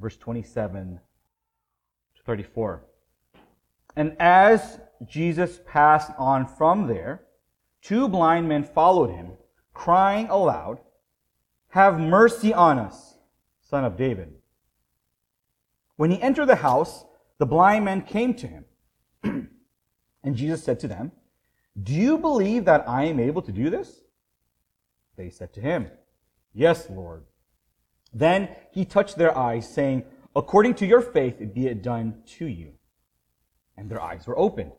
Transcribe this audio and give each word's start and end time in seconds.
verse 0.00 0.16
27 0.16 0.98
to 2.16 2.22
34. 2.22 2.84
And 3.96 4.16
as 4.18 4.80
Jesus 5.06 5.60
passed 5.66 6.12
on 6.18 6.46
from 6.46 6.86
there, 6.86 7.22
two 7.82 8.08
blind 8.08 8.48
men 8.48 8.64
followed 8.64 9.10
him, 9.10 9.32
crying 9.74 10.28
aloud, 10.28 10.78
Have 11.68 12.00
mercy 12.00 12.54
on 12.54 12.78
us, 12.78 13.16
son 13.60 13.84
of 13.84 13.96
David. 13.96 14.34
When 15.96 16.10
he 16.10 16.22
entered 16.22 16.46
the 16.46 16.56
house, 16.56 17.04
the 17.38 17.46
blind 17.46 17.84
men 17.84 18.02
came 18.02 18.34
to 18.34 18.46
him. 18.46 18.64
and 20.24 20.36
Jesus 20.36 20.62
said 20.62 20.80
to 20.80 20.88
them, 20.88 21.12
Do 21.80 21.92
you 21.94 22.18
believe 22.18 22.64
that 22.64 22.88
I 22.88 23.04
am 23.04 23.20
able 23.20 23.42
to 23.42 23.52
do 23.52 23.70
this? 23.70 24.00
They 25.16 25.30
said 25.30 25.52
to 25.54 25.60
him, 25.60 25.90
Yes, 26.54 26.88
Lord. 26.88 27.24
Then 28.12 28.48
he 28.72 28.84
touched 28.84 29.16
their 29.16 29.36
eyes, 29.36 29.72
saying, 29.72 30.04
According 30.34 30.74
to 30.76 30.86
your 30.86 31.00
faith, 31.00 31.42
be 31.54 31.66
it 31.66 31.82
done 31.82 32.22
to 32.38 32.46
you. 32.46 32.72
And 33.76 33.90
their 33.90 34.00
eyes 34.00 34.26
were 34.26 34.38
opened. 34.38 34.72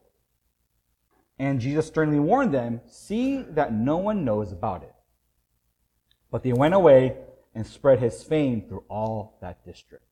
And 1.40 1.60
Jesus 1.60 1.88
sternly 1.88 2.20
warned 2.20 2.54
them, 2.54 2.82
See 2.86 3.42
that 3.42 3.74
no 3.74 3.98
one 3.98 4.24
knows 4.24 4.52
about 4.52 4.84
it. 4.84 4.94
But 6.30 6.44
they 6.44 6.54
went 6.54 6.74
away 6.74 7.18
and 7.54 7.66
spread 7.66 8.00
his 8.00 8.24
fame 8.24 8.62
through 8.68 8.86
all 8.90 9.38
that 9.42 9.66
district. 9.66 10.06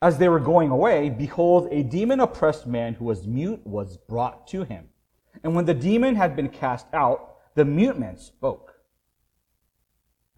As 0.00 0.18
they 0.18 0.28
were 0.28 0.38
going 0.38 0.70
away, 0.70 1.10
behold, 1.10 1.68
a 1.72 1.82
demon 1.82 2.20
oppressed 2.20 2.66
man 2.66 2.94
who 2.94 3.04
was 3.04 3.26
mute 3.26 3.66
was 3.66 3.96
brought 3.96 4.46
to 4.48 4.62
him. 4.62 4.90
And 5.42 5.56
when 5.56 5.64
the 5.64 5.74
demon 5.74 6.14
had 6.14 6.36
been 6.36 6.48
cast 6.48 6.86
out, 6.92 7.36
the 7.56 7.64
mute 7.64 7.98
man 7.98 8.16
spoke. 8.16 8.74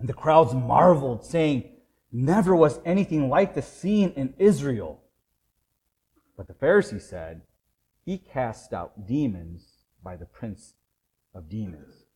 And 0.01 0.09
the 0.09 0.15
crowds 0.15 0.53
marveled, 0.55 1.25
saying, 1.25 1.71
Never 2.11 2.57
was 2.57 2.81
anything 2.85 3.29
like 3.29 3.55
this 3.55 3.69
seen 3.69 4.13
in 4.17 4.35
Israel. 4.39 5.01
But 6.37 6.49
the 6.49 6.55
Pharisees 6.55 7.07
said, 7.07 7.43
He 8.05 8.19
cast 8.19 8.73
out 8.73 9.07
demons 9.07 9.85
by 10.02 10.16
the 10.16 10.24
prince 10.24 10.74
of 11.35 11.49
demons. 11.49 12.07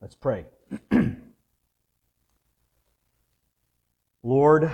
Let's 0.00 0.14
pray. 0.14 0.46
Lord, 4.22 4.70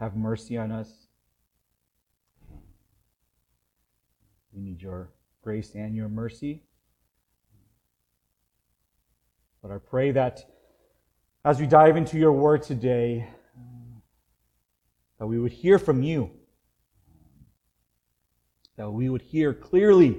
have 0.00 0.16
mercy 0.16 0.58
on 0.58 0.72
us. 0.72 0.90
We 4.52 4.60
need 4.60 4.82
your 4.82 5.12
grace 5.42 5.72
and 5.74 5.94
your 5.94 6.08
mercy. 6.08 6.64
But 9.62 9.70
I 9.70 9.78
pray 9.78 10.10
that 10.10 10.44
as 11.44 11.60
we 11.60 11.66
dive 11.66 11.96
into 11.96 12.18
your 12.18 12.32
word 12.32 12.62
today, 12.62 13.28
that 15.18 15.26
we 15.26 15.38
would 15.38 15.52
hear 15.52 15.78
from 15.78 16.02
you, 16.02 16.30
that 18.76 18.90
we 18.90 19.08
would 19.08 19.22
hear 19.22 19.54
clearly 19.54 20.18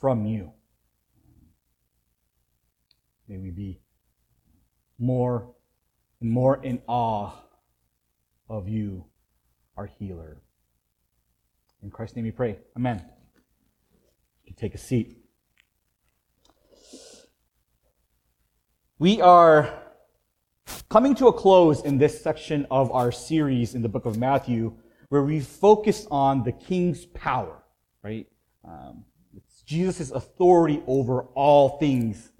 from 0.00 0.26
you. 0.26 0.52
May 3.28 3.38
we 3.38 3.50
be 3.50 3.80
more 4.98 5.54
and 6.20 6.30
more 6.30 6.60
in 6.62 6.82
awe 6.88 7.32
of 8.48 8.68
you, 8.68 9.04
our 9.76 9.86
healer. 9.86 10.42
In 11.82 11.90
Christ's 11.90 12.16
name 12.16 12.24
we 12.24 12.32
pray. 12.32 12.58
Amen. 12.76 13.04
You 14.44 14.54
take 14.56 14.74
a 14.74 14.78
seat. 14.78 15.19
We 19.00 19.22
are 19.22 19.82
coming 20.90 21.14
to 21.14 21.28
a 21.28 21.32
close 21.32 21.80
in 21.80 21.96
this 21.96 22.22
section 22.22 22.66
of 22.70 22.92
our 22.92 23.10
series 23.10 23.74
in 23.74 23.80
the 23.80 23.88
book 23.88 24.04
of 24.04 24.18
Matthew, 24.18 24.74
where 25.08 25.22
we 25.22 25.40
focus 25.40 26.06
on 26.10 26.42
the 26.42 26.52
king's 26.52 27.06
power, 27.06 27.62
right? 28.02 28.26
Um, 28.62 29.06
it's 29.34 29.62
Jesus' 29.62 30.10
authority 30.10 30.82
over 30.86 31.22
all 31.34 31.78
things, 31.78 32.30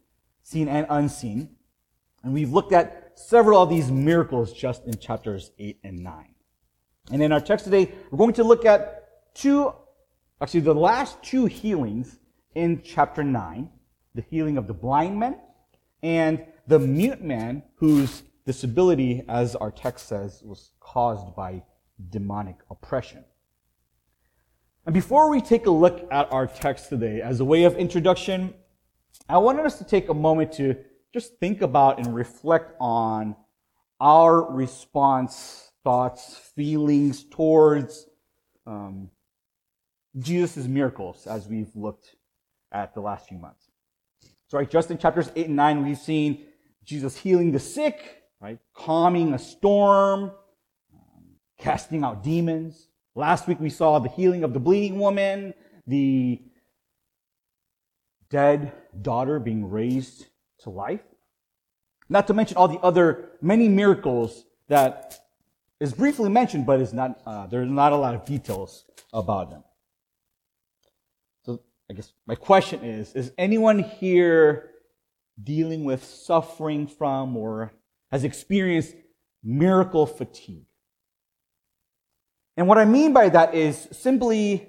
seen 0.42 0.68
and 0.68 0.86
unseen. 0.90 1.48
And 2.22 2.34
we've 2.34 2.52
looked 2.52 2.74
at 2.74 3.12
several 3.18 3.62
of 3.62 3.70
these 3.70 3.90
miracles 3.90 4.52
just 4.52 4.84
in 4.84 4.98
chapters 4.98 5.52
8 5.58 5.78
and 5.82 6.00
9. 6.00 6.34
And 7.10 7.22
in 7.22 7.32
our 7.32 7.40
text 7.40 7.64
today, 7.64 7.90
we're 8.10 8.18
going 8.18 8.34
to 8.34 8.44
look 8.44 8.66
at 8.66 9.34
two, 9.34 9.72
actually 10.42 10.60
the 10.60 10.74
last 10.74 11.22
two 11.22 11.46
healings 11.46 12.18
in 12.54 12.82
chapter 12.82 13.24
9, 13.24 13.70
the 14.14 14.20
healing 14.28 14.58
of 14.58 14.66
the 14.66 14.74
blind 14.74 15.18
men 15.18 15.38
and 16.02 16.44
the 16.66 16.78
mute 16.78 17.22
man 17.22 17.62
whose 17.76 18.22
disability, 18.46 19.22
as 19.28 19.54
our 19.56 19.70
text 19.70 20.08
says, 20.08 20.42
was 20.44 20.72
caused 20.80 21.34
by 21.34 21.62
demonic 22.10 22.56
oppression. 22.70 23.24
And 24.86 24.94
before 24.94 25.30
we 25.30 25.40
take 25.40 25.66
a 25.66 25.70
look 25.70 26.08
at 26.10 26.32
our 26.32 26.46
text 26.46 26.88
today, 26.88 27.20
as 27.20 27.40
a 27.40 27.44
way 27.44 27.64
of 27.64 27.76
introduction, 27.76 28.54
I 29.28 29.38
wanted 29.38 29.66
us 29.66 29.78
to 29.78 29.84
take 29.84 30.08
a 30.08 30.14
moment 30.14 30.52
to 30.54 30.76
just 31.12 31.36
think 31.38 31.60
about 31.62 31.98
and 31.98 32.14
reflect 32.14 32.74
on 32.80 33.36
our 34.00 34.50
response, 34.50 35.70
thoughts, 35.84 36.36
feelings 36.56 37.24
towards 37.24 38.06
um, 38.66 39.10
Jesus' 40.18 40.66
miracles 40.66 41.26
as 41.26 41.46
we've 41.46 41.74
looked 41.76 42.16
at 42.72 42.94
the 42.94 43.00
last 43.00 43.28
few 43.28 43.38
months. 43.38 43.70
So, 44.48 44.58
right, 44.58 44.68
just 44.68 44.90
in 44.90 44.98
chapters 44.98 45.30
8 45.36 45.46
and 45.46 45.56
9, 45.56 45.84
we've 45.84 45.98
seen 45.98 46.46
Jesus 46.90 47.16
healing 47.16 47.52
the 47.52 47.60
sick, 47.60 48.24
right? 48.40 48.58
Calming 48.74 49.32
a 49.32 49.38
storm, 49.38 50.32
um, 50.92 51.24
casting 51.56 52.02
out 52.02 52.24
demons. 52.24 52.88
Last 53.14 53.46
week 53.46 53.60
we 53.60 53.70
saw 53.70 54.00
the 54.00 54.08
healing 54.08 54.42
of 54.42 54.52
the 54.52 54.58
bleeding 54.58 54.98
woman, 54.98 55.54
the 55.86 56.42
dead 58.28 58.72
daughter 59.02 59.38
being 59.38 59.70
raised 59.70 60.26
to 60.62 60.70
life. 60.70 61.02
Not 62.08 62.26
to 62.26 62.34
mention 62.34 62.56
all 62.56 62.66
the 62.66 62.80
other 62.80 63.30
many 63.40 63.68
miracles 63.68 64.46
that 64.66 65.16
is 65.78 65.92
briefly 65.92 66.28
mentioned, 66.28 66.66
but 66.66 66.80
is 66.80 66.92
not, 66.92 67.20
uh, 67.24 67.46
there's 67.46 67.70
not 67.70 67.92
a 67.92 67.96
lot 67.96 68.16
of 68.16 68.24
details 68.24 68.84
about 69.12 69.50
them. 69.50 69.62
So 71.44 71.60
I 71.88 71.92
guess 71.94 72.12
my 72.26 72.34
question 72.34 72.82
is 72.82 73.14
Is 73.14 73.30
anyone 73.38 73.78
here 73.78 74.70
dealing 75.42 75.84
with 75.84 76.04
suffering 76.04 76.86
from 76.86 77.36
or 77.36 77.72
has 78.10 78.24
experienced 78.24 78.94
miracle 79.42 80.06
fatigue? 80.06 80.66
And 82.56 82.66
what 82.68 82.78
I 82.78 82.84
mean 82.84 83.12
by 83.12 83.28
that 83.28 83.54
is 83.54 83.88
simply 83.92 84.68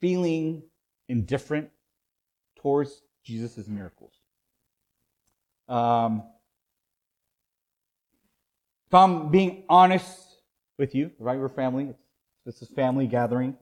feeling 0.00 0.62
indifferent 1.08 1.70
towards 2.56 3.02
Jesus' 3.24 3.66
miracles. 3.66 4.12
Um, 5.68 6.22
if 8.86 8.94
I'm 8.94 9.30
being 9.30 9.64
honest 9.68 10.20
with 10.78 10.94
you, 10.94 11.10
right? 11.18 11.38
We're 11.38 11.48
family. 11.48 11.94
This 12.44 12.60
is 12.62 12.68
family 12.68 13.06
gathering. 13.06 13.56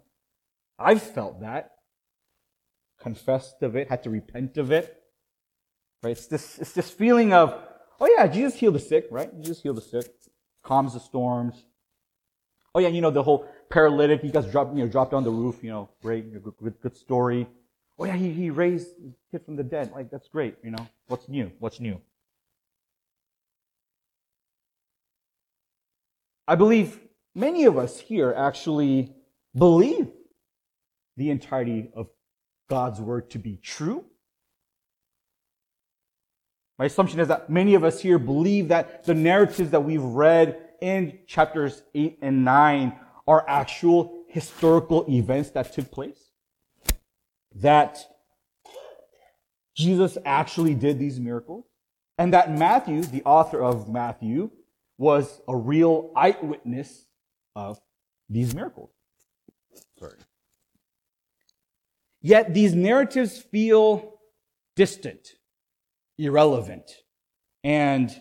I've 0.78 1.02
felt 1.02 1.40
that 1.40 1.70
confessed 3.00 3.62
of 3.62 3.76
it, 3.76 3.88
had 3.88 4.02
to 4.04 4.10
repent 4.10 4.56
of 4.56 4.70
it. 4.70 5.01
Right? 6.02 6.10
It's 6.10 6.26
this, 6.26 6.58
it's 6.58 6.72
this 6.72 6.90
feeling 6.90 7.32
of, 7.32 7.54
oh 8.00 8.08
yeah, 8.16 8.26
Jesus 8.26 8.58
healed 8.58 8.74
the 8.74 8.80
sick, 8.80 9.06
right? 9.10 9.30
Jesus 9.40 9.62
healed 9.62 9.76
the 9.76 9.82
sick, 9.82 10.06
calms 10.62 10.94
the 10.94 11.00
storms. 11.00 11.64
Oh 12.74 12.80
yeah, 12.80 12.88
you 12.88 13.00
know, 13.00 13.10
the 13.10 13.22
whole 13.22 13.46
paralytic, 13.70 14.22
he 14.22 14.30
got 14.30 14.50
dropped, 14.50 14.74
you 14.74 14.84
know, 14.84 14.90
dropped 14.90 15.14
on 15.14 15.24
the 15.24 15.30
roof, 15.30 15.58
you 15.62 15.70
know, 15.70 15.90
great, 16.02 16.32
good, 16.32 16.52
good, 16.56 16.74
good 16.80 16.96
story. 16.96 17.46
Oh 17.98 18.04
yeah, 18.04 18.16
he, 18.16 18.32
he 18.32 18.50
raised 18.50 18.88
the 18.96 19.12
kid 19.30 19.44
from 19.44 19.56
the 19.56 19.62
dead. 19.62 19.92
Like, 19.92 20.10
that's 20.10 20.28
great, 20.28 20.56
you 20.64 20.70
know. 20.70 20.88
What's 21.06 21.28
new? 21.28 21.52
What's 21.58 21.78
new? 21.78 22.00
I 26.48 26.56
believe 26.56 26.98
many 27.34 27.64
of 27.64 27.78
us 27.78 28.00
here 28.00 28.34
actually 28.36 29.14
believe 29.54 30.08
the 31.16 31.30
entirety 31.30 31.90
of 31.94 32.08
God's 32.68 33.00
word 33.00 33.30
to 33.30 33.38
be 33.38 33.56
true. 33.56 34.04
My 36.82 36.86
assumption 36.86 37.20
is 37.20 37.28
that 37.28 37.48
many 37.48 37.74
of 37.74 37.84
us 37.84 38.00
here 38.00 38.18
believe 38.18 38.66
that 38.66 39.04
the 39.04 39.14
narratives 39.14 39.70
that 39.70 39.84
we've 39.84 40.02
read 40.02 40.70
in 40.80 41.20
chapters 41.28 41.84
8 41.94 42.18
and 42.22 42.44
9 42.44 42.98
are 43.28 43.44
actual 43.48 44.24
historical 44.26 45.06
events 45.08 45.50
that 45.50 45.72
took 45.72 45.92
place. 45.92 46.32
That 47.54 48.00
Jesus 49.76 50.18
actually 50.24 50.74
did 50.74 50.98
these 50.98 51.20
miracles. 51.20 51.66
And 52.18 52.32
that 52.32 52.50
Matthew, 52.50 53.02
the 53.02 53.22
author 53.22 53.62
of 53.62 53.88
Matthew, 53.88 54.50
was 54.98 55.40
a 55.46 55.54
real 55.54 56.10
eyewitness 56.16 57.06
of 57.54 57.80
these 58.28 58.56
miracles. 58.56 58.90
Sorry. 60.00 60.18
Yet 62.20 62.52
these 62.52 62.74
narratives 62.74 63.38
feel 63.38 64.18
distant, 64.74 65.34
irrelevant, 66.18 66.90
and 67.64 68.14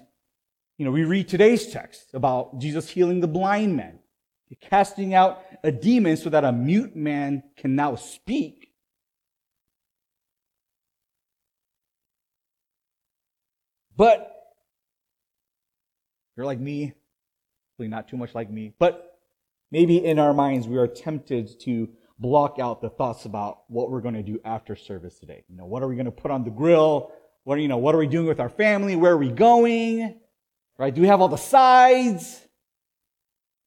You 0.81 0.85
know, 0.85 0.91
we 0.93 1.03
read 1.03 1.27
today's 1.27 1.67
text 1.67 2.15
about 2.15 2.57
Jesus 2.57 2.89
healing 2.89 3.19
the 3.19 3.27
blind 3.27 3.77
man, 3.77 3.99
casting 4.61 5.13
out 5.13 5.43
a 5.63 5.71
demon 5.71 6.17
so 6.17 6.31
that 6.31 6.43
a 6.43 6.51
mute 6.51 6.95
man 6.95 7.43
can 7.55 7.75
now 7.75 7.93
speak. 7.93 8.71
But 13.95 14.35
you're 16.35 16.47
like 16.47 16.59
me, 16.59 16.93
really 17.77 17.87
not 17.87 18.07
too 18.07 18.17
much 18.17 18.33
like 18.33 18.49
me, 18.49 18.73
but 18.79 19.19
maybe 19.69 20.03
in 20.03 20.17
our 20.17 20.33
minds 20.33 20.67
we 20.67 20.77
are 20.77 20.87
tempted 20.87 21.59
to 21.59 21.87
block 22.17 22.57
out 22.57 22.81
the 22.81 22.89
thoughts 22.89 23.25
about 23.25 23.65
what 23.67 23.91
we're 23.91 24.01
going 24.01 24.15
to 24.15 24.23
do 24.23 24.39
after 24.43 24.75
service 24.75 25.19
today. 25.19 25.43
You 25.47 25.57
know, 25.57 25.65
what 25.65 25.83
are 25.83 25.87
we 25.87 25.93
going 25.93 26.05
to 26.05 26.11
put 26.11 26.31
on 26.31 26.43
the 26.43 26.49
grill? 26.49 27.11
What 27.43 27.57
are, 27.57 27.61
you 27.61 27.67
know, 27.67 27.77
what 27.77 27.95
are 27.95 27.97
we 27.97 28.07
doing 28.07 28.27
with 28.27 28.39
our 28.39 28.49
family? 28.49 28.95
Where 28.95 29.13
are 29.13 29.17
we 29.17 29.31
going? 29.31 30.19
Right? 30.77 30.93
Do 30.93 31.01
we 31.01 31.07
have 31.07 31.21
all 31.21 31.27
the 31.27 31.37
sides? 31.37 32.39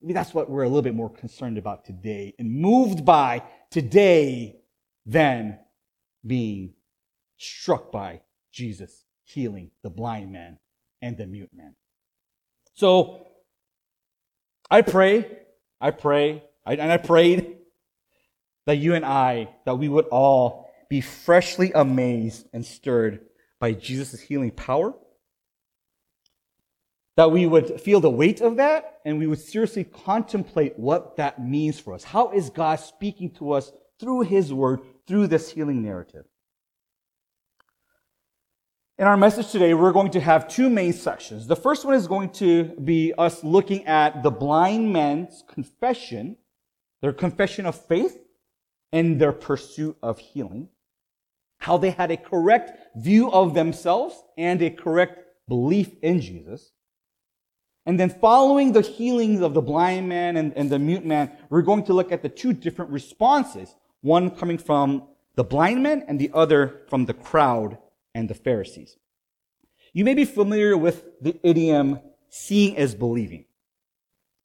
Maybe 0.00 0.12
that's 0.12 0.34
what 0.34 0.50
we're 0.50 0.62
a 0.62 0.68
little 0.68 0.82
bit 0.82 0.94
more 0.94 1.10
concerned 1.10 1.58
about 1.58 1.84
today 1.84 2.34
and 2.38 2.50
moved 2.50 3.04
by 3.04 3.42
today 3.70 4.56
than 5.06 5.58
being 6.26 6.74
struck 7.36 7.90
by 7.90 8.20
Jesus 8.52 9.04
healing 9.24 9.70
the 9.82 9.90
blind 9.90 10.30
man 10.30 10.58
and 11.02 11.16
the 11.16 11.26
mute 11.26 11.50
man. 11.54 11.74
So 12.74 13.26
I 14.70 14.82
pray, 14.82 15.38
I 15.80 15.90
pray, 15.90 16.44
I, 16.64 16.74
and 16.74 16.92
I 16.92 16.96
prayed 16.96 17.56
that 18.66 18.76
you 18.76 18.94
and 18.94 19.04
I, 19.04 19.48
that 19.64 19.76
we 19.76 19.88
would 19.88 20.06
all 20.06 20.70
be 20.88 21.00
freshly 21.00 21.72
amazed 21.72 22.46
and 22.52 22.64
stirred 22.64 23.20
by 23.64 23.72
Jesus' 23.72 24.20
healing 24.20 24.50
power. 24.50 24.92
That 27.16 27.30
we 27.30 27.46
would 27.46 27.80
feel 27.80 27.98
the 27.98 28.10
weight 28.10 28.42
of 28.42 28.56
that 28.58 29.00
and 29.06 29.18
we 29.18 29.26
would 29.26 29.38
seriously 29.38 29.84
contemplate 29.84 30.78
what 30.78 31.16
that 31.16 31.42
means 31.42 31.80
for 31.80 31.94
us. 31.94 32.04
How 32.04 32.30
is 32.32 32.50
God 32.50 32.78
speaking 32.78 33.30
to 33.36 33.52
us 33.52 33.72
through 33.98 34.20
His 34.22 34.52
Word, 34.52 34.80
through 35.06 35.28
this 35.28 35.50
healing 35.50 35.82
narrative? 35.82 36.26
In 38.98 39.06
our 39.06 39.16
message 39.16 39.50
today, 39.50 39.72
we're 39.72 39.92
going 39.92 40.10
to 40.10 40.20
have 40.20 40.46
two 40.46 40.68
main 40.68 40.92
sections. 40.92 41.46
The 41.46 41.56
first 41.56 41.86
one 41.86 41.94
is 41.94 42.06
going 42.06 42.32
to 42.32 42.64
be 42.64 43.14
us 43.16 43.42
looking 43.42 43.86
at 43.86 44.22
the 44.22 44.30
blind 44.30 44.92
man's 44.92 45.42
confession, 45.48 46.36
their 47.00 47.14
confession 47.14 47.64
of 47.64 47.76
faith, 47.76 48.18
and 48.92 49.18
their 49.18 49.32
pursuit 49.32 49.96
of 50.02 50.18
healing. 50.18 50.68
How 51.64 51.78
they 51.78 51.92
had 51.92 52.10
a 52.10 52.18
correct 52.18 52.94
view 52.94 53.32
of 53.32 53.54
themselves 53.54 54.22
and 54.36 54.60
a 54.60 54.68
correct 54.68 55.24
belief 55.48 55.96
in 56.02 56.20
Jesus. 56.20 56.72
And 57.86 57.98
then 57.98 58.10
following 58.10 58.72
the 58.72 58.82
healings 58.82 59.40
of 59.40 59.54
the 59.54 59.62
blind 59.62 60.06
man 60.06 60.36
and, 60.36 60.52
and 60.56 60.68
the 60.68 60.78
mute 60.78 61.06
man, 61.06 61.32
we're 61.48 61.62
going 61.62 61.84
to 61.84 61.94
look 61.94 62.12
at 62.12 62.20
the 62.20 62.28
two 62.28 62.52
different 62.52 62.90
responses. 62.90 63.74
One 64.02 64.28
coming 64.28 64.58
from 64.58 65.04
the 65.36 65.44
blind 65.44 65.82
man 65.82 66.04
and 66.06 66.20
the 66.20 66.30
other 66.34 66.82
from 66.90 67.06
the 67.06 67.14
crowd 67.14 67.78
and 68.14 68.28
the 68.28 68.34
Pharisees. 68.34 68.98
You 69.94 70.04
may 70.04 70.12
be 70.12 70.26
familiar 70.26 70.76
with 70.76 71.02
the 71.22 71.40
idiom 71.42 71.98
seeing 72.28 72.76
as 72.76 72.94
believing. 72.94 73.46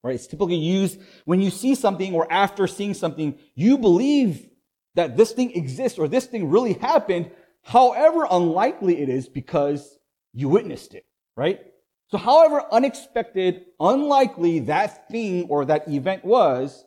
Right? 0.04 0.16
It's 0.16 0.28
typically 0.28 0.56
used 0.56 1.02
when 1.26 1.42
you 1.42 1.50
see 1.50 1.76
something 1.76 2.14
or 2.14 2.32
after 2.32 2.66
seeing 2.66 2.94
something, 2.94 3.38
you 3.56 3.78
believe 3.78 4.50
that 4.96 5.18
this 5.18 5.32
thing 5.32 5.52
exists 5.52 6.00
or 6.00 6.08
this 6.08 6.26
thing 6.26 6.50
really 6.50 6.74
happened, 6.74 7.32
however 7.64 8.28
unlikely 8.30 9.02
it 9.02 9.10
is 9.10 9.28
because 9.28 10.00
you 10.34 10.50
witnessed 10.50 10.94
it, 10.94 11.06
right? 11.38 11.60
So 12.08 12.18
however 12.18 12.64
unexpected, 12.72 13.66
unlikely 13.80 14.60
that 14.62 15.10
thing 15.10 15.48
or 15.50 15.66
that 15.66 15.88
event 15.88 16.26
was, 16.26 16.86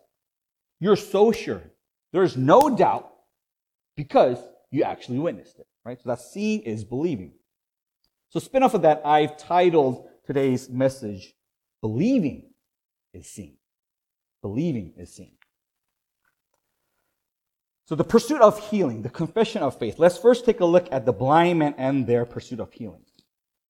you're 0.81 0.97
so 0.97 1.33
sure. 1.33 1.63
There's 2.13 2.37
no 2.37 2.75
doubt 2.75 3.13
because 3.97 4.39
you 4.71 4.83
actually 4.83 5.19
witnessed 5.21 5.59
it 5.59 5.67
right? 5.85 6.01
So 6.01 6.09
that 6.09 6.21
seeing 6.21 6.61
is 6.61 6.85
believing. 6.85 7.33
So 8.31 8.41
spin 8.41 8.63
off 8.63 8.75
of 8.75 8.83
that, 8.83 9.03
I've 9.05 9.37
titled 9.37 10.09
today's 10.25 10.69
message, 10.69 11.35
Believing 11.81 12.51
is 13.13 13.27
Seeing. 13.27 13.57
Believing 14.41 14.95
is 14.97 15.13
Seeing. 15.13 15.37
So 17.93 17.97
the 17.97 18.05
pursuit 18.05 18.41
of 18.41 18.59
healing, 18.71 19.03
the 19.03 19.11
confession 19.11 19.61
of 19.61 19.79
faith. 19.79 19.99
Let's 19.99 20.17
first 20.17 20.47
take 20.47 20.61
a 20.61 20.65
look 20.65 20.89
at 20.91 21.05
the 21.05 21.13
blind 21.13 21.59
men 21.59 21.75
and 21.77 22.07
their 22.07 22.25
pursuit 22.25 22.59
of 22.59 22.73
healing. 22.73 23.03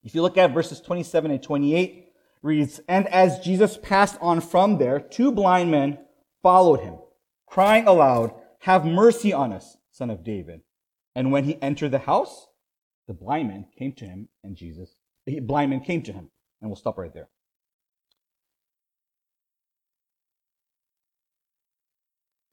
If 0.04 0.14
you 0.14 0.22
look 0.22 0.38
at 0.38 0.54
verses 0.54 0.80
27 0.80 1.32
and 1.32 1.42
28, 1.42 2.06
reads, 2.40 2.80
And 2.86 3.08
as 3.08 3.40
Jesus 3.40 3.76
passed 3.76 4.16
on 4.20 4.40
from 4.40 4.78
there, 4.78 5.00
two 5.00 5.32
blind 5.32 5.72
men 5.72 5.98
followed 6.40 6.78
him, 6.78 6.98
crying 7.48 7.88
aloud, 7.88 8.32
Have 8.60 8.84
mercy 8.84 9.32
on 9.32 9.52
us, 9.52 9.76
son 9.90 10.08
of 10.08 10.22
David. 10.22 10.60
And 11.16 11.32
when 11.32 11.42
he 11.42 11.60
entered 11.60 11.90
the 11.90 11.98
house, 11.98 12.46
the 13.08 13.14
blind 13.14 13.48
man 13.48 13.66
came 13.76 13.90
to 13.94 14.04
him, 14.04 14.28
and 14.44 14.54
Jesus, 14.54 14.94
the 15.26 15.40
blind 15.40 15.70
man 15.70 15.80
came 15.80 16.02
to 16.02 16.12
him. 16.12 16.30
And 16.60 16.70
we'll 16.70 16.76
stop 16.76 16.96
right 16.96 17.12
there. 17.12 17.28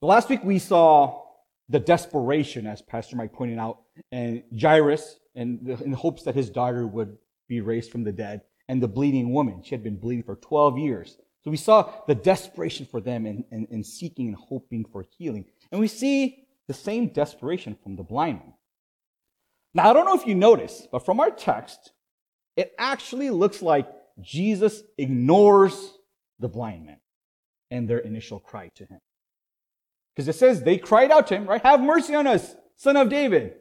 last 0.02 0.30
week 0.30 0.44
we 0.44 0.58
saw 0.58 1.29
the 1.70 1.80
desperation, 1.80 2.66
as 2.66 2.82
Pastor 2.82 3.16
Mike 3.16 3.32
pointed 3.32 3.60
out, 3.60 3.82
and 4.12 4.44
Jairus, 4.60 5.20
in, 5.36 5.78
in 5.84 5.94
hopes 5.94 6.24
that 6.24 6.36
his 6.36 6.50
daughter 6.50 6.88
would 6.88 7.18
be 7.48 7.62
raised 7.62 7.92
from 7.92 8.04
the 8.04 8.12
dead, 8.12 8.42
and 8.68 8.82
the 8.82 8.88
bleeding 8.88 9.32
woman. 9.34 9.62
She 9.64 9.72
had 9.72 9.84
been 9.84 9.98
bleeding 9.98 10.24
for 10.24 10.36
12 10.36 10.78
years. 10.78 11.18
So 11.44 11.52
we 11.52 11.58
saw 11.58 11.92
the 12.08 12.16
desperation 12.16 12.86
for 12.86 13.02
them 13.02 13.26
in, 13.26 13.44
in, 13.52 13.68
in 13.72 13.84
seeking 13.84 14.28
and 14.28 14.36
hoping 14.36 14.86
for 14.92 15.06
healing. 15.18 15.46
And 15.72 15.80
we 15.80 15.88
see 15.88 16.46
the 16.68 16.74
same 16.74 17.08
desperation 17.08 17.78
from 17.82 17.96
the 17.96 18.04
blind 18.04 18.40
man. 18.40 18.54
Now, 19.74 19.90
I 19.90 19.94
don't 19.94 20.06
know 20.06 20.16
if 20.16 20.28
you 20.28 20.36
notice, 20.36 20.88
but 20.92 21.06
from 21.06 21.20
our 21.20 21.32
text, 21.32 21.94
it 22.56 22.74
actually 22.78 23.30
looks 23.30 23.62
like 23.62 23.88
Jesus 24.20 24.84
ignores 24.98 25.94
the 26.40 26.50
blind 26.50 26.86
man 26.86 27.00
and 27.72 27.88
their 27.88 28.00
initial 28.00 28.40
cry 28.40 28.70
to 28.76 28.86
him. 28.86 29.00
Because 30.20 30.36
it 30.36 30.38
says 30.38 30.64
they 30.64 30.78
cried 30.78 31.12
out 31.12 31.28
to 31.28 31.36
him, 31.38 31.46
right? 31.46 31.62
Have 31.62 31.80
mercy 31.80 32.14
on 32.14 32.28
us, 32.28 32.54
son 32.76 32.98
of 32.98 33.08
David. 33.08 33.54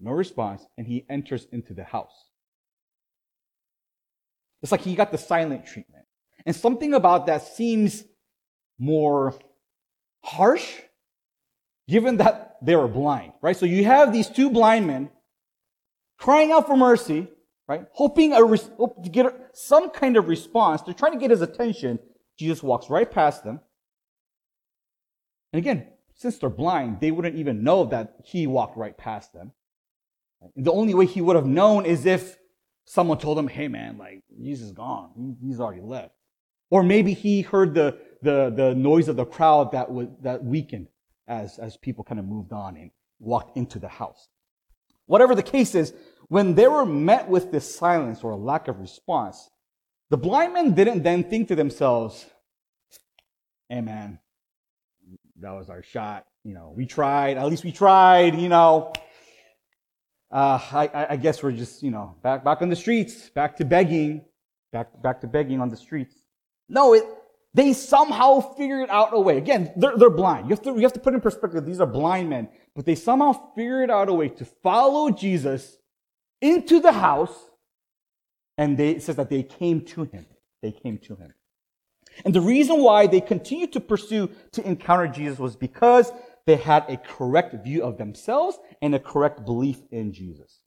No 0.00 0.12
response, 0.12 0.66
and 0.78 0.86
he 0.86 1.04
enters 1.10 1.46
into 1.52 1.74
the 1.74 1.84
house. 1.84 2.30
It's 4.62 4.72
like 4.72 4.80
he 4.80 4.94
got 4.94 5.12
the 5.12 5.18
silent 5.18 5.66
treatment. 5.66 6.06
And 6.46 6.56
something 6.56 6.94
about 6.94 7.26
that 7.26 7.46
seems 7.46 8.04
more 8.78 9.34
harsh 10.24 10.80
given 11.86 12.16
that 12.16 12.56
they 12.62 12.74
were 12.74 12.88
blind, 12.88 13.34
right? 13.42 13.54
So 13.54 13.66
you 13.66 13.84
have 13.84 14.14
these 14.14 14.30
two 14.30 14.48
blind 14.48 14.86
men 14.86 15.10
crying 16.16 16.52
out 16.52 16.66
for 16.66 16.76
mercy, 16.78 17.28
right? 17.68 17.84
Hoping 17.92 18.32
a, 18.32 18.38
hope 18.38 19.04
to 19.04 19.10
get 19.10 19.26
some 19.52 19.90
kind 19.90 20.16
of 20.16 20.28
response. 20.28 20.80
They're 20.80 20.94
trying 20.94 21.12
to 21.12 21.18
get 21.18 21.30
his 21.30 21.42
attention. 21.42 21.98
Jesus 22.38 22.62
walks 22.62 22.88
right 22.88 23.10
past 23.10 23.44
them. 23.44 23.60
And 25.52 25.58
again, 25.58 25.86
since 26.14 26.38
they're 26.38 26.50
blind, 26.50 27.00
they 27.00 27.10
wouldn't 27.10 27.36
even 27.36 27.62
know 27.62 27.84
that 27.86 28.16
he 28.24 28.46
walked 28.46 28.76
right 28.76 28.96
past 28.96 29.32
them. 29.32 29.52
The 30.56 30.72
only 30.72 30.94
way 30.94 31.06
he 31.06 31.20
would 31.20 31.36
have 31.36 31.46
known 31.46 31.84
is 31.84 32.06
if 32.06 32.36
someone 32.84 33.18
told 33.18 33.38
him, 33.38 33.48
hey 33.48 33.68
man, 33.68 33.98
like, 33.98 34.22
Jesus 34.40 34.66
is 34.66 34.72
gone. 34.72 35.36
He's 35.40 35.60
already 35.60 35.82
left. 35.82 36.14
Or 36.70 36.82
maybe 36.82 37.12
he 37.12 37.42
heard 37.42 37.74
the, 37.74 37.98
the, 38.22 38.52
the 38.54 38.74
noise 38.74 39.08
of 39.08 39.16
the 39.16 39.26
crowd 39.26 39.72
that, 39.72 39.90
was, 39.90 40.08
that 40.22 40.42
weakened 40.42 40.88
as, 41.28 41.58
as 41.58 41.76
people 41.76 42.02
kind 42.02 42.18
of 42.18 42.26
moved 42.26 42.52
on 42.52 42.76
and 42.76 42.90
walked 43.20 43.56
into 43.56 43.78
the 43.78 43.88
house. 43.88 44.28
Whatever 45.06 45.34
the 45.34 45.42
case 45.42 45.74
is, 45.74 45.92
when 46.28 46.54
they 46.54 46.66
were 46.66 46.86
met 46.86 47.28
with 47.28 47.52
this 47.52 47.74
silence 47.74 48.24
or 48.24 48.30
a 48.30 48.36
lack 48.36 48.68
of 48.68 48.80
response, 48.80 49.50
the 50.08 50.16
blind 50.16 50.54
men 50.54 50.74
didn't 50.74 51.02
then 51.02 51.24
think 51.24 51.48
to 51.48 51.54
themselves, 51.54 52.26
hey 53.68 53.80
man, 53.82 54.18
that 55.42 55.52
was 55.52 55.68
our 55.68 55.82
shot. 55.82 56.26
You 56.44 56.54
know, 56.54 56.72
we 56.76 56.86
tried, 56.86 57.36
at 57.36 57.46
least 57.46 57.64
we 57.64 57.72
tried, 57.72 58.34
you 58.36 58.48
know. 58.48 58.92
Uh, 60.30 60.58
I, 60.72 61.06
I 61.10 61.16
guess 61.16 61.42
we're 61.42 61.52
just, 61.52 61.82
you 61.82 61.90
know, 61.90 62.16
back, 62.22 62.42
back 62.42 62.62
on 62.62 62.70
the 62.70 62.76
streets, 62.76 63.28
back 63.28 63.56
to 63.56 63.64
begging, 63.64 64.24
back, 64.72 65.02
back 65.02 65.20
to 65.20 65.26
begging 65.26 65.60
on 65.60 65.68
the 65.68 65.76
streets. 65.76 66.14
No, 66.68 66.94
it, 66.94 67.04
they 67.52 67.74
somehow 67.74 68.40
figured 68.40 68.88
out 68.88 69.10
a 69.12 69.20
way. 69.20 69.36
Again, 69.36 69.72
they're, 69.76 69.96
they're 69.96 70.10
blind. 70.10 70.46
You 70.46 70.50
have, 70.50 70.62
to, 70.62 70.74
you 70.74 70.82
have 70.82 70.94
to 70.94 71.00
put 71.00 71.12
in 71.12 71.20
perspective, 71.20 71.66
these 71.66 71.80
are 71.80 71.86
blind 71.86 72.30
men. 72.30 72.48
But 72.74 72.86
they 72.86 72.94
somehow 72.94 73.52
figured 73.54 73.90
out 73.90 74.08
a 74.08 74.14
way 74.14 74.30
to 74.30 74.44
follow 74.44 75.10
Jesus 75.10 75.76
into 76.40 76.80
the 76.80 76.92
house. 76.92 77.34
And 78.56 78.78
they, 78.78 78.92
it 78.92 79.02
says 79.02 79.16
that 79.16 79.28
they 79.28 79.42
came 79.42 79.82
to 79.86 80.04
him. 80.04 80.24
They 80.62 80.72
came 80.72 80.96
to 80.98 81.16
him. 81.16 81.34
And 82.24 82.34
the 82.34 82.40
reason 82.40 82.82
why 82.82 83.06
they 83.06 83.20
continued 83.20 83.72
to 83.72 83.80
pursue 83.80 84.30
to 84.52 84.66
encounter 84.66 85.08
Jesus 85.08 85.38
was 85.38 85.56
because 85.56 86.12
they 86.46 86.56
had 86.56 86.84
a 86.88 86.96
correct 86.96 87.64
view 87.64 87.82
of 87.82 87.98
themselves 87.98 88.58
and 88.80 88.94
a 88.94 88.98
correct 88.98 89.44
belief 89.44 89.80
in 89.90 90.12
Jesus. 90.12 90.60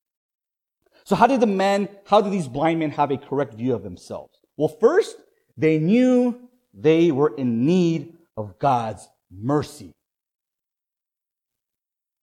So 1.05 1.15
how 1.15 1.27
did 1.27 1.39
the 1.39 1.47
men, 1.47 1.89
how 2.05 2.21
did 2.21 2.33
these 2.33 2.47
blind 2.47 2.79
men 2.79 2.91
have 2.91 3.11
a 3.11 3.17
correct 3.17 3.53
view 3.53 3.75
of 3.75 3.83
themselves? 3.83 4.39
Well, 4.57 4.69
first, 4.69 5.17
they 5.57 5.77
knew 5.77 6.49
they 6.73 7.11
were 7.11 7.33
in 7.35 7.65
need 7.65 8.17
of 8.35 8.57
God's 8.59 9.07
mercy. 9.31 9.93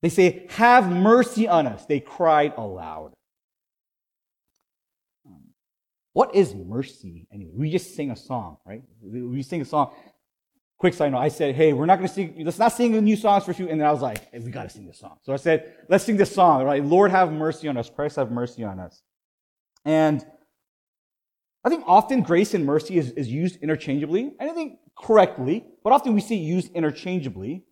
They 0.03 0.09
say, 0.09 0.47
have 0.51 0.91
mercy 0.91 1.47
on 1.47 1.67
us. 1.67 1.87
They 1.87 2.01
cried 2.01 2.55
aloud. 2.57 3.13
What 6.13 6.35
is 6.35 6.55
mercy 6.55 7.27
anyway? 7.33 7.53
We 7.55 7.71
just 7.71 7.95
sing 7.95 8.11
a 8.11 8.17
song, 8.17 8.59
right? 8.67 8.83
We 9.01 9.43
sing 9.43 9.61
a 9.63 9.65
song. 9.65 9.95
Quick 10.79 10.95
side 10.95 11.13
note, 11.13 11.19
I 11.19 11.29
said, 11.29 11.55
hey, 11.55 11.73
we're 11.73 11.87
not 11.87 11.97
going 11.97 12.09
to 12.09 12.15
sing, 12.15 12.35
let's 12.45 12.59
not 12.59 12.73
sing 12.73 12.93
the 12.93 13.01
new 13.01 13.17
songs 13.17 13.45
for 13.45 13.53
you. 13.53 13.69
And 13.69 13.81
then 13.81 13.87
I 13.87 13.93
was 13.93 14.03
like, 14.03 14.31
hey, 14.33 14.41
we 14.41 14.51
got 14.51 14.65
to 14.65 14.69
sing 14.69 14.85
this 14.85 14.99
song. 14.99 15.17
So 15.23 15.33
I 15.33 15.37
said, 15.37 15.75
let's 15.89 16.05
sing 16.05 16.17
this 16.17 16.35
song, 16.35 16.65
right? 16.65 16.85
Lord 16.85 17.13
have 17.13 17.33
mercy 17.33 17.69
on 17.69 17.77
us. 17.77 17.89
Christ 17.89 18.17
have 18.17 18.33
mercy 18.33 18.65
on 18.65 18.81
us. 18.81 19.01
And 19.85 20.25
I 21.65 21.69
think 21.69 21.85
often 21.87 22.23
grace 22.23 22.55
and 22.55 22.67
mercy 22.67 22.99
is, 22.99 23.13
is 23.13 23.29
used 23.29 23.63
interchangeably. 23.63 24.33
I 24.41 24.49
think 24.49 24.81
correctly, 24.99 25.65
but 25.85 25.93
often 25.93 26.15
we 26.15 26.21
see 26.21 26.37
it 26.37 26.45
used 26.45 26.73
interchangeably. 26.73 27.65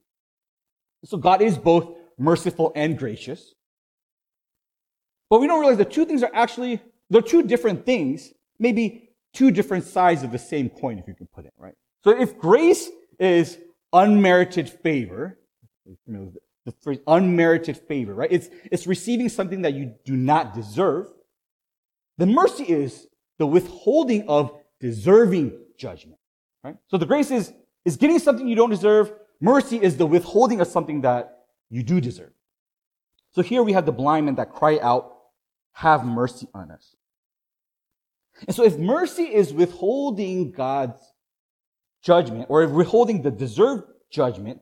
So 1.05 1.17
God 1.17 1.43
is 1.43 1.59
both 1.59 1.97
merciful 2.17 2.73
and 2.77 2.97
gracious. 2.97 3.55
But 5.29 5.41
we 5.41 5.47
don't 5.47 5.61
realize 5.61 5.79
the 5.79 5.85
two 5.85 6.05
things 6.05 6.23
are 6.23 6.31
actually, 6.33 6.81
they're 7.11 7.23
two 7.23 7.43
different 7.43 7.85
things, 7.85 8.33
maybe 8.59 9.11
two 9.35 9.51
different 9.51 9.85
sides 9.85 10.23
of 10.23 10.33
the 10.33 10.39
same 10.39 10.71
coin, 10.71 10.99
if 10.99 11.07
you 11.07 11.15
can 11.15 11.27
put 11.35 11.45
it, 11.45 11.53
right? 11.59 11.75
So 12.03 12.11
if 12.11 12.39
grace 12.39 12.89
is 13.19 13.59
unmerited 13.93 14.69
favor, 14.69 15.39
the 16.07 16.73
phrase 16.83 16.99
unmerited 17.07 17.77
favor, 17.77 18.15
right? 18.15 18.31
It's, 18.31 18.49
it's 18.71 18.87
receiving 18.87 19.29
something 19.29 19.63
that 19.63 19.75
you 19.75 19.95
do 20.05 20.17
not 20.17 20.55
deserve. 20.55 21.09
The 22.19 22.27
mercy 22.27 22.65
is 22.65 23.07
the 23.39 23.47
withholding 23.47 24.29
of 24.29 24.53
deserving 24.81 25.59
judgment, 25.79 26.19
right? 26.63 26.77
So 26.89 26.97
the 26.97 27.07
grace 27.07 27.31
is, 27.31 27.53
is 27.85 27.97
getting 27.97 28.19
something 28.19 28.47
you 28.47 28.57
don't 28.57 28.71
deserve. 28.71 29.13
Mercy 29.41 29.79
is 29.79 29.97
the 29.97 30.07
withholding 30.07 30.61
of 30.61 30.69
something 30.69 31.01
that 31.01 31.45
you 31.71 31.83
do 31.83 32.01
deserve. 32.01 32.33
So 33.33 33.43
here 33.43 33.63
we 33.63 33.73
have 33.73 33.87
the 33.87 33.93
blind 33.93 34.27
men 34.27 34.35
that 34.37 34.53
cry 34.53 34.79
out, 34.83 35.17
have 35.73 36.05
mercy 36.05 36.47
on 36.53 36.71
us. 36.71 36.97
And 38.47 38.55
so 38.55 38.65
if 38.65 38.79
mercy 38.79 39.25
is 39.25 39.53
withholding 39.53 40.53
God's 40.53 41.01
judgment, 42.03 42.47
or 42.49 42.67
withholding 42.67 43.23
the 43.23 43.31
deserved 43.31 43.85
judgment, 44.11 44.61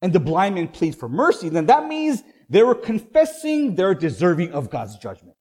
and 0.00 0.12
the 0.12 0.20
blind 0.20 0.56
man 0.56 0.68
plead 0.68 0.96
for 0.96 1.08
mercy, 1.08 1.48
then 1.48 1.66
that 1.66 1.86
means 1.86 2.22
they 2.50 2.62
were 2.62 2.74
confessing 2.74 3.76
they're 3.76 3.94
deserving 3.94 4.52
of 4.52 4.68
God's 4.68 4.98
judgment. 4.98 5.36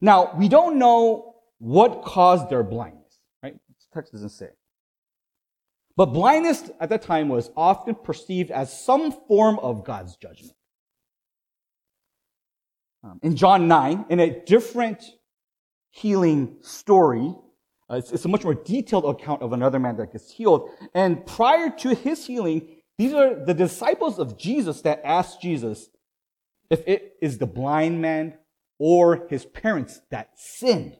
Now, 0.00 0.34
we 0.36 0.48
don't 0.48 0.78
know 0.78 1.36
what 1.58 2.02
caused 2.02 2.50
their 2.50 2.64
blindness, 2.64 3.20
right? 3.42 3.54
This 3.68 3.88
text 3.94 4.12
doesn't 4.12 4.30
say. 4.30 4.48
But 5.96 6.06
blindness 6.06 6.70
at 6.80 6.88
that 6.88 7.02
time 7.02 7.28
was 7.28 7.50
often 7.56 7.94
perceived 7.94 8.50
as 8.50 8.84
some 8.84 9.12
form 9.28 9.60
of 9.60 9.84
God's 9.84 10.16
judgment. 10.16 10.56
Um, 13.04 13.20
in 13.22 13.36
John 13.36 13.68
9, 13.68 14.06
in 14.08 14.18
a 14.18 14.44
different 14.44 15.04
healing 15.94 16.56
story, 16.60 17.32
uh, 17.88 17.94
it's, 17.94 18.10
it's, 18.10 18.24
a 18.24 18.28
much 18.28 18.42
more 18.42 18.54
detailed 18.54 19.04
account 19.04 19.42
of 19.42 19.52
another 19.52 19.78
man 19.78 19.96
that 19.96 20.10
gets 20.10 20.32
healed. 20.32 20.68
And 20.92 21.24
prior 21.24 21.70
to 21.70 21.94
his 21.94 22.26
healing, 22.26 22.68
these 22.98 23.12
are 23.12 23.44
the 23.44 23.54
disciples 23.54 24.18
of 24.18 24.36
Jesus 24.36 24.80
that 24.80 25.00
asked 25.04 25.40
Jesus 25.40 25.90
if 26.68 26.82
it 26.88 27.14
is 27.22 27.38
the 27.38 27.46
blind 27.46 28.02
man 28.02 28.34
or 28.80 29.28
his 29.30 29.44
parents 29.44 30.00
that 30.10 30.30
sinned. 30.34 30.96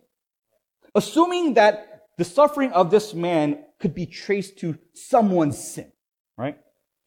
Assuming 0.94 1.54
that 1.54 2.04
the 2.16 2.24
suffering 2.24 2.70
of 2.70 2.92
this 2.92 3.14
man 3.14 3.64
could 3.80 3.96
be 3.96 4.06
traced 4.06 4.58
to 4.58 4.78
someone's 4.92 5.58
sin, 5.58 5.90
right? 6.38 6.56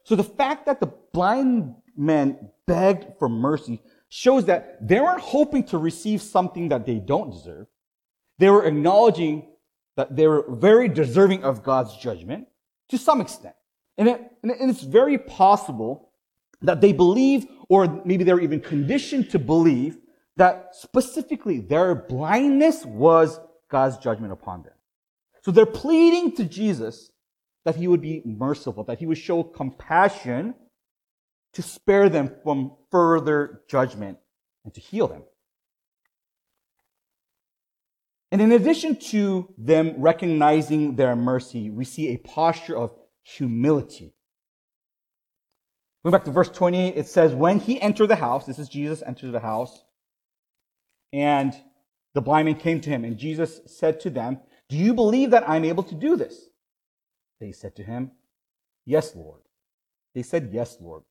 So 0.03 0.17
the 0.17 0.25
fact 0.25 0.65
that 0.65 0.82
the 0.82 0.91
blind 1.13 1.75
man 1.96 2.50
begged 2.65 3.17
for 3.17 3.29
mercy 3.29 3.82
shows 4.10 4.44
that 4.46 4.86
they 4.86 5.00
weren't 5.00 5.22
hoping 5.22 5.63
to 5.67 5.77
receive 5.77 6.22
something 6.22 6.67
that 6.70 6.86
they 6.86 6.96
don't 6.96 7.32
deserve. 7.32 7.67
They 8.39 8.50
were 8.50 8.65
acknowledging 8.65 9.48
that 9.96 10.15
they 10.15 10.27
were 10.27 10.46
very 10.50 10.88
deserving 10.88 11.44
of 11.44 11.63
God's 11.63 11.96
judgment 11.98 12.48
to 12.89 12.98
some 12.98 13.20
extent. 13.22 13.56
And, 13.98 14.08
it, 14.08 14.32
and 14.44 14.70
it's 14.70 14.84
very 14.84 15.17
possible 15.17 16.12
that 16.62 16.82
they 16.82 16.94
believe, 16.94 17.48
or 17.70 18.01
maybe 18.06 18.24
they 18.24 18.34
were 18.34 18.41
even 18.41 18.62
conditioned 18.62 19.32
to 19.32 19.39
believe, 19.39 19.98
that 20.38 20.75
specifically 20.75 21.60
their 21.60 21.96
blindness 21.96 22.86
was 22.86 23.39
God's 23.70 23.98
judgment 23.98 24.32
upon 24.32 24.63
them. 24.63 24.74
So 25.41 25.51
they're 25.51 25.65
pleading 25.65 26.36
to 26.36 26.46
Jesus 26.46 27.10
that 27.65 27.75
he 27.75 27.88
would 27.88 28.01
be 28.01 28.22
merciful, 28.24 28.84
that 28.86 29.00
he 29.00 29.06
would 29.06 29.17
show 29.17 29.44
compassion 29.44 30.53
to 31.53 31.62
spare 31.62 32.08
them 32.08 32.32
from 32.44 32.74
further 32.91 33.63
judgment 33.67 34.20
and 34.63 34.74
to 34.74 34.79
heal 34.79 35.08
them. 35.08 35.24
And 38.31 38.41
in 38.41 38.51
addition 38.51 38.98
to 39.12 39.53
them 39.57 39.96
recognizing 39.98 40.96
their 40.96 41.15
mercy, 41.15 41.69
we 41.69 41.86
see 41.86 42.10
a 42.10 42.17
posture 42.17 42.75
of 42.75 42.91
humility. 43.24 44.13
Going 46.03 46.12
back 46.12 46.25
to 46.25 46.31
verse 46.31 46.50
28, 46.50 46.98
it 46.98 47.07
says, 47.07 47.34
When 47.34 47.60
he 47.60 47.81
entered 47.81 48.07
the 48.07 48.15
house, 48.15 48.46
this 48.46 48.60
is 48.60 48.69
Jesus 48.69 49.01
entered 49.05 49.31
the 49.31 49.39
house, 49.39 49.84
and 51.13 51.53
the 52.13 52.22
blind 52.22 52.46
man 52.46 52.55
came 52.55 52.81
to 52.81 52.89
him, 52.89 53.05
and 53.05 53.17
Jesus 53.17 53.62
said 53.65 54.00
to 54.01 54.10
them, 54.10 54.39
do 54.69 54.75
you 54.75 54.93
believe 54.93 55.31
that 55.31 55.50
I'm 55.50 55.65
able 55.65 55.84
to 55.84 55.96
do 55.96 56.15
this? 56.15 56.50
They 57.39 57.51
said 57.51 57.75
to 57.77 57.84
him, 57.84 58.12
Yes, 58.86 59.15
Lord. 59.15 59.41
They 60.13 60.24
said, 60.24 60.50
Yes, 60.51 60.77
Lord. 60.81 61.03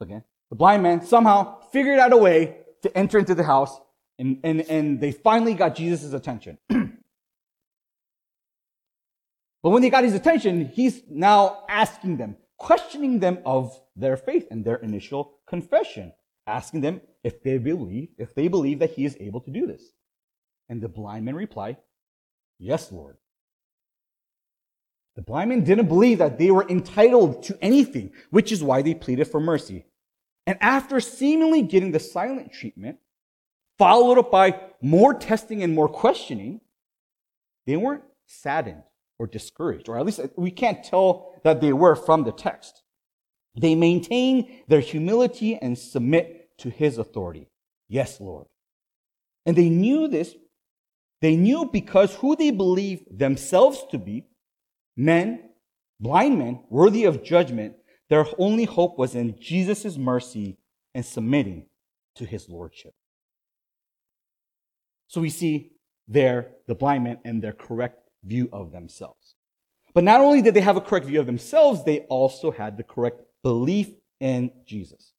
Again, 0.00 0.24
the 0.50 0.56
blind 0.56 0.82
man 0.82 1.04
somehow 1.04 1.60
figured 1.72 1.98
out 1.98 2.12
a 2.12 2.16
way 2.16 2.58
to 2.82 2.96
enter 2.96 3.18
into 3.18 3.34
the 3.34 3.44
house, 3.44 3.80
and, 4.18 4.38
and, 4.44 4.60
and 4.62 5.00
they 5.00 5.12
finally 5.12 5.54
got 5.54 5.74
Jesus' 5.74 6.12
attention. 6.12 6.58
but 6.68 6.90
when 9.62 9.82
they 9.82 9.90
got 9.90 10.04
his 10.04 10.14
attention, 10.14 10.66
he's 10.66 11.02
now 11.08 11.64
asking 11.68 12.16
them, 12.16 12.36
questioning 12.58 13.18
them 13.18 13.38
of 13.44 13.80
their 13.96 14.16
faith 14.16 14.46
and 14.50 14.64
their 14.64 14.76
initial 14.76 15.38
confession, 15.46 16.12
asking 16.46 16.80
them 16.80 17.00
if 17.22 17.42
they 17.42 17.58
believe, 17.58 18.08
if 18.18 18.34
they 18.34 18.48
believe 18.48 18.78
that 18.78 18.90
he 18.90 19.04
is 19.04 19.16
able 19.18 19.40
to 19.40 19.50
do 19.50 19.66
this. 19.66 19.82
And 20.68 20.80
the 20.80 20.88
blind 20.88 21.24
men 21.24 21.34
reply, 21.34 21.76
Yes, 22.58 22.92
Lord. 22.92 23.16
The 25.16 25.22
blind 25.22 25.50
men 25.50 25.64
didn't 25.64 25.86
believe 25.86 26.18
that 26.18 26.38
they 26.38 26.50
were 26.50 26.68
entitled 26.68 27.42
to 27.44 27.58
anything, 27.62 28.12
which 28.30 28.50
is 28.50 28.62
why 28.62 28.82
they 28.82 28.94
pleaded 28.94 29.26
for 29.26 29.40
mercy. 29.40 29.86
And 30.46 30.58
after 30.60 31.00
seemingly 31.00 31.62
getting 31.62 31.92
the 31.92 32.00
silent 32.00 32.52
treatment, 32.52 32.98
followed 33.78 34.18
up 34.18 34.30
by 34.30 34.60
more 34.80 35.14
testing 35.14 35.62
and 35.62 35.74
more 35.74 35.88
questioning, 35.88 36.60
they 37.66 37.76
weren't 37.76 38.04
saddened 38.26 38.82
or 39.18 39.26
discouraged, 39.26 39.88
or 39.88 39.98
at 39.98 40.04
least 40.04 40.20
we 40.36 40.50
can't 40.50 40.84
tell 40.84 41.34
that 41.44 41.60
they 41.60 41.72
were 41.72 41.94
from 41.94 42.24
the 42.24 42.32
text. 42.32 42.82
They 43.56 43.74
maintain 43.74 44.62
their 44.66 44.80
humility 44.80 45.56
and 45.56 45.78
submit 45.78 46.50
to 46.58 46.70
his 46.70 46.98
authority. 46.98 47.48
Yes, 47.88 48.20
Lord. 48.20 48.46
And 49.46 49.56
they 49.56 49.68
knew 49.68 50.08
this 50.08 50.34
they 51.24 51.36
knew 51.36 51.64
because 51.72 52.14
who 52.16 52.36
they 52.36 52.50
believed 52.50 53.18
themselves 53.18 53.86
to 53.92 53.98
be, 53.98 54.26
men, 54.94 55.48
blind 55.98 56.38
men, 56.38 56.60
worthy 56.68 57.04
of 57.04 57.24
judgment, 57.24 57.76
their 58.10 58.26
only 58.36 58.64
hope 58.64 58.98
was 58.98 59.14
in 59.14 59.38
Jesus' 59.40 59.96
mercy 59.96 60.58
and 60.94 61.02
submitting 61.02 61.64
to 62.16 62.26
his 62.26 62.50
lordship. 62.50 62.92
So 65.08 65.20
we 65.20 65.30
see 65.30 65.72
there 66.08 66.52
the 66.66 66.74
blind 66.74 67.04
men 67.04 67.18
and 67.24 67.42
their 67.42 67.52
correct 67.52 68.08
view 68.22 68.48
of 68.52 68.72
themselves. 68.72 69.34
But 69.94 70.04
not 70.04 70.20
only 70.20 70.42
did 70.42 70.54
they 70.54 70.60
have 70.60 70.76
a 70.76 70.80
correct 70.80 71.06
view 71.06 71.20
of 71.20 71.26
themselves, 71.26 71.84
they 71.84 72.00
also 72.00 72.50
had 72.50 72.76
the 72.76 72.82
correct 72.82 73.20
belief 73.42 73.90
in 74.20 74.50
Jesus. 74.66 75.12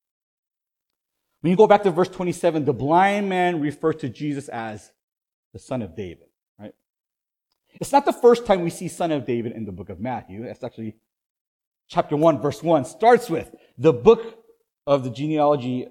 When 1.42 1.52
you 1.52 1.58
go 1.58 1.68
back 1.68 1.84
to 1.84 1.92
verse 1.92 2.10
27, 2.10 2.66
the 2.66 2.74
blind 2.74 3.30
man 3.30 3.62
referred 3.62 4.00
to 4.00 4.10
Jesus 4.10 4.50
as 4.50 4.92
the 5.54 5.60
son 5.60 5.82
of 5.82 5.96
David, 5.96 6.28
right? 6.60 6.74
It's 7.80 7.92
not 7.92 8.06
the 8.06 8.14
first 8.14 8.46
time 8.46 8.64
we 8.64 8.70
see 8.70 8.88
son 8.88 9.12
of 9.12 9.26
David 9.26 9.52
in 9.54 9.66
the 9.66 9.72
book 9.72 9.90
of 9.90 10.00
Matthew. 10.00 10.44
It's 10.44 10.64
actually 10.64 10.96
chapter 11.88 12.18
1, 12.18 12.42
verse 12.42 12.64
1 12.64 12.86
starts 12.86 13.30
with 13.30 13.56
the 13.78 13.94
book 13.94 14.44
of 14.88 15.04
the 15.04 15.10
genealogy, 15.10 15.88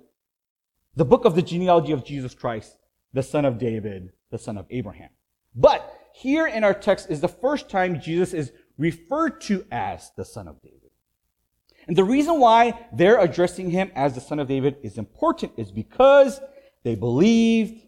the 0.96 1.04
book 1.04 1.24
of 1.24 1.34
the 1.34 1.42
genealogy 1.42 1.92
of 1.92 2.04
Jesus 2.04 2.34
Christ, 2.34 2.76
the 3.14 3.22
son 3.22 3.46
of 3.46 3.56
David, 3.58 4.12
the 4.30 4.38
son 4.38 4.58
of 4.58 4.66
Abraham. 4.68 5.08
But 5.54 5.90
here 6.12 6.46
in 6.46 6.64
our 6.64 6.74
text 6.74 7.10
is 7.10 7.20
the 7.20 7.28
first 7.28 7.70
time 7.70 8.00
Jesus 8.00 8.34
is 8.34 8.52
referred 8.76 9.40
to 9.42 9.64
as 9.70 10.10
the 10.16 10.24
son 10.24 10.48
of 10.48 10.60
David. 10.60 10.90
And 11.86 11.96
the 11.96 12.04
reason 12.04 12.40
why 12.40 12.86
they're 12.92 13.20
addressing 13.20 13.70
him 13.70 13.90
as 13.94 14.14
the 14.14 14.20
son 14.20 14.40
of 14.40 14.48
David 14.48 14.76
is 14.82 14.98
important 14.98 15.52
is 15.56 15.70
because 15.70 16.40
they 16.82 16.94
believed 16.94 17.86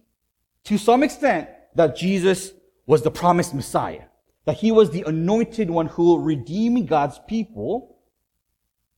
to 0.64 0.78
some 0.78 1.02
extent 1.02 1.49
that 1.75 1.97
Jesus 1.97 2.52
was 2.87 3.02
the 3.02 3.11
promised 3.11 3.52
Messiah, 3.52 4.04
that 4.45 4.59
he 4.59 4.71
was 4.71 4.90
the 4.90 5.04
anointed 5.06 5.71
one 5.71 5.87
who 5.87 6.04
will 6.04 6.21
redeem 6.21 6.87
God's 6.87 7.18
people 7.26 7.99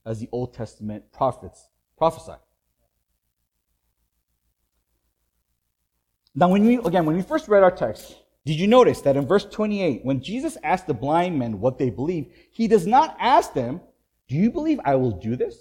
as 0.04 0.20
the 0.20 0.28
Old 0.30 0.52
Testament 0.52 1.10
prophets 1.10 1.68
prophesied. 1.96 2.38
Now, 6.38 6.48
when 6.50 6.64
we, 6.64 6.76
again, 6.76 7.04
when 7.04 7.16
we 7.16 7.22
first 7.22 7.48
read 7.48 7.64
our 7.64 7.70
text, 7.72 8.14
did 8.46 8.60
you 8.60 8.68
notice 8.68 9.00
that 9.00 9.16
in 9.16 9.26
verse 9.26 9.44
28, 9.44 10.04
when 10.04 10.22
Jesus 10.22 10.56
asked 10.62 10.86
the 10.86 10.94
blind 10.94 11.36
men 11.36 11.58
what 11.58 11.78
they 11.78 11.90
believe, 11.90 12.32
he 12.52 12.68
does 12.68 12.86
not 12.86 13.16
ask 13.18 13.54
them, 13.54 13.80
Do 14.28 14.36
you 14.36 14.52
believe 14.52 14.78
I 14.84 14.94
will 14.94 15.10
do 15.10 15.34
this? 15.34 15.56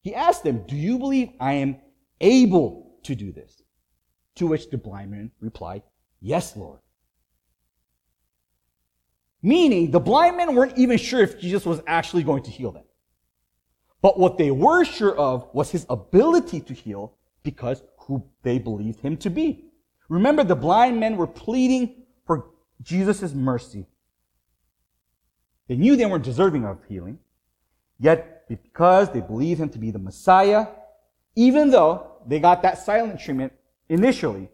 He 0.00 0.14
asked 0.14 0.44
them, 0.44 0.64
Do 0.66 0.76
you 0.76 0.98
believe 0.98 1.28
I 1.38 1.52
am 1.52 1.76
able 2.22 2.98
to 3.02 3.14
do 3.14 3.32
this? 3.32 3.62
To 4.36 4.46
which 4.46 4.70
the 4.70 4.78
blind 4.78 5.10
men 5.10 5.30
replied, 5.38 5.82
Yes, 6.22 6.56
Lord. 6.56 6.78
Meaning, 9.42 9.90
the 9.90 10.00
blind 10.00 10.38
men 10.38 10.54
weren't 10.54 10.78
even 10.78 10.96
sure 10.96 11.20
if 11.20 11.38
Jesus 11.38 11.66
was 11.66 11.82
actually 11.86 12.22
going 12.22 12.44
to 12.44 12.50
heal 12.50 12.72
them. 12.72 12.84
But 14.00 14.18
what 14.18 14.38
they 14.38 14.50
were 14.50 14.86
sure 14.86 15.14
of 15.14 15.46
was 15.52 15.70
his 15.70 15.84
ability 15.90 16.60
to 16.60 16.72
heal 16.72 17.18
because 17.42 17.82
who 18.06 18.24
they 18.42 18.58
believed 18.58 19.00
him 19.00 19.16
to 19.18 19.30
be. 19.30 19.64
Remember, 20.08 20.42
the 20.42 20.56
blind 20.56 20.98
men 20.98 21.16
were 21.16 21.26
pleading 21.26 22.02
for 22.26 22.46
Jesus' 22.82 23.32
mercy. 23.32 23.86
They 25.68 25.76
knew 25.76 25.96
they 25.96 26.06
weren't 26.06 26.24
deserving 26.24 26.64
of 26.64 26.82
healing, 26.88 27.20
yet 27.98 28.48
because 28.48 29.10
they 29.10 29.20
believed 29.20 29.60
him 29.60 29.68
to 29.68 29.78
be 29.78 29.92
the 29.92 29.98
Messiah, 30.00 30.66
even 31.36 31.70
though 31.70 32.10
they 32.26 32.40
got 32.40 32.62
that 32.62 32.78
silent 32.78 33.20
treatment 33.20 33.52
initially, 33.88 34.48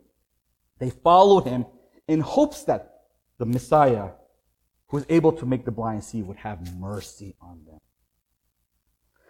they 0.78 0.90
followed 0.90 1.46
him 1.46 1.64
in 2.06 2.20
hopes 2.20 2.64
that 2.64 3.04
the 3.38 3.46
Messiah, 3.46 4.10
who 4.88 4.98
was 4.98 5.06
able 5.08 5.32
to 5.32 5.46
make 5.46 5.64
the 5.64 5.70
blind 5.70 6.04
see, 6.04 6.22
would 6.22 6.36
have 6.36 6.76
mercy 6.78 7.34
on 7.40 7.64
them. 7.64 7.78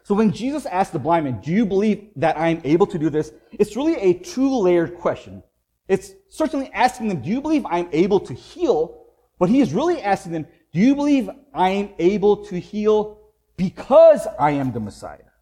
So 0.07 0.15
when 0.15 0.31
Jesus 0.31 0.67
asked 0.67 0.93
the 0.93 1.01
blind 1.01 1.25
man, 1.25 1.41
do 1.41 1.51
you 1.51 1.67
believe 1.67 2.11
that 2.15 2.39
I 2.39 2.47
am 2.51 2.61
able 2.63 2.87
to 2.87 2.97
do 2.97 3.11
this? 3.11 3.33
It's 3.51 3.75
really 3.75 3.97
a 3.97 4.13
two-layered 4.13 4.99
question. 4.99 5.43
It's 5.89 6.13
certainly 6.29 6.71
asking 6.73 7.09
them, 7.09 7.23
do 7.23 7.29
you 7.29 7.41
believe 7.41 7.67
I 7.67 7.81
am 7.81 7.89
able 7.91 8.21
to 8.21 8.33
heal? 8.33 9.03
But 9.41 9.49
he 9.49 9.61
is 9.61 9.75
really 9.75 10.01
asking 10.01 10.31
them, 10.31 10.47
do 10.73 10.79
you 10.79 10.95
believe 10.95 11.29
I 11.53 11.71
am 11.71 11.89
able 11.99 12.45
to 12.45 12.61
heal 12.61 13.19
because 13.57 14.29
I 14.39 14.53
am 14.53 14.71
the 14.71 14.79
Messiah? 14.79 15.33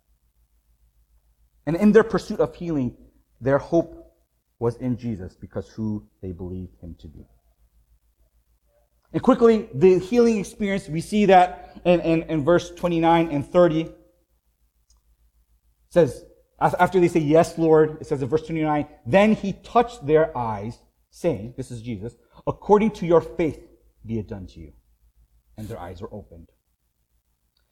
And 1.66 1.76
in 1.76 1.92
their 1.92 2.02
pursuit 2.02 2.40
of 2.40 2.54
healing, 2.54 2.97
their 3.42 3.59
hope 3.59 4.16
was 4.61 4.76
in 4.76 4.97
Jesus 4.97 5.37
because 5.37 5.68
who 5.68 6.09
they 6.23 6.33
believed 6.33 6.80
him 6.80 6.97
to 7.00 7.09
be. 7.09 7.26
And 9.12 9.23
quickly, 9.23 9.68
the 9.75 9.99
healing 9.99 10.38
experience, 10.38 10.88
we 10.88 11.02
see 11.02 11.26
that 11.26 11.83
in, 11.85 12.00
in, 12.00 12.23
in 12.23 12.44
verse 12.47 12.71
29 12.71 13.28
and 13.28 13.47
30 13.47 13.90
says, 15.94 16.24
after 16.60 17.00
they 17.00 17.08
say, 17.08 17.20
Yes, 17.20 17.56
Lord, 17.56 17.98
it 18.00 18.06
says 18.06 18.20
in 18.20 18.28
verse 18.28 18.42
29, 18.42 18.86
then 19.06 19.34
he 19.34 19.52
touched 19.52 20.06
their 20.06 20.36
eyes, 20.36 20.78
saying, 21.10 21.54
This 21.56 21.70
is 21.70 21.80
Jesus, 21.80 22.14
according 22.46 22.90
to 22.92 23.06
your 23.06 23.20
faith 23.20 23.60
be 24.04 24.18
it 24.18 24.28
done 24.28 24.46
to 24.48 24.60
you. 24.60 24.72
And 25.56 25.66
their 25.68 25.78
eyes 25.78 26.02
were 26.02 26.12
opened. 26.12 26.48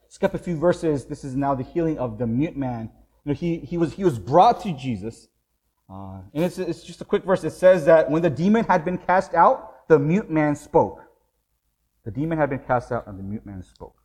Skip 0.07 0.33
a 0.33 0.37
few 0.37 0.55
verses. 0.55 1.05
This 1.05 1.23
is 1.23 1.35
now 1.35 1.53
the 1.53 1.63
healing 1.63 1.99
of 1.99 2.17
the 2.17 2.25
mute 2.25 2.55
man. 2.57 2.89
You 3.23 3.31
know, 3.31 3.35
he, 3.35 3.57
he, 3.59 3.77
was, 3.77 3.93
he 3.93 4.03
was 4.03 4.17
brought 4.17 4.61
to 4.61 4.71
Jesus. 4.71 5.27
Uh, 5.89 6.21
and 6.33 6.43
it's, 6.45 6.57
it's 6.57 6.83
just 6.83 7.01
a 7.01 7.05
quick 7.05 7.23
verse. 7.23 7.43
It 7.43 7.51
says 7.51 7.85
that 7.85 8.09
when 8.09 8.21
the 8.21 8.29
demon 8.29 8.65
had 8.65 8.85
been 8.85 8.97
cast 8.97 9.33
out, 9.33 9.87
the 9.89 9.99
mute 9.99 10.29
man 10.29 10.55
spoke. 10.55 11.01
The 12.05 12.11
demon 12.11 12.37
had 12.37 12.49
been 12.49 12.59
cast 12.59 12.91
out, 12.91 13.05
and 13.07 13.19
the 13.19 13.23
mute 13.23 13.45
man 13.45 13.63
spoke. 13.63 13.95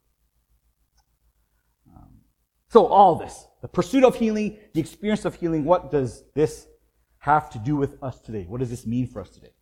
So 2.69 2.87
all 2.87 3.17
this, 3.17 3.48
the 3.61 3.69
pursuit 3.69 4.05
of 4.05 4.15
healing, 4.15 4.59
the 4.73 4.81
experience 4.81 5.25
of 5.25 5.35
healing, 5.35 5.65
what 5.65 5.91
does 5.91 6.25
this 6.35 6.67
have 7.19 7.51
to 7.51 7.59
do 7.59 7.77
with 7.77 8.03
us 8.03 8.21
today? 8.21 8.45
What 8.49 8.61
does 8.61 8.71
this 8.71 8.87
mean 8.87 9.07
for 9.07 9.21
us 9.21 9.31
today? 9.31 9.53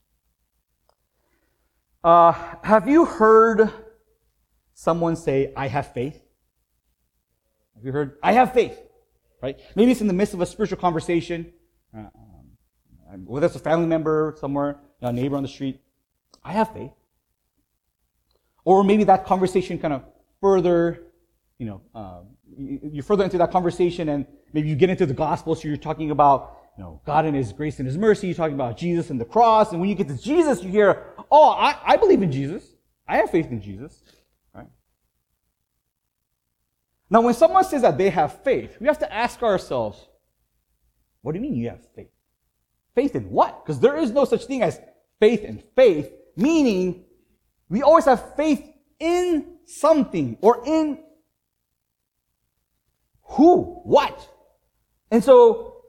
Uh, 2.05 2.33
have 2.63 2.89
you 2.89 3.05
heard 3.05 3.71
someone 4.75 5.17
say, 5.17 5.53
I 5.57 5.67
have 5.69 5.93
faith? 5.93 6.23
Have 7.75 7.85
you 7.85 7.93
heard, 7.93 8.19
I 8.23 8.33
have 8.33 8.53
faith? 8.53 8.79
Right? 9.43 9.59
Maybe 9.75 9.93
it's 9.93 10.01
in 10.01 10.07
the 10.07 10.13
midst 10.13 10.35
of 10.35 10.41
a 10.41 10.47
spiritual 10.47 10.79
conversation, 10.79 11.53
uh, 11.97 12.07
um, 13.13 13.27
whether 13.27 13.47
it's 13.47 13.57
a 13.57 13.61
family 13.61 13.87
member 13.87 14.35
somewhere, 14.39 14.81
a 15.01 15.13
neighbor 15.13 15.37
on 15.37 15.43
the 15.43 15.49
street. 15.49 15.81
I 16.45 16.53
have 16.53 16.73
faith. 16.73 16.93
Or 18.65 18.85
maybe 18.85 19.05
that 19.05 19.25
conversation 19.25 19.79
kind 19.79 19.95
of 19.95 20.05
further, 20.41 21.03
you 21.59 21.67
know, 21.67 21.81
um, 21.95 22.36
you 22.57 23.03
further 23.03 23.25
into 23.25 23.39
that 23.39 23.51
conversation 23.51 24.09
and 24.09 24.27
maybe 24.53 24.69
you 24.69 24.77
get 24.77 24.91
into 24.91 25.07
the 25.07 25.15
gospel, 25.15 25.55
so 25.55 25.69
you're 25.69 25.77
talking 25.77 26.11
about, 26.11 26.59
you 26.77 26.85
know, 26.85 27.01
God 27.05 27.25
and 27.25 27.37
His 27.37 27.53
grace 27.53 27.79
and 27.79 27.87
His 27.87 27.99
mercy, 27.99 28.29
you're 28.29 28.37
talking 28.37 28.55
about 28.55 28.77
Jesus 28.77 29.11
and 29.11 29.21
the 29.21 29.25
cross, 29.25 29.73
and 29.73 29.81
when 29.81 29.89
you 29.89 29.95
get 29.95 30.09
to 30.09 30.17
Jesus, 30.17 30.63
you 30.63 30.71
hear, 30.71 31.15
oh, 31.31 31.51
I, 31.51 31.79
I 31.85 31.97
believe 31.97 32.23
in 32.23 32.33
Jesus. 32.33 32.65
I 33.07 33.19
have 33.19 33.31
faith 33.31 33.51
in 33.51 33.61
Jesus. 33.61 34.03
Right? 34.55 34.67
Now, 37.11 37.21
when 37.21 37.35
someone 37.35 37.65
says 37.65 37.83
that 37.83 37.99
they 37.99 38.11
have 38.11 38.43
faith, 38.43 38.77
we 38.81 38.87
have 38.87 38.99
to 38.99 39.13
ask 39.13 39.43
ourselves, 39.43 40.07
what 41.23 41.33
do 41.33 41.39
you 41.39 41.43
mean 41.43 41.55
you 41.55 41.69
have 41.69 41.87
faith? 41.95 42.11
Faith 42.95 43.15
in 43.15 43.31
what? 43.31 43.65
Because 43.65 43.81
there 43.81 43.97
is 43.97 44.11
no 44.11 44.25
such 44.25 44.47
thing 44.47 44.63
as 44.63 44.81
faith 45.21 45.45
in 45.45 45.63
faith, 45.75 46.13
meaning 46.37 47.05
we 47.69 47.83
always 47.83 48.05
have 48.07 48.37
faith 48.37 48.63
in 48.99 49.59
something 49.67 50.39
or 50.41 50.63
in 50.67 51.03
who? 53.29 53.81
What? 53.85 54.29
And 55.11 55.23
so, 55.23 55.83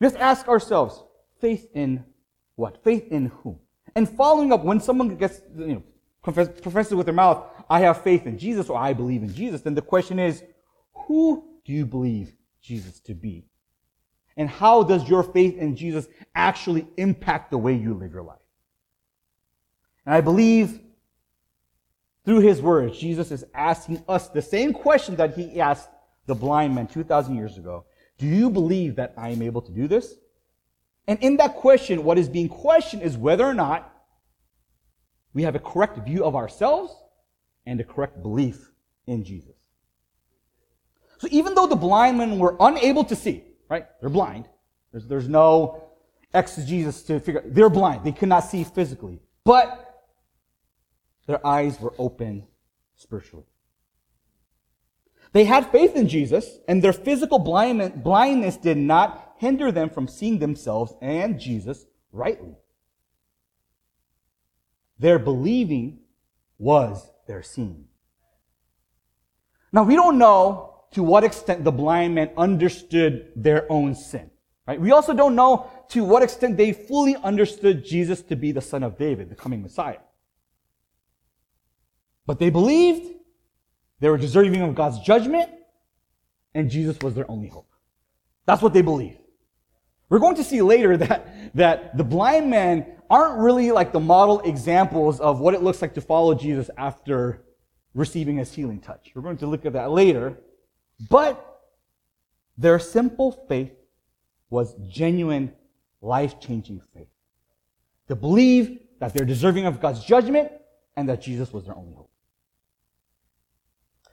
let's 0.00 0.16
ask 0.16 0.48
ourselves, 0.48 1.02
faith 1.40 1.68
in 1.74 2.04
what? 2.56 2.82
Faith 2.82 3.06
in 3.10 3.26
whom? 3.26 3.58
And 3.94 4.08
following 4.08 4.52
up, 4.52 4.64
when 4.64 4.80
someone 4.80 5.16
gets, 5.16 5.40
you 5.56 5.66
know, 5.66 5.82
confess, 6.22 6.48
professes 6.60 6.94
with 6.94 7.06
their 7.06 7.14
mouth, 7.14 7.44
I 7.70 7.80
have 7.80 8.02
faith 8.02 8.26
in 8.26 8.38
Jesus 8.38 8.68
or 8.68 8.78
I 8.78 8.92
believe 8.92 9.22
in 9.22 9.32
Jesus, 9.32 9.62
then 9.62 9.74
the 9.74 9.82
question 9.82 10.18
is, 10.18 10.42
who 10.92 11.44
do 11.64 11.72
you 11.72 11.86
believe 11.86 12.34
Jesus 12.60 13.00
to 13.00 13.14
be? 13.14 13.46
And 14.36 14.48
how 14.48 14.82
does 14.82 15.08
your 15.08 15.22
faith 15.22 15.56
in 15.58 15.76
Jesus 15.76 16.06
actually 16.34 16.86
impact 16.96 17.50
the 17.50 17.58
way 17.58 17.74
you 17.74 17.94
live 17.94 18.12
your 18.12 18.22
life? 18.22 18.38
And 20.06 20.14
I 20.14 20.20
believe 20.20 20.80
through 22.24 22.40
his 22.40 22.60
words, 22.60 22.98
Jesus 22.98 23.30
is 23.30 23.44
asking 23.54 24.04
us 24.08 24.28
the 24.28 24.42
same 24.42 24.72
question 24.72 25.16
that 25.16 25.34
he 25.34 25.60
asked 25.60 25.88
the 26.28 26.34
blind 26.34 26.74
man 26.74 26.86
2,000 26.86 27.34
years 27.34 27.58
ago, 27.58 27.84
do 28.18 28.26
you 28.26 28.50
believe 28.50 28.94
that 28.96 29.14
I 29.16 29.30
am 29.30 29.42
able 29.42 29.62
to 29.62 29.72
do 29.72 29.88
this? 29.88 30.14
And 31.08 31.18
in 31.20 31.38
that 31.38 31.56
question, 31.56 32.04
what 32.04 32.18
is 32.18 32.28
being 32.28 32.48
questioned 32.48 33.02
is 33.02 33.16
whether 33.16 33.44
or 33.44 33.54
not 33.54 33.92
we 35.32 35.42
have 35.42 35.54
a 35.54 35.58
correct 35.58 35.98
view 36.06 36.24
of 36.24 36.36
ourselves 36.36 36.94
and 37.66 37.80
a 37.80 37.84
correct 37.84 38.22
belief 38.22 38.70
in 39.06 39.24
Jesus. 39.24 39.56
So 41.18 41.28
even 41.30 41.54
though 41.54 41.66
the 41.66 41.76
blind 41.76 42.18
men 42.18 42.38
were 42.38 42.56
unable 42.60 43.04
to 43.04 43.16
see, 43.16 43.42
right? 43.68 43.86
They're 44.00 44.10
blind. 44.10 44.48
There's, 44.92 45.06
there's 45.06 45.28
no 45.28 45.88
exegesis 46.34 47.02
to 47.04 47.20
figure. 47.20 47.42
They're 47.46 47.70
blind. 47.70 48.04
They 48.04 48.12
could 48.12 48.28
not 48.28 48.40
see 48.40 48.64
physically. 48.64 49.18
But 49.44 50.04
their 51.26 51.44
eyes 51.46 51.80
were 51.80 51.94
open 51.98 52.46
spiritually. 52.96 53.46
They 55.32 55.44
had 55.44 55.70
faith 55.70 55.94
in 55.94 56.08
Jesus, 56.08 56.58
and 56.66 56.82
their 56.82 56.92
physical 56.92 57.38
blindness 57.38 58.56
did 58.56 58.78
not 58.78 59.34
hinder 59.38 59.70
them 59.70 59.90
from 59.90 60.08
seeing 60.08 60.38
themselves 60.38 60.94
and 61.00 61.38
Jesus 61.38 61.86
rightly. 62.12 62.56
Their 64.98 65.18
believing 65.18 66.00
was 66.58 67.10
their 67.26 67.42
seeing. 67.42 67.86
Now, 69.72 69.84
we 69.84 69.94
don't 69.94 70.18
know 70.18 70.74
to 70.92 71.02
what 71.02 71.24
extent 71.24 71.62
the 71.62 71.70
blind 71.70 72.14
men 72.14 72.30
understood 72.36 73.30
their 73.36 73.70
own 73.70 73.94
sin. 73.94 74.30
Right? 74.66 74.80
We 74.80 74.92
also 74.92 75.14
don't 75.14 75.34
know 75.34 75.70
to 75.90 76.04
what 76.04 76.22
extent 76.22 76.56
they 76.56 76.72
fully 76.72 77.16
understood 77.16 77.84
Jesus 77.84 78.22
to 78.22 78.36
be 78.36 78.52
the 78.52 78.60
son 78.60 78.82
of 78.82 78.98
David, 78.98 79.30
the 79.30 79.34
coming 79.34 79.62
Messiah. 79.62 79.98
But 82.26 82.38
they 82.38 82.50
believed 82.50 83.17
they 84.00 84.08
were 84.08 84.18
deserving 84.18 84.62
of 84.62 84.74
God's 84.74 85.00
judgment, 85.00 85.50
and 86.54 86.70
Jesus 86.70 86.98
was 87.00 87.14
their 87.14 87.30
only 87.30 87.48
hope. 87.48 87.70
That's 88.46 88.62
what 88.62 88.72
they 88.72 88.82
believe. 88.82 89.16
We're 90.08 90.20
going 90.20 90.36
to 90.36 90.44
see 90.44 90.62
later 90.62 90.96
that, 90.98 91.54
that 91.54 91.96
the 91.96 92.04
blind 92.04 92.50
men 92.50 92.86
aren't 93.10 93.38
really 93.38 93.70
like 93.70 93.92
the 93.92 94.00
model 94.00 94.40
examples 94.40 95.20
of 95.20 95.40
what 95.40 95.54
it 95.54 95.62
looks 95.62 95.82
like 95.82 95.94
to 95.94 96.00
follow 96.00 96.34
Jesus 96.34 96.70
after 96.76 97.44
receiving 97.94 98.36
his 98.36 98.52
healing 98.52 98.80
touch. 98.80 99.12
We're 99.14 99.22
going 99.22 99.38
to 99.38 99.46
look 99.46 99.64
at 99.64 99.72
that 99.72 99.90
later. 99.90 100.38
But 101.08 101.44
their 102.56 102.78
simple 102.78 103.32
faith 103.48 103.72
was 104.50 104.74
genuine, 104.88 105.52
life 106.00 106.40
changing 106.40 106.82
faith. 106.94 107.08
To 108.08 108.16
believe 108.16 108.80
that 109.00 109.14
they're 109.14 109.24
deserving 109.24 109.66
of 109.66 109.80
God's 109.80 110.04
judgment 110.04 110.50
and 110.96 111.08
that 111.08 111.22
Jesus 111.22 111.52
was 111.52 111.64
their 111.64 111.76
only 111.76 111.94
hope. 111.94 112.07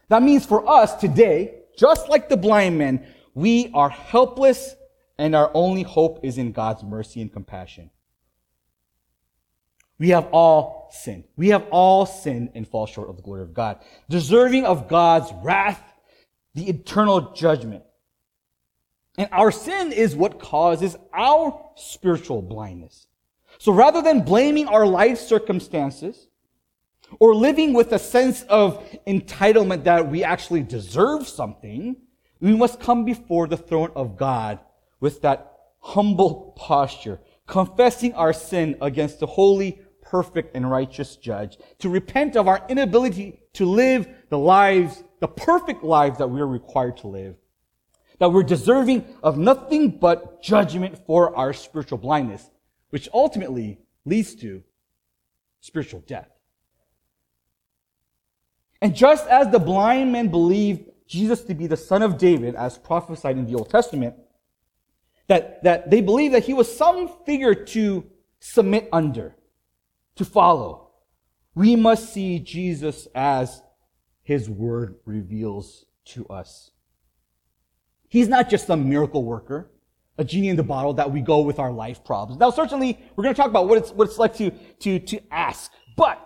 That 0.09 0.23
means 0.23 0.45
for 0.45 0.69
us 0.69 0.95
today, 0.95 1.55
just 1.77 2.09
like 2.09 2.29
the 2.29 2.37
blind 2.37 2.77
men, 2.77 3.05
we 3.33 3.71
are 3.73 3.89
helpless 3.89 4.75
and 5.17 5.35
our 5.35 5.51
only 5.53 5.83
hope 5.83 6.19
is 6.23 6.37
in 6.37 6.51
God's 6.51 6.83
mercy 6.83 7.21
and 7.21 7.31
compassion. 7.31 7.89
We 9.97 10.09
have 10.09 10.27
all 10.31 10.89
sinned. 10.91 11.23
We 11.37 11.49
have 11.49 11.65
all 11.71 12.05
sinned 12.05 12.51
and 12.53 12.67
fall 12.67 12.85
short 12.85 13.09
of 13.09 13.15
the 13.15 13.21
glory 13.21 13.41
of 13.41 13.53
God, 13.53 13.79
deserving 14.09 14.65
of 14.65 14.89
God's 14.89 15.31
wrath, 15.41 15.81
the 16.53 16.69
eternal 16.69 17.33
judgment. 17.33 17.83
And 19.17 19.29
our 19.31 19.51
sin 19.51 19.93
is 19.93 20.15
what 20.15 20.39
causes 20.39 20.97
our 21.13 21.61
spiritual 21.75 22.41
blindness. 22.41 23.07
So 23.57 23.71
rather 23.71 24.01
than 24.01 24.21
blaming 24.21 24.67
our 24.67 24.85
life 24.85 25.17
circumstances 25.17 26.27
or 27.19 27.35
living 27.35 27.73
with 27.73 27.91
a 27.91 27.99
sense 27.99 28.43
of 28.43 28.83
entitlement 29.07 29.83
that 29.83 30.09
we 30.09 30.23
actually 30.23 30.63
deserve 30.63 31.27
something, 31.27 31.95
we 32.39 32.55
must 32.55 32.79
come 32.79 33.05
before 33.05 33.47
the 33.47 33.57
throne 33.57 33.91
of 33.95 34.17
God 34.17 34.59
with 34.99 35.21
that 35.21 35.53
humble 35.79 36.53
posture, 36.57 37.19
confessing 37.47 38.13
our 38.13 38.33
sin 38.33 38.75
against 38.81 39.19
the 39.19 39.27
holy, 39.27 39.79
perfect, 40.01 40.55
and 40.55 40.69
righteous 40.69 41.15
judge, 41.15 41.57
to 41.79 41.89
repent 41.89 42.35
of 42.35 42.47
our 42.47 42.65
inability 42.69 43.39
to 43.53 43.65
live 43.65 44.07
the 44.29 44.37
lives, 44.37 45.03
the 45.19 45.27
perfect 45.27 45.83
lives 45.83 46.17
that 46.17 46.27
we 46.27 46.41
are 46.41 46.47
required 46.47 46.97
to 46.97 47.07
live, 47.07 47.35
that 48.19 48.31
we're 48.31 48.43
deserving 48.43 49.05
of 49.23 49.37
nothing 49.37 49.89
but 49.89 50.41
judgment 50.41 50.97
for 51.05 51.35
our 51.35 51.53
spiritual 51.53 51.97
blindness, 51.97 52.49
which 52.89 53.09
ultimately 53.13 53.79
leads 54.05 54.35
to 54.35 54.63
spiritual 55.61 56.01
death. 56.01 56.34
And 58.85 58.95
just 58.95 59.27
as 59.29 59.49
the 59.49 59.57
blind 59.57 60.11
men 60.11 60.27
believed 60.27 60.91
Jesus 61.07 61.41
to 61.45 61.55
be 61.55 61.65
the 61.65 61.75
son 61.75 62.03
of 62.03 62.19
David, 62.19 62.53
as 62.53 62.77
prophesied 62.77 63.35
in 63.35 63.47
the 63.47 63.55
Old 63.55 63.67
Testament, 63.67 64.13
that, 65.25 65.63
that 65.63 65.89
they 65.89 66.01
believed 66.01 66.35
that 66.35 66.43
he 66.43 66.53
was 66.53 66.77
some 66.77 67.09
figure 67.25 67.55
to 67.55 68.05
submit 68.39 68.87
under, 68.93 69.35
to 70.17 70.23
follow. 70.23 70.91
We 71.55 71.75
must 71.75 72.13
see 72.13 72.37
Jesus 72.37 73.07
as 73.15 73.63
his 74.21 74.51
word 74.51 74.97
reveals 75.03 75.85
to 76.09 76.27
us. 76.27 76.69
He's 78.07 78.27
not 78.27 78.51
just 78.51 78.67
some 78.67 78.87
miracle 78.87 79.23
worker, 79.23 79.71
a 80.19 80.23
genie 80.23 80.49
in 80.49 80.57
the 80.57 80.63
bottle 80.63 80.93
that 80.93 81.11
we 81.11 81.21
go 81.21 81.39
with 81.39 81.57
our 81.57 81.71
life 81.71 82.03
problems. 82.03 82.39
Now, 82.39 82.51
certainly, 82.51 82.99
we're 83.15 83.23
going 83.23 83.33
to 83.33 83.41
talk 83.41 83.49
about 83.49 83.67
what 83.67 83.79
it's, 83.79 83.89
what 83.89 84.07
it's 84.07 84.19
like 84.19 84.35
to, 84.35 84.51
to, 84.81 84.99
to 84.99 85.19
ask, 85.31 85.71
but 85.97 86.24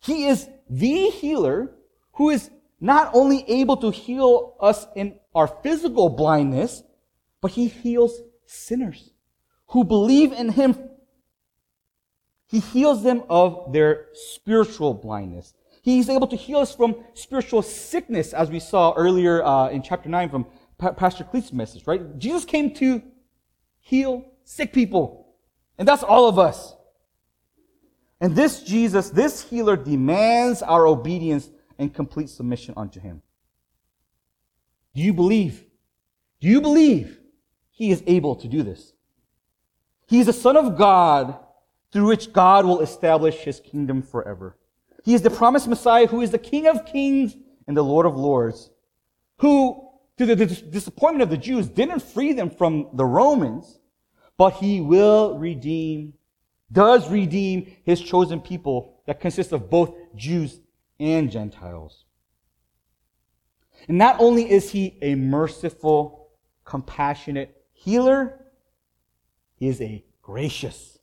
he 0.00 0.26
is 0.26 0.48
the 0.68 1.10
healer 1.10 1.72
who 2.12 2.30
is 2.30 2.50
not 2.80 3.10
only 3.12 3.44
able 3.48 3.76
to 3.78 3.90
heal 3.90 4.56
us 4.60 4.86
in 4.96 5.18
our 5.34 5.46
physical 5.46 6.08
blindness, 6.08 6.82
but 7.40 7.52
he 7.52 7.68
heals 7.68 8.20
sinners 8.46 9.10
who 9.68 9.84
believe 9.84 10.32
in 10.32 10.50
him. 10.50 10.76
He 12.46 12.58
heals 12.58 13.02
them 13.02 13.22
of 13.28 13.72
their 13.72 14.06
spiritual 14.12 14.94
blindness. 14.94 15.54
He's 15.82 16.08
able 16.08 16.26
to 16.28 16.36
heal 16.36 16.58
us 16.58 16.74
from 16.74 16.96
spiritual 17.14 17.62
sickness, 17.62 18.32
as 18.32 18.50
we 18.50 18.60
saw 18.60 18.92
earlier 18.96 19.42
uh, 19.44 19.68
in 19.68 19.82
chapter 19.82 20.08
9 20.08 20.28
from 20.28 20.46
pa- 20.78 20.92
Pastor 20.92 21.24
Cleet's 21.24 21.52
message, 21.52 21.86
right? 21.86 22.18
Jesus 22.18 22.44
came 22.44 22.74
to 22.74 23.02
heal 23.78 24.24
sick 24.44 24.72
people. 24.72 25.34
And 25.78 25.86
that's 25.86 26.02
all 26.02 26.28
of 26.28 26.38
us. 26.38 26.74
And 28.20 28.36
this 28.36 28.62
Jesus, 28.62 29.10
this 29.10 29.42
healer, 29.42 29.76
demands 29.76 30.62
our 30.62 30.86
obedience 30.86 31.50
and 31.78 31.92
complete 31.92 32.28
submission 32.28 32.74
unto 32.76 33.00
him. 33.00 33.22
Do 34.94 35.00
you 35.02 35.14
believe? 35.14 35.64
Do 36.40 36.48
you 36.48 36.60
believe 36.60 37.18
he 37.70 37.90
is 37.90 38.02
able 38.06 38.36
to 38.36 38.48
do 38.48 38.62
this? 38.62 38.92
He 40.06 40.20
is 40.20 40.26
the 40.26 40.32
Son 40.32 40.56
of 40.56 40.76
God 40.76 41.38
through 41.92 42.08
which 42.08 42.32
God 42.32 42.66
will 42.66 42.80
establish 42.80 43.36
his 43.36 43.60
kingdom 43.60 44.02
forever. 44.02 44.56
He 45.04 45.14
is 45.14 45.22
the 45.22 45.30
promised 45.30 45.68
Messiah 45.68 46.06
who 46.06 46.20
is 46.20 46.30
the 46.30 46.38
King 46.38 46.66
of 46.66 46.84
kings 46.84 47.36
and 47.66 47.76
the 47.76 47.82
Lord 47.82 48.06
of 48.06 48.16
lords, 48.16 48.70
who, 49.38 49.88
to 50.18 50.26
the 50.26 50.36
disappointment 50.36 51.22
of 51.22 51.30
the 51.30 51.36
Jews, 51.36 51.68
didn't 51.68 52.00
free 52.00 52.32
them 52.32 52.50
from 52.50 52.88
the 52.94 53.04
Romans, 53.04 53.78
but 54.36 54.54
he 54.54 54.80
will 54.80 55.38
redeem, 55.38 56.14
does 56.72 57.10
redeem 57.10 57.76
his 57.84 58.00
chosen 58.00 58.40
people 58.40 59.02
that 59.06 59.20
consists 59.20 59.52
of 59.52 59.70
both 59.70 59.94
Jews 60.14 60.60
and 60.98 61.30
Gentiles. 61.30 62.04
And 63.88 63.98
not 63.98 64.16
only 64.20 64.50
is 64.50 64.70
he 64.70 64.98
a 65.02 65.14
merciful, 65.14 66.28
compassionate 66.64 67.56
healer, 67.72 68.44
he 69.56 69.68
is 69.68 69.80
a 69.80 70.04
gracious, 70.22 70.98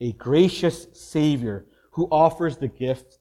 a 0.00 0.12
gracious 0.12 0.86
Savior 0.92 1.66
who 1.92 2.06
offers 2.10 2.58
the 2.58 2.68
gift, 2.68 3.18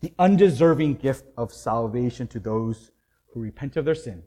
the 0.00 0.12
undeserving 0.18 0.94
gift 0.94 1.24
of 1.36 1.52
salvation 1.52 2.26
to 2.28 2.40
those 2.40 2.90
who 3.32 3.40
repent 3.40 3.76
of 3.76 3.84
their 3.84 3.94
sin 3.94 4.22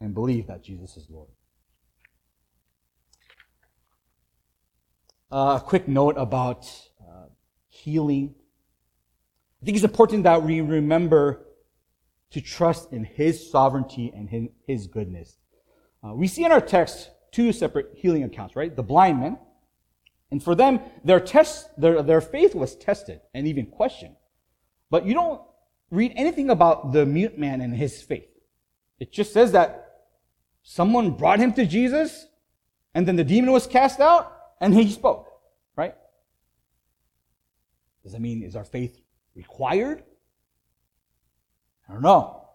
and 0.00 0.14
believe 0.14 0.46
that 0.46 0.62
Jesus 0.62 0.96
is 0.96 1.08
Lord. 1.10 1.28
Uh, 5.32 5.58
a 5.62 5.64
quick 5.64 5.88
note 5.88 6.16
about 6.18 6.70
uh, 7.00 7.24
healing 7.70 8.34
I 9.62 9.64
think 9.64 9.76
it's 9.76 9.84
important 9.84 10.24
that 10.24 10.42
we 10.42 10.60
remember 10.60 11.46
to 12.32 12.40
trust 12.40 12.92
in 12.92 13.04
His 13.04 13.48
sovereignty 13.48 14.12
and 14.12 14.50
His 14.66 14.88
goodness. 14.88 15.38
Uh, 16.02 16.14
we 16.14 16.26
see 16.26 16.44
in 16.44 16.50
our 16.50 16.60
text 16.60 17.10
two 17.30 17.52
separate 17.52 17.92
healing 17.94 18.24
accounts, 18.24 18.56
right? 18.56 18.74
The 18.74 18.82
blind 18.82 19.20
men. 19.20 19.38
And 20.32 20.42
for 20.42 20.56
them, 20.56 20.80
their 21.04 21.20
test, 21.20 21.68
their, 21.80 22.02
their 22.02 22.20
faith 22.20 22.56
was 22.56 22.74
tested 22.74 23.20
and 23.34 23.46
even 23.46 23.66
questioned. 23.66 24.16
But 24.90 25.06
you 25.06 25.14
don't 25.14 25.40
read 25.90 26.12
anything 26.16 26.50
about 26.50 26.92
the 26.92 27.06
mute 27.06 27.38
man 27.38 27.60
and 27.60 27.76
his 27.76 28.02
faith. 28.02 28.28
It 28.98 29.12
just 29.12 29.32
says 29.32 29.52
that 29.52 30.00
someone 30.64 31.12
brought 31.12 31.38
him 31.38 31.52
to 31.52 31.64
Jesus 31.64 32.26
and 32.94 33.06
then 33.06 33.14
the 33.14 33.24
demon 33.24 33.52
was 33.52 33.68
cast 33.68 34.00
out 34.00 34.41
and 34.62 34.72
he 34.72 34.88
spoke, 34.90 35.28
right? 35.76 35.94
Does 38.04 38.12
that 38.12 38.20
mean 38.20 38.42
is 38.42 38.56
our 38.56 38.64
faith 38.64 38.98
required? 39.34 40.02
I 41.88 41.92
don't 41.92 42.02
know. 42.02 42.46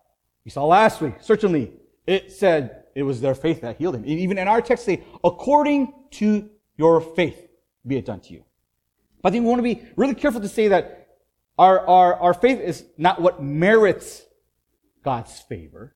We 0.45 0.51
saw 0.51 0.65
last 0.65 1.01
week, 1.01 1.15
certainly 1.19 1.73
it 2.07 2.31
said 2.31 2.85
it 2.95 3.03
was 3.03 3.19
their 3.19 3.35
faith 3.35 3.61
that 3.61 3.77
healed 3.77 3.95
him. 3.95 4.05
Even 4.05 4.37
in 4.37 4.47
our 4.47 4.61
text 4.61 4.85
say, 4.85 5.03
according 5.23 5.93
to 6.11 6.49
your 6.77 7.01
faith, 7.01 7.49
be 7.85 7.97
it 7.97 8.05
done 8.05 8.21
to 8.21 8.33
you. 8.33 8.45
But 9.21 9.29
I 9.29 9.31
think 9.33 9.43
we 9.43 9.49
want 9.49 9.59
to 9.59 9.63
be 9.63 9.83
really 9.97 10.15
careful 10.15 10.39
to 10.41 10.47
say 10.47 10.69
that 10.69 11.09
our, 11.57 11.85
our, 11.85 12.15
our 12.15 12.33
faith 12.33 12.59
is 12.59 12.85
not 12.97 13.21
what 13.21 13.43
merits 13.43 14.23
God's 15.03 15.37
favor. 15.39 15.95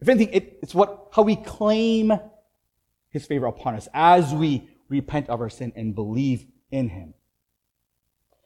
If 0.00 0.08
anything, 0.08 0.34
it, 0.34 0.58
it's 0.62 0.74
what, 0.74 1.10
how 1.12 1.22
we 1.22 1.36
claim 1.36 2.12
his 3.10 3.24
favor 3.24 3.46
upon 3.46 3.76
us 3.76 3.86
as 3.94 4.34
we 4.34 4.68
repent 4.88 5.28
of 5.28 5.40
our 5.40 5.50
sin 5.50 5.72
and 5.76 5.94
believe 5.94 6.46
in 6.70 6.88
him. 6.88 7.14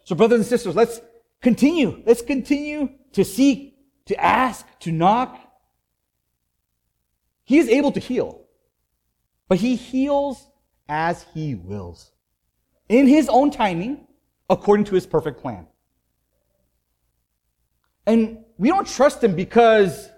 So 0.04 0.14
brothers 0.14 0.38
and 0.40 0.46
sisters, 0.46 0.74
let's 0.74 1.00
Continue. 1.40 2.02
Let's 2.04 2.22
continue 2.22 2.90
to 3.12 3.24
seek, 3.24 3.76
to 4.06 4.16
ask, 4.22 4.66
to 4.80 4.92
knock. 4.92 5.38
He 7.44 7.58
is 7.58 7.68
able 7.68 7.92
to 7.92 8.00
heal, 8.00 8.44
but 9.48 9.58
he 9.58 9.76
heals 9.76 10.48
as 10.88 11.24
he 11.34 11.54
wills 11.54 12.10
in 12.88 13.06
his 13.06 13.28
own 13.28 13.50
timing 13.50 14.06
according 14.50 14.84
to 14.86 14.94
his 14.94 15.06
perfect 15.06 15.40
plan. 15.40 15.66
And 18.06 18.44
we 18.56 18.68
don't 18.68 18.86
trust 18.86 19.22
him 19.22 19.36
because, 19.36 20.08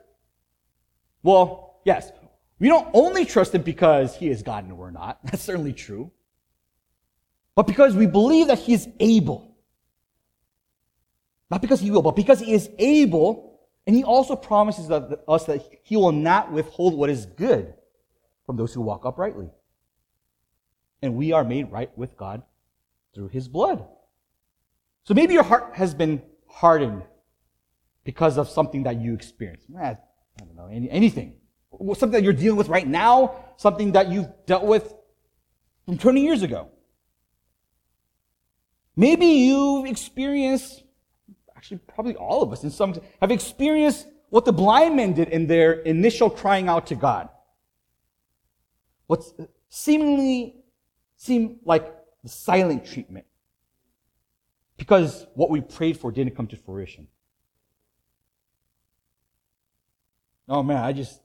well, 1.22 1.80
yes, 1.84 2.10
we 2.60 2.68
don't 2.68 2.86
only 2.92 3.24
trust 3.24 3.54
him 3.54 3.62
because 3.62 4.14
he 4.14 4.28
is 4.28 4.42
God 4.42 4.64
and 4.64 4.76
we're 4.76 4.90
not. 4.90 5.18
That's 5.24 5.42
certainly 5.42 5.72
true. 5.72 6.12
But 7.56 7.66
because 7.66 7.96
we 7.96 8.06
believe 8.06 8.46
that 8.46 8.58
he 8.58 8.74
is 8.74 8.88
able. 9.00 9.56
Not 11.50 11.62
because 11.62 11.80
he 11.80 11.90
will, 11.90 12.02
but 12.02 12.14
because 12.14 12.38
he 12.38 12.52
is 12.52 12.70
able, 12.78 13.58
and 13.86 13.96
he 13.96 14.04
also 14.04 14.36
promises 14.36 14.86
that, 14.88 15.24
us 15.26 15.46
that 15.46 15.66
he 15.82 15.96
will 15.96 16.12
not 16.12 16.52
withhold 16.52 16.94
what 16.94 17.10
is 17.10 17.26
good 17.26 17.74
from 18.46 18.56
those 18.56 18.72
who 18.72 18.82
walk 18.82 19.04
uprightly. 19.04 19.50
And 21.02 21.16
we 21.16 21.32
are 21.32 21.42
made 21.42 21.72
right 21.72 21.90
with 21.98 22.16
God 22.16 22.42
through 23.14 23.28
his 23.28 23.48
blood. 23.48 23.84
So 25.04 25.14
maybe 25.14 25.34
your 25.34 25.42
heart 25.42 25.74
has 25.74 25.94
been 25.94 26.22
hardened 26.46 27.02
because 28.04 28.38
of 28.38 28.48
something 28.48 28.84
that 28.84 29.00
you 29.00 29.14
experienced. 29.14 29.66
I 29.76 29.96
don't 30.38 30.54
know, 30.54 30.66
any, 30.66 30.90
anything. 30.90 31.39
Something 31.80 32.10
that 32.10 32.22
you're 32.22 32.32
dealing 32.32 32.56
with 32.56 32.68
right 32.68 32.86
now, 32.86 33.44
something 33.56 33.92
that 33.92 34.10
you've 34.10 34.28
dealt 34.46 34.64
with 34.64 34.94
from 35.86 35.98
20 35.98 36.22
years 36.22 36.42
ago. 36.42 36.68
Maybe 38.96 39.26
you've 39.26 39.86
experienced, 39.86 40.82
actually, 41.56 41.78
probably 41.78 42.16
all 42.16 42.42
of 42.42 42.52
us 42.52 42.64
in 42.64 42.70
some, 42.70 42.94
have 43.20 43.30
experienced 43.30 44.06
what 44.28 44.44
the 44.44 44.52
blind 44.52 44.96
men 44.96 45.14
did 45.14 45.28
in 45.28 45.46
their 45.46 45.72
initial 45.72 46.30
crying 46.30 46.68
out 46.68 46.86
to 46.88 46.94
God. 46.94 47.28
What's 49.06 49.32
seemingly 49.68 50.56
seemed 51.16 51.60
like 51.64 51.92
the 52.22 52.28
silent 52.28 52.86
treatment. 52.86 53.26
Because 54.76 55.26
what 55.34 55.50
we 55.50 55.60
prayed 55.60 55.98
for 55.98 56.10
didn't 56.10 56.36
come 56.36 56.46
to 56.48 56.56
fruition. 56.56 57.08
Oh 60.48 60.62
man, 60.62 60.78
I 60.78 60.92
just, 60.92 61.20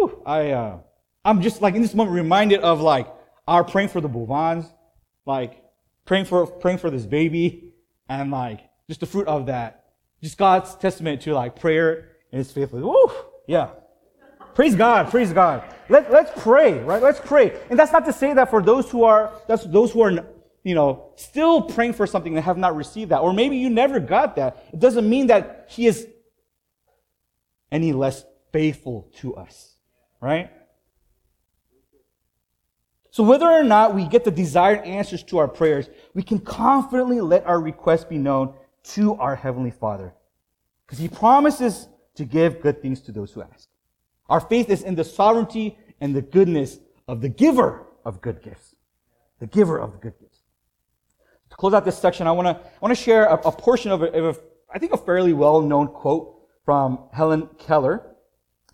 whew, 0.00 0.22
I, 0.24 0.50
uh, 0.50 0.78
I'm 1.24 1.42
just 1.42 1.60
like 1.60 1.74
in 1.74 1.82
this 1.82 1.94
moment 1.94 2.14
reminded 2.14 2.60
of 2.60 2.80
like 2.80 3.06
our 3.46 3.64
praying 3.64 3.88
for 3.88 4.00
the 4.00 4.08
Bouvans, 4.08 4.66
like 5.26 5.62
praying 6.06 6.24
for, 6.24 6.46
praying 6.46 6.78
for 6.78 6.90
this 6.90 7.04
baby, 7.04 7.72
and 8.08 8.30
like 8.30 8.60
just 8.88 9.00
the 9.00 9.06
fruit 9.06 9.28
of 9.28 9.46
that. 9.46 9.84
Just 10.22 10.38
God's 10.38 10.74
testament 10.74 11.22
to 11.22 11.34
like 11.34 11.58
prayer 11.58 12.08
and 12.32 12.38
his 12.38 12.50
faithfulness. 12.50 12.84
Woo! 12.84 13.10
Yeah. 13.46 13.70
Praise 14.54 14.74
God, 14.74 15.10
praise 15.10 15.32
God. 15.32 15.62
Let, 15.88 16.10
let's 16.10 16.30
pray, 16.42 16.78
right? 16.80 17.02
Let's 17.02 17.20
pray. 17.20 17.58
And 17.70 17.78
that's 17.78 17.92
not 17.92 18.04
to 18.06 18.12
say 18.12 18.34
that 18.34 18.50
for 18.50 18.62
those 18.62 18.90
who 18.90 19.04
are, 19.04 19.32
that's 19.46 19.64
those 19.64 19.92
who 19.92 20.02
are, 20.02 20.10
you 20.64 20.74
know, 20.74 21.12
still 21.16 21.62
praying 21.62 21.94
for 21.94 22.06
something 22.06 22.36
and 22.36 22.44
have 22.44 22.58
not 22.58 22.76
received 22.76 23.10
that. 23.10 23.20
Or 23.20 23.32
maybe 23.32 23.56
you 23.56 23.70
never 23.70 24.00
got 24.00 24.36
that. 24.36 24.66
It 24.72 24.80
doesn't 24.80 25.08
mean 25.08 25.28
that 25.28 25.66
he 25.68 25.86
is 25.86 26.06
any 27.70 27.92
less 27.92 28.24
faithful 28.52 29.08
to 29.18 29.36
us, 29.36 29.69
right? 30.20 30.50
So 33.10 33.24
whether 33.24 33.46
or 33.46 33.64
not 33.64 33.94
we 33.94 34.06
get 34.06 34.24
the 34.24 34.30
desired 34.30 34.84
answers 34.84 35.22
to 35.24 35.38
our 35.38 35.48
prayers, 35.48 35.90
we 36.14 36.22
can 36.22 36.38
confidently 36.38 37.20
let 37.20 37.44
our 37.44 37.60
requests 37.60 38.04
be 38.04 38.18
known 38.18 38.54
to 38.82 39.14
our 39.14 39.34
Heavenly 39.34 39.72
Father. 39.72 40.14
Because 40.86 40.98
He 40.98 41.08
promises 41.08 41.88
to 42.14 42.24
give 42.24 42.60
good 42.60 42.80
things 42.80 43.00
to 43.02 43.12
those 43.12 43.32
who 43.32 43.42
ask. 43.42 43.68
Our 44.28 44.40
faith 44.40 44.70
is 44.70 44.82
in 44.82 44.94
the 44.94 45.04
sovereignty 45.04 45.76
and 46.00 46.14
the 46.14 46.22
goodness 46.22 46.78
of 47.08 47.20
the 47.20 47.28
giver 47.28 47.86
of 48.04 48.20
good 48.20 48.42
gifts. 48.42 48.76
The 49.40 49.46
giver 49.46 49.78
of 49.78 50.00
good 50.00 50.14
gifts. 50.20 50.38
To 51.50 51.56
close 51.56 51.74
out 51.74 51.84
this 51.84 51.98
section, 51.98 52.28
I 52.28 52.32
want 52.32 52.46
to 52.46 52.70
want 52.80 52.96
to 52.96 53.02
share 53.02 53.24
a, 53.24 53.34
a 53.34 53.52
portion 53.52 53.90
of, 53.90 54.02
a, 54.02 54.12
of 54.12 54.36
a, 54.36 54.40
I 54.72 54.78
think, 54.78 54.92
a 54.92 54.96
fairly 54.96 55.32
well-known 55.32 55.88
quote 55.88 56.36
from 56.64 57.08
Helen 57.12 57.48
Keller 57.58 58.09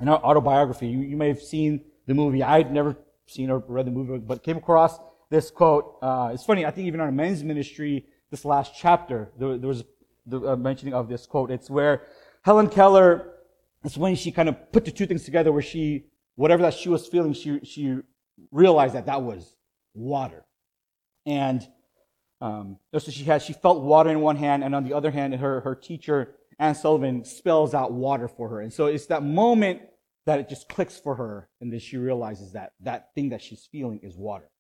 in 0.01 0.07
her 0.07 0.15
autobiography. 0.15 0.89
You, 0.89 1.01
you 1.01 1.17
may 1.17 1.29
have 1.29 1.41
seen 1.41 1.85
the 2.07 2.15
movie. 2.15 2.43
I'd 2.43 2.73
never 2.73 2.97
seen 3.27 3.51
or 3.51 3.59
read 3.67 3.87
the 3.87 3.91
movie, 3.91 4.19
but 4.19 4.43
came 4.43 4.57
across 4.57 4.99
this 5.31 5.51
quote. 5.51 5.99
Uh, 6.03 6.31
it's 6.33 6.45
funny. 6.45 6.65
I 6.65 6.71
think 6.71 6.87
even 6.87 7.01
our 7.01 7.11
men's 7.11 7.43
ministry, 7.43 8.07
this 8.31 8.45
last 8.45 8.73
chapter, 8.77 9.31
there, 9.39 9.59
there 9.59 9.69
was 9.69 9.85
the 10.27 10.41
uh, 10.41 10.57
mentioning 10.57 10.95
of 10.95 11.09
this 11.09 11.27
quote. 11.27 11.51
It's 11.51 11.71
where 11.71 12.03
Helen 12.43 12.69
Keller, 12.69 13.35
it's 13.85 13.97
when 13.97 14.15
she 14.15 14.31
kind 14.31 14.49
of 14.49 14.73
put 14.73 14.85
the 14.85 14.91
two 14.91 15.07
things 15.07 15.25
together 15.25 15.53
where 15.53 15.63
she, 15.63 16.07
whatever 16.35 16.63
that 16.63 16.75
she 16.75 16.89
was 16.89 17.07
feeling, 17.07 17.33
she, 17.33 17.61
she 17.65 17.99
realized 18.51 18.95
that 18.95 19.07
that 19.07 19.23
was 19.23 19.57
water. 19.95 20.45
And, 21.25 21.67
um, 22.41 22.79
so 22.97 23.11
she 23.11 23.25
had, 23.25 23.43
she 23.43 23.53
felt 23.53 23.83
water 23.83 24.11
in 24.11 24.21
one 24.21 24.37
hand, 24.37 24.63
and 24.63 24.75
on 24.75 24.85
the 24.85 24.93
other 24.93 25.11
hand, 25.11 25.35
her, 25.35 25.61
her 25.63 25.75
teacher, 25.75 26.35
Anne 26.59 26.75
Sullivan, 26.75 27.25
spells 27.25 27.75
out 27.75 27.93
water 27.93 28.29
for 28.29 28.49
her. 28.49 28.61
And 28.61 28.73
so 28.73 28.87
it's 28.87 29.07
that 29.07 29.23
moment 29.23 29.83
that 30.25 30.41
it 30.41 30.49
just 30.49 30.69
clicks 30.69 30.99
for 30.99 31.15
her, 31.15 31.49
and 31.61 31.73
then 31.73 31.79
she 31.79 31.97
realizes 31.97 32.53
that 32.53 32.73
that 32.81 33.15
thing 33.15 33.29
that 33.29 33.43
she's 33.43 33.69
feeling 33.71 34.01
is 34.03 34.17
water. 34.17 34.51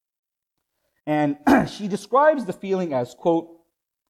And 1.07 1.39
she 1.69 1.89
describes 1.89 2.45
the 2.45 2.53
feeling 2.53 2.93
as, 2.93 3.15
quote, 3.15 3.49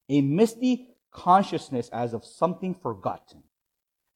a 0.08 0.20
misty 0.20 0.88
consciousness 1.12 1.88
as 1.92 2.12
of 2.12 2.24
something 2.24 2.74
forgotten, 2.74 3.42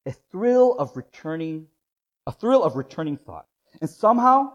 a 0.05 0.11
thrill 0.31 0.73
of 0.77 0.95
returning, 0.95 1.67
a 2.27 2.31
thrill 2.31 2.63
of 2.63 2.75
returning 2.75 3.17
thought. 3.17 3.47
And 3.79 3.89
somehow, 3.89 4.51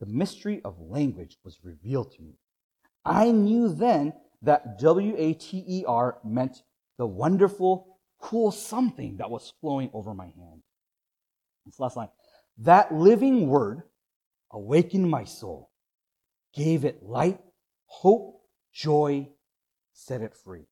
the 0.00 0.06
mystery 0.06 0.60
of 0.64 0.80
language 0.80 1.38
was 1.44 1.58
revealed 1.62 2.12
to 2.12 2.22
me. 2.22 2.38
I 3.04 3.30
knew 3.30 3.72
then 3.72 4.14
that 4.42 4.78
W-A-T-E-R 4.78 6.18
meant 6.24 6.62
the 6.98 7.06
wonderful, 7.06 7.98
cool 8.20 8.50
something 8.52 9.16
that 9.16 9.30
was 9.30 9.52
flowing 9.60 9.90
over 9.92 10.14
my 10.14 10.26
hand. 10.26 10.62
This 11.66 11.80
last 11.80 11.96
line. 11.96 12.08
That 12.58 12.92
living 12.92 13.48
word 13.48 13.82
awakened 14.50 15.10
my 15.10 15.24
soul, 15.24 15.70
gave 16.54 16.84
it 16.84 17.02
light, 17.02 17.40
hope, 17.86 18.42
joy, 18.72 19.28
set 19.92 20.20
it 20.20 20.34
free. 20.34 20.66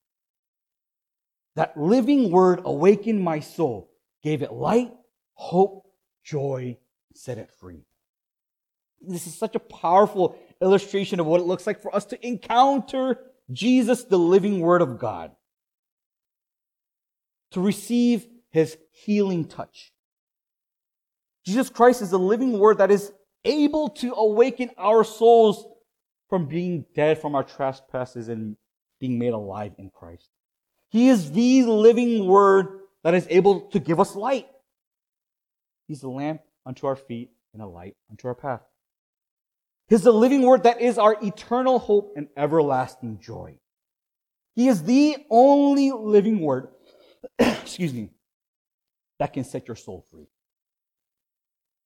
That 1.56 1.76
living 1.76 2.30
word 2.30 2.60
awakened 2.64 3.22
my 3.22 3.40
soul, 3.40 3.90
gave 4.22 4.42
it 4.42 4.52
light, 4.52 4.92
hope, 5.34 5.86
joy, 6.24 6.76
set 7.14 7.38
it 7.38 7.50
free. 7.50 7.82
This 9.00 9.26
is 9.26 9.36
such 9.36 9.54
a 9.54 9.60
powerful 9.60 10.36
illustration 10.60 11.20
of 11.20 11.26
what 11.26 11.40
it 11.40 11.46
looks 11.46 11.66
like 11.66 11.80
for 11.80 11.94
us 11.94 12.04
to 12.06 12.26
encounter 12.26 13.18
Jesus, 13.50 14.04
the 14.04 14.18
living 14.18 14.60
word 14.60 14.82
of 14.82 14.98
God. 14.98 15.32
To 17.52 17.60
receive 17.60 18.26
his 18.50 18.76
healing 18.90 19.46
touch. 19.46 19.92
Jesus 21.44 21.70
Christ 21.70 22.02
is 22.02 22.10
the 22.10 22.18
living 22.18 22.58
word 22.58 22.78
that 22.78 22.90
is 22.90 23.12
able 23.44 23.88
to 23.88 24.12
awaken 24.12 24.70
our 24.76 25.04
souls 25.04 25.66
from 26.28 26.46
being 26.46 26.84
dead 26.94 27.18
from 27.20 27.34
our 27.34 27.44
trespasses 27.44 28.28
and 28.28 28.56
being 29.00 29.18
made 29.18 29.32
alive 29.32 29.72
in 29.78 29.90
Christ. 29.90 30.28
He 30.90 31.08
is 31.08 31.32
the 31.32 31.62
living 31.62 32.26
word 32.26 32.80
that 33.04 33.14
is 33.14 33.26
able 33.30 33.62
to 33.70 33.78
give 33.78 34.00
us 34.00 34.14
light. 34.14 34.48
He's 35.86 36.02
a 36.02 36.08
lamp 36.08 36.42
unto 36.66 36.86
our 36.86 36.96
feet 36.96 37.30
and 37.54 37.62
a 37.62 37.66
light 37.66 37.96
unto 38.10 38.28
our 38.28 38.34
path. 38.34 38.62
He's 39.88 40.02
the 40.02 40.12
living 40.12 40.42
word 40.42 40.64
that 40.64 40.82
is 40.82 40.98
our 40.98 41.16
eternal 41.22 41.78
hope 41.78 42.12
and 42.14 42.28
everlasting 42.36 43.20
joy. 43.20 43.58
He 44.54 44.68
is 44.68 44.82
the 44.82 45.16
only 45.30 45.92
living 45.92 46.40
word, 46.40 46.68
excuse 47.38 47.92
me, 47.92 48.10
that 49.18 49.32
can 49.32 49.44
set 49.44 49.66
your 49.66 49.76
soul 49.76 50.04
free 50.10 50.28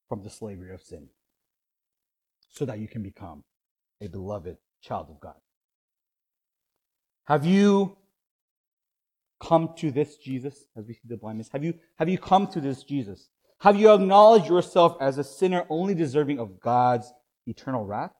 from 0.08 0.22
the 0.22 0.30
slavery 0.30 0.74
of 0.74 0.82
sin 0.82 1.08
so 2.50 2.64
that 2.66 2.78
you 2.78 2.88
can 2.88 3.02
become 3.02 3.44
a 4.00 4.08
beloved 4.08 4.58
child 4.82 5.06
of 5.08 5.20
God. 5.20 5.36
Have 7.24 7.46
you 7.46 7.96
come 9.40 9.70
to 9.76 9.90
this 9.90 10.16
Jesus 10.16 10.66
as 10.76 10.86
we 10.86 10.94
see 10.94 11.08
the 11.08 11.16
blindness? 11.16 11.48
Have 11.52 11.64
you, 11.64 11.74
have 11.98 12.08
you 12.08 12.18
come 12.18 12.46
to 12.48 12.60
this 12.60 12.82
Jesus? 12.82 13.28
Have 13.60 13.76
you 13.76 13.92
acknowledged 13.92 14.48
yourself 14.48 14.96
as 15.00 15.18
a 15.18 15.24
sinner 15.24 15.64
only 15.68 15.94
deserving 15.94 16.38
of 16.38 16.60
God's 16.60 17.12
eternal 17.46 17.84
wrath? 17.84 18.12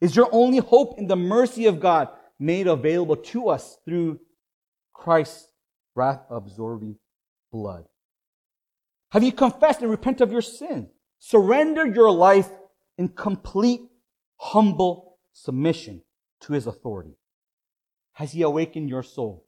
Is 0.00 0.14
your 0.14 0.28
only 0.32 0.58
hope 0.58 0.98
in 0.98 1.06
the 1.06 1.16
mercy 1.16 1.66
of 1.66 1.80
God 1.80 2.08
made 2.38 2.66
available 2.66 3.16
to 3.16 3.48
us 3.48 3.78
through 3.84 4.20
Christ's 4.92 5.48
wrath 5.96 6.20
absorbing 6.30 6.96
blood? 7.50 7.86
Have 9.10 9.22
you 9.22 9.32
confessed 9.32 9.82
and 9.82 9.90
repented 9.90 10.22
of 10.22 10.32
your 10.32 10.42
sin? 10.42 10.88
Surrendered 11.18 11.96
your 11.96 12.10
life 12.10 12.50
in 12.98 13.08
complete, 13.08 13.80
humble 14.36 15.18
submission 15.32 16.02
to 16.40 16.52
his 16.52 16.66
authority? 16.66 17.16
Has 18.12 18.32
he 18.32 18.42
awakened 18.42 18.88
your 18.88 19.02
soul? 19.02 19.46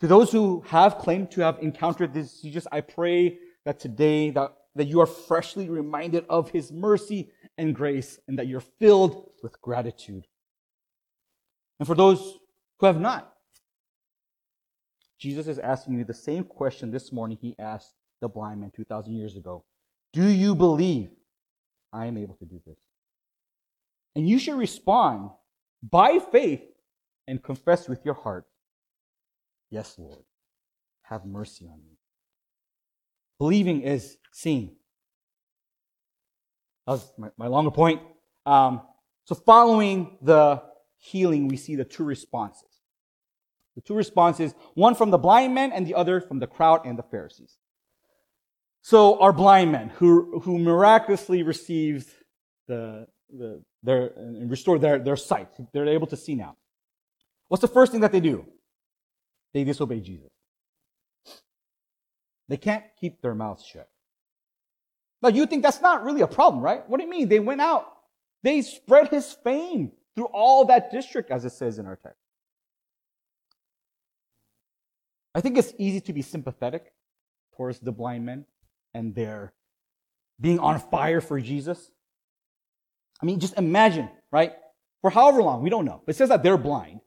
To 0.00 0.06
those 0.06 0.32
who 0.32 0.62
have 0.68 0.96
claimed 0.96 1.30
to 1.32 1.42
have 1.42 1.58
encountered 1.60 2.14
this 2.14 2.40
Jesus, 2.40 2.66
I 2.72 2.80
pray 2.80 3.38
that 3.66 3.78
today 3.78 4.30
that, 4.30 4.54
that 4.74 4.86
you 4.86 5.00
are 5.00 5.06
freshly 5.06 5.68
reminded 5.68 6.24
of 6.30 6.50
his 6.50 6.72
mercy 6.72 7.30
and 7.58 7.74
grace 7.74 8.18
and 8.26 8.38
that 8.38 8.46
you're 8.46 8.60
filled 8.60 9.30
with 9.42 9.60
gratitude. 9.60 10.26
And 11.80 11.86
for 11.88 11.96
those 11.96 12.38
who 12.78 12.86
have 12.86 13.00
not, 13.00 13.32
Jesus 15.18 15.48
is 15.48 15.58
asking 15.58 15.98
you 15.98 16.04
the 16.04 16.14
same 16.14 16.44
question 16.44 16.92
this 16.92 17.12
morning 17.12 17.36
he 17.40 17.56
asked 17.58 17.94
the 18.20 18.28
blind 18.28 18.60
man 18.60 18.70
2,000 18.76 19.12
years 19.12 19.36
ago. 19.36 19.64
Do 20.12 20.28
you 20.28 20.54
believe 20.54 21.10
I 21.92 22.06
am 22.06 22.16
able 22.16 22.36
to 22.36 22.44
do 22.44 22.60
this? 22.64 22.78
And 24.14 24.28
you 24.28 24.38
should 24.38 24.56
respond 24.56 25.30
by 25.82 26.20
faith 26.30 26.62
and 27.26 27.42
confess 27.42 27.88
with 27.88 28.04
your 28.04 28.14
heart 28.14 28.46
Yes, 29.70 29.94
Lord, 29.98 30.24
have 31.02 31.24
mercy 31.24 31.66
on 31.66 31.78
me. 31.78 31.96
Believing 33.38 33.82
is 33.82 34.18
seeing. 34.32 34.72
That 36.86 36.94
was 36.94 37.12
my, 37.16 37.28
my 37.36 37.46
longer 37.46 37.70
point. 37.70 38.02
Um, 38.44 38.82
so, 39.26 39.36
following 39.36 40.18
the 40.22 40.60
healing, 41.00 41.48
we 41.48 41.56
see 41.56 41.74
the 41.74 41.84
two 41.84 42.04
responses. 42.04 42.68
The 43.74 43.80
two 43.80 43.94
responses, 43.94 44.54
one 44.74 44.94
from 44.94 45.10
the 45.10 45.18
blind 45.18 45.54
men 45.54 45.72
and 45.72 45.86
the 45.86 45.94
other 45.94 46.20
from 46.20 46.38
the 46.38 46.46
crowd 46.46 46.84
and 46.84 46.98
the 46.98 47.02
Pharisees. 47.02 47.56
So 48.82 49.18
our 49.20 49.32
blind 49.32 49.72
men 49.72 49.88
who, 49.88 50.40
who 50.40 50.58
miraculously 50.58 51.42
received 51.42 52.08
the, 52.68 53.06
the, 53.30 53.62
their, 53.82 54.12
and 54.16 54.50
restored 54.50 54.80
their, 54.80 54.98
their 54.98 55.16
sight. 55.16 55.48
They're 55.72 55.88
able 55.88 56.06
to 56.08 56.16
see 56.16 56.34
now. 56.34 56.56
What's 57.48 57.62
the 57.62 57.68
first 57.68 57.92
thing 57.92 58.02
that 58.02 58.12
they 58.12 58.20
do? 58.20 58.46
They 59.52 59.64
disobey 59.64 60.00
Jesus. 60.00 60.30
They 62.48 62.56
can't 62.56 62.84
keep 63.00 63.22
their 63.22 63.34
mouths 63.34 63.64
shut. 63.64 63.88
Now 65.22 65.28
you 65.28 65.46
think 65.46 65.62
that's 65.62 65.80
not 65.80 66.04
really 66.04 66.20
a 66.20 66.26
problem, 66.26 66.62
right? 66.62 66.88
What 66.88 66.98
do 66.98 67.04
you 67.04 67.10
mean? 67.10 67.28
They 67.28 67.40
went 67.40 67.60
out. 67.60 67.86
They 68.42 68.62
spread 68.62 69.08
his 69.08 69.32
fame 69.32 69.92
through 70.14 70.28
all 70.32 70.64
that 70.66 70.90
district, 70.90 71.30
as 71.30 71.44
it 71.44 71.52
says 71.52 71.78
in 71.78 71.86
our 71.86 71.96
text. 71.96 72.18
I 75.34 75.40
think 75.40 75.56
it's 75.56 75.72
easy 75.78 76.00
to 76.02 76.12
be 76.12 76.22
sympathetic 76.22 76.92
towards 77.56 77.78
the 77.78 77.92
blind 77.92 78.26
men 78.26 78.46
and 78.94 79.14
their 79.14 79.52
being 80.40 80.58
on 80.58 80.80
fire 80.80 81.20
for 81.20 81.40
Jesus. 81.40 81.90
I 83.22 83.26
mean, 83.26 83.38
just 83.38 83.56
imagine, 83.56 84.08
right? 84.32 84.52
For 85.02 85.10
however 85.10 85.42
long, 85.42 85.62
we 85.62 85.70
don't 85.70 85.84
know. 85.84 86.02
but 86.04 86.14
It 86.14 86.18
says 86.18 86.30
that 86.30 86.42
they're 86.42 86.58
blind. 86.58 87.00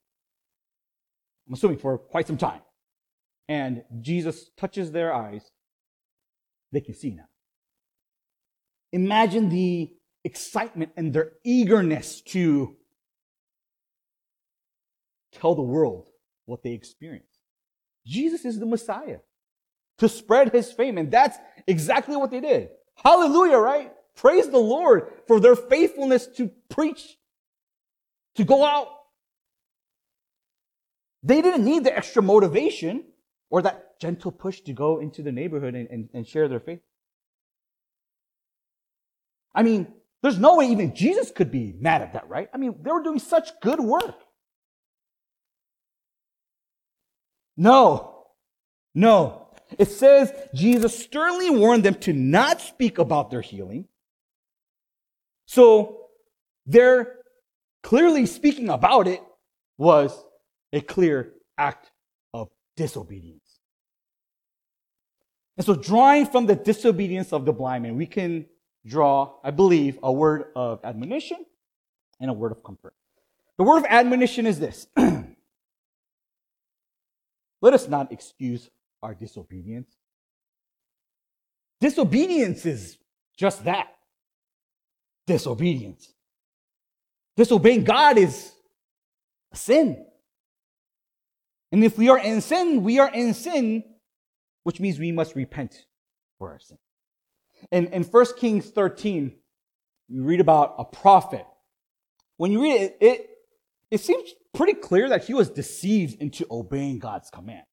I'm 1.48 1.54
assuming 1.54 1.80
for 1.80 1.98
quite 1.98 2.28
some 2.28 2.38
time. 2.38 2.62
And 3.50 3.84
Jesus 4.00 4.50
touches 4.58 4.92
their 4.92 5.14
eyes. 5.14 5.52
They 6.72 6.82
can 6.82 6.94
see 6.94 7.12
now. 7.12 7.26
Imagine 8.94 9.50
the 9.50 9.92
excitement 10.24 10.92
and 10.96 11.12
their 11.12 11.34
eagerness 11.44 12.22
to 12.22 12.78
tell 15.34 15.56
the 15.56 15.62
world 15.62 16.10
what 16.46 16.64
they 16.64 16.72
experienced. 16.72 17.40
Jesus 18.06 18.46
is 18.46 18.60
the 18.60 18.66
Messiah 18.66 19.20
to 20.00 20.10
spread 20.10 20.52
his 20.52 20.72
fame. 20.72 20.98
And 20.98 21.12
that's 21.12 21.38
exactly 21.68 22.16
what 22.16 22.32
they 22.32 22.42
did. 22.42 22.70
Hallelujah, 22.96 23.58
right? 23.58 23.94
Praise 24.16 24.50
the 24.50 24.58
Lord 24.58 25.08
for 25.28 25.40
their 25.40 25.56
faithfulness 25.56 26.28
to 26.38 26.52
preach, 26.70 27.18
to 28.36 28.44
go 28.44 28.64
out. 28.64 28.88
They 31.24 31.42
didn't 31.42 31.64
need 31.64 31.86
the 31.86 31.96
extra 31.96 32.22
motivation 32.22 33.06
or 33.50 33.62
that 33.62 34.00
gentle 34.00 34.32
push 34.32 34.62
to 34.62 34.74
go 34.74 35.00
into 35.00 35.22
the 35.22 35.32
neighborhood 35.32 35.76
and, 35.76 35.88
and, 35.90 36.10
and 36.14 36.28
share 36.28 36.48
their 36.48 36.60
faith. 36.60 36.82
I 39.56 39.64
mean, 39.64 39.88
there's 40.22 40.40
no 40.40 40.58
way 40.58 40.68
even 40.68 40.96
Jesus 40.96 41.32
could 41.32 41.52
be 41.52 41.76
mad 41.80 42.02
at 42.02 42.14
that, 42.14 42.28
right? 42.28 42.50
I 42.54 42.58
mean, 42.58 42.76
they 42.82 42.92
were 42.92 43.04
doing 43.04 43.20
such 43.20 43.50
good 43.62 43.80
work. 43.80 44.16
No, 47.56 48.26
no. 48.96 49.48
It 49.78 49.90
says 49.90 50.32
Jesus 50.54 50.98
sternly 50.98 51.50
warned 51.50 51.84
them 51.84 51.96
to 51.96 52.14
not 52.14 52.62
speak 52.62 52.98
about 52.98 53.32
their 53.32 53.42
healing. 53.42 53.88
So 55.46 56.08
their 56.66 57.18
clearly 57.82 58.26
speaking 58.26 58.70
about 58.70 59.08
it 59.08 59.22
was 59.78 60.24
a 60.72 60.82
clear 60.82 61.34
act 61.58 61.92
of 62.34 62.50
disobedience. 62.76 63.60
And 65.58 65.66
so 65.66 65.76
drawing 65.76 66.26
from 66.26 66.46
the 66.48 66.56
disobedience 66.56 67.32
of 67.32 67.46
the 67.46 67.54
blind 67.54 67.84
man, 67.84 67.96
we 67.96 68.08
can 68.08 68.46
draw, 68.86 69.36
I 69.44 69.52
believe, 69.52 70.00
a 70.02 70.12
word 70.12 70.46
of 70.56 70.80
admonition 70.84 71.38
and 72.20 72.30
a 72.30 72.34
word 72.34 72.52
of 72.52 72.64
comfort. 72.64 72.94
The 73.58 73.64
word 73.64 73.80
of 73.80 73.86
admonition 73.88 74.48
is 74.48 74.60
this. 74.60 74.88
Let 77.64 77.74
us 77.74 77.88
not 77.88 78.12
excuse 78.12 78.70
our 79.02 79.16
disobedience. 79.16 79.90
Disobedience 81.80 82.66
is 82.66 82.98
just 83.38 83.64
that 83.64 83.88
disobedience. 85.26 86.12
Disobeying 87.38 87.86
God 87.86 88.18
is 88.18 88.52
a 89.54 89.56
sin. 89.56 90.06
And 91.72 91.86
if 91.86 91.98
we 91.98 92.10
are 92.10 92.20
in 92.20 92.42
sin, 92.42 92.84
we 92.84 93.00
are 93.00 93.10
in 93.10 93.34
sin, 93.34 93.86
which 94.64 94.82
means 94.82 95.00
we 95.00 95.14
must 95.14 95.34
repent 95.34 95.86
for 96.40 96.52
our 96.52 96.60
sin. 96.60 96.78
In, 97.72 97.88
in 97.88 98.04
1 98.04 98.26
Kings 98.38 98.72
13, 98.72 99.32
we 100.10 100.20
read 100.20 100.42
about 100.42 100.76
a 100.78 100.84
prophet. 100.84 101.46
When 102.36 102.52
you 102.52 102.62
read 102.62 102.82
it, 102.82 102.98
it, 103.00 103.30
it 103.90 104.02
seems 104.02 104.32
pretty 104.54 104.74
clear 104.74 105.10
that 105.10 105.26
he 105.26 105.34
was 105.34 105.50
deceived 105.50 106.22
into 106.22 106.46
obeying 106.50 107.00
God's 107.00 107.30
command. 107.30 107.64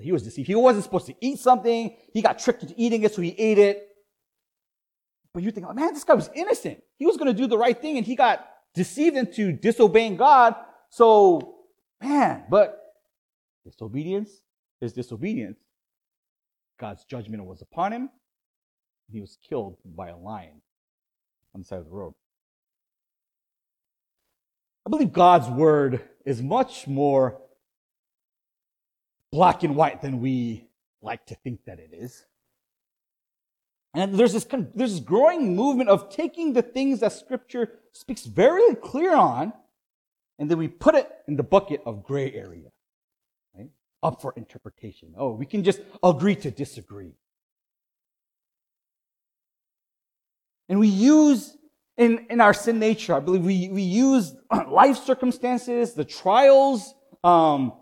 He 0.00 0.12
was 0.12 0.22
deceived. 0.22 0.46
He 0.46 0.54
wasn't 0.54 0.84
supposed 0.84 1.06
to 1.06 1.14
eat 1.20 1.40
something. 1.40 1.96
He 2.12 2.22
got 2.22 2.38
tricked 2.38 2.62
into 2.62 2.74
eating 2.76 3.02
it, 3.02 3.12
so 3.12 3.22
he 3.22 3.30
ate 3.30 3.58
it. 3.58 3.88
But 5.34 5.42
you 5.42 5.50
think, 5.50 5.66
oh 5.68 5.72
man, 5.72 5.94
this 5.94 6.04
guy 6.04 6.14
was 6.14 6.30
innocent. 6.34 6.82
He 6.96 7.06
was 7.06 7.16
going 7.16 7.26
to 7.28 7.34
do 7.34 7.46
the 7.46 7.58
right 7.58 7.80
thing 7.80 7.96
and 7.96 8.06
he 8.06 8.16
got 8.16 8.46
deceived 8.74 9.16
into 9.16 9.52
disobeying 9.52 10.16
God. 10.16 10.54
So, 10.90 11.56
man, 12.02 12.44
but 12.48 12.80
disobedience 13.64 14.30
is 14.80 14.92
disobedience. 14.92 15.58
God's 16.78 17.04
judgment 17.04 17.44
was 17.44 17.62
upon 17.62 17.92
him. 17.92 18.10
He 19.10 19.20
was 19.20 19.38
killed 19.48 19.76
by 19.84 20.08
a 20.08 20.16
lion 20.16 20.62
on 21.54 21.60
the 21.62 21.64
side 21.64 21.78
of 21.78 21.84
the 21.84 21.90
road. 21.90 22.14
I 24.86 24.90
believe 24.90 25.12
God's 25.12 25.48
word 25.48 26.08
is 26.24 26.42
much 26.42 26.86
more 26.86 27.40
black 29.30 29.62
and 29.62 29.76
white 29.76 30.02
than 30.02 30.20
we 30.20 30.68
like 31.02 31.26
to 31.26 31.34
think 31.34 31.64
that 31.66 31.78
it 31.78 31.90
is. 31.92 32.24
And 33.94 34.14
there's 34.14 34.32
this, 34.32 34.44
there's 34.74 34.92
this 34.92 35.00
growing 35.00 35.56
movement 35.56 35.90
of 35.90 36.10
taking 36.10 36.52
the 36.52 36.62
things 36.62 37.00
that 37.00 37.12
scripture 37.12 37.72
speaks 37.92 38.24
very 38.24 38.74
clear 38.76 39.14
on, 39.14 39.52
and 40.38 40.50
then 40.50 40.58
we 40.58 40.68
put 40.68 40.94
it 40.94 41.10
in 41.26 41.36
the 41.36 41.42
bucket 41.42 41.82
of 41.84 42.04
gray 42.04 42.32
area, 42.32 42.70
right? 43.54 43.68
Up 44.02 44.22
for 44.22 44.32
interpretation. 44.36 45.14
Oh, 45.16 45.32
we 45.32 45.44
can 45.44 45.64
just 45.64 45.80
agree 46.02 46.36
to 46.36 46.50
disagree. 46.50 47.14
And 50.68 50.78
we 50.78 50.88
use 50.88 51.56
in, 52.00 52.26
in 52.30 52.40
our 52.40 52.54
sin 52.54 52.78
nature, 52.78 53.14
I 53.14 53.20
believe 53.20 53.44
we, 53.44 53.68
we 53.68 53.82
use 53.82 54.34
life 54.68 54.96
circumstances, 54.96 55.92
the 55.92 56.04
trials, 56.04 56.94
um, 57.22 57.74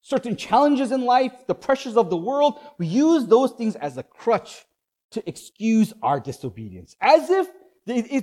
certain 0.00 0.36
challenges 0.36 0.92
in 0.92 1.04
life, 1.04 1.32
the 1.48 1.54
pressures 1.54 1.96
of 1.96 2.08
the 2.08 2.16
world. 2.16 2.60
We 2.78 2.86
use 2.86 3.26
those 3.26 3.50
things 3.50 3.74
as 3.74 3.96
a 3.96 4.04
crutch 4.04 4.64
to 5.10 5.28
excuse 5.28 5.92
our 6.04 6.20
disobedience, 6.20 6.94
as 7.00 7.30
if 7.30 7.48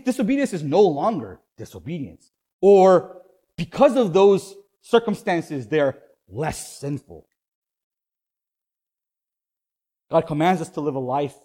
disobedience 0.05 0.53
is 0.53 0.63
no 0.63 0.81
longer 0.83 1.41
disobedience, 1.57 2.31
or 2.61 3.21
because 3.57 3.97
of 3.97 4.13
those 4.13 4.55
circumstances, 4.81 5.67
they're 5.67 5.99
less 6.29 6.79
sinful. 6.79 7.27
God 10.09 10.21
commands 10.21 10.61
us 10.61 10.69
to 10.69 10.79
live 10.79 10.95
a 10.95 10.99
life 10.99 11.35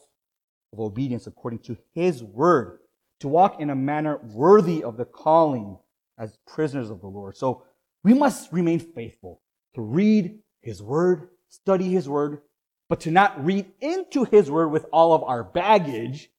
of 0.72 0.78
obedience 0.78 1.26
according 1.26 1.58
to 1.60 1.76
His 1.92 2.22
word, 2.22 2.78
to 3.24 3.28
walk 3.28 3.58
in 3.58 3.70
a 3.70 3.74
manner 3.74 4.18
worthy 4.18 4.84
of 4.84 4.98
the 4.98 5.06
calling 5.06 5.78
as 6.18 6.37
prisoners 6.46 6.90
of 6.90 7.00
the 7.00 7.06
Lord. 7.06 7.37
So 7.37 7.64
we 8.02 8.12
must 8.12 8.52
remain 8.52 8.80
faithful 8.80 9.40
to 9.74 9.80
read 9.80 10.38
His 10.60 10.82
word, 10.82 11.30
study 11.48 11.90
His 11.90 12.06
word, 12.06 12.42
but 12.88 13.00
to 13.00 13.10
not 13.10 13.42
read 13.42 13.66
into 13.80 14.24
his 14.24 14.50
word 14.50 14.68
with 14.68 14.84
all 14.92 15.14
of 15.14 15.22
our 15.24 15.42
baggage, 15.42 16.30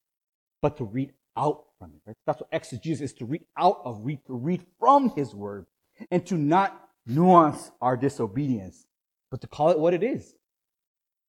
but 0.62 0.78
to 0.78 0.84
read 0.84 1.12
out 1.36 1.66
from 1.80 1.92
it. 1.96 2.02
Right? 2.06 2.16
That's 2.26 2.40
what 2.40 2.50
exegesis 2.52 3.12
is 3.12 3.14
to 3.14 3.26
read 3.26 3.46
out 3.58 3.82
of, 3.84 4.02
read, 4.04 4.20
to 4.28 4.36
read 4.36 4.64
from 4.80 5.10
his 5.16 5.34
word, 5.34 5.66
and 6.12 6.26
to 6.28 6.36
not 6.36 6.90
nuance 7.08 7.72
our 7.82 7.98
disobedience, 7.98 8.86
but 9.32 9.42
to 9.42 9.48
call 9.48 9.72
it 9.72 9.80
what 9.80 9.94
it 9.94 10.04
is 10.04 10.36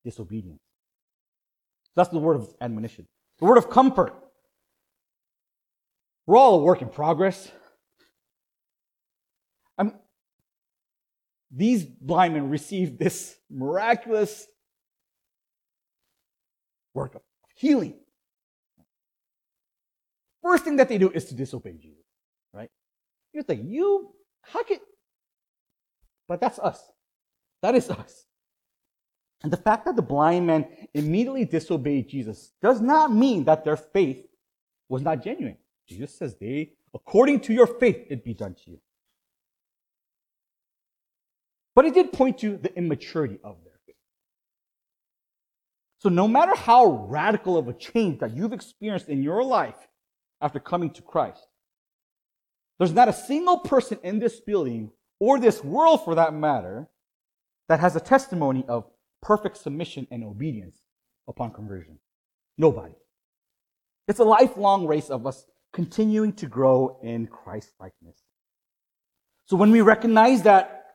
disobedience. 0.05 0.61
That's 1.97 2.11
the 2.11 2.19
word 2.19 2.37
of 2.37 2.55
admonition. 2.61 3.07
The 3.39 3.47
word 3.47 3.59
of 3.59 3.71
comfort. 3.71 4.15
We're 6.27 6.37
all 6.37 6.61
a 6.61 6.63
work 6.63 6.83
in 6.83 6.89
progress. 6.89 7.51
I'm, 9.79 9.93
these 11.51 11.85
blind 11.85 12.35
men 12.35 12.51
received 12.51 12.99
this 12.99 13.37
miraculous 13.51 14.47
work 16.95 17.15
of 17.15 17.23
healing. 17.55 17.95
First 20.43 20.65
thing 20.65 20.77
that 20.77 20.89
they 20.89 20.99
do 20.99 21.11
is 21.11 21.27
to 21.27 21.35
disobey 21.35 21.73
Jesus, 21.73 22.05
right? 22.53 22.71
You 23.33 23.43
think, 23.43 23.63
you, 23.67 24.13
how 24.43 24.65
can, 24.65 24.79
but 26.29 26.41
that's 26.41 26.59
us. 26.59 26.81
That 27.63 27.75
is 27.75 27.91
us. 27.91 28.27
And 29.43 29.53
the 29.53 29.57
fact 29.57 29.85
that 29.85 29.97
the 29.97 30.03
blind 30.03 30.47
men 30.47 30.67
immediately 30.95 31.45
disobeyed 31.45 32.09
Jesus 32.09 32.53
does 32.63 32.81
not 32.81 33.13
mean 33.13 33.45
that 33.45 33.65
their 33.65 33.77
faith 33.77 34.27
was 34.89 35.03
not 35.03 35.23
genuine. 35.23 35.59
Jesus 35.89 36.17
says, 36.17 36.37
they, 36.41 36.73
according 36.95 37.41
to 37.41 37.53
your 37.53 37.67
faith, 37.67 38.07
it 38.09 38.25
be 38.25 38.35
done 38.35 38.55
to 38.65 38.71
you. 38.71 38.81
But 41.75 41.85
it 41.85 41.95
did 41.95 42.13
point 42.13 42.39
to 42.39 42.57
the 42.57 42.75
immaturity 42.77 43.39
of 43.45 43.57
their 43.65 43.79
faith. 43.87 43.97
So 45.99 46.09
no 46.09 46.27
matter 46.27 46.55
how 46.57 47.07
radical 47.09 47.57
of 47.57 47.69
a 47.69 47.73
change 47.73 48.21
that 48.21 48.35
you've 48.35 48.53
experienced 48.53 49.09
in 49.09 49.23
your 49.23 49.45
life 49.45 49.77
after 50.41 50.59
coming 50.59 50.91
to 50.91 51.03
Christ, 51.03 51.47
there's 52.79 52.93
not 52.93 53.09
a 53.09 53.13
single 53.13 53.59
person 53.59 53.99
in 54.03 54.19
this 54.19 54.41
building 54.41 54.91
or 55.21 55.39
this 55.39 55.63
world 55.63 56.05
for 56.05 56.15
that 56.15 56.35
matter 56.35 56.89
that 57.69 57.81
has 57.81 57.97
a 57.97 58.01
testimony 58.01 58.65
of 58.69 58.85
perfect 59.23 59.57
submission 59.57 60.07
and 60.11 60.25
obedience 60.25 60.79
upon 61.29 61.53
conversion. 61.53 61.99
Nobody. 62.59 62.95
It's 64.09 64.21
a 64.21 64.25
lifelong 64.25 64.87
race 64.87 65.11
of 65.11 65.27
us 65.27 65.47
continuing 65.77 66.33
to 66.33 66.47
grow 66.47 66.99
in 67.03 67.27
Christ 67.27 67.71
likeness. 67.79 68.17
So 69.45 69.59
when 69.59 69.71
we 69.71 69.83
recognize 69.83 70.43
that 70.45 70.87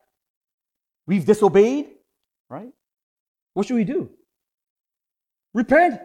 we've 1.05 1.23
disobeyed, 1.23 1.86
right? 2.49 2.73
What 3.53 3.67
should 3.67 3.75
we 3.75 3.84
do? 3.84 4.09
Repent. 5.53 6.01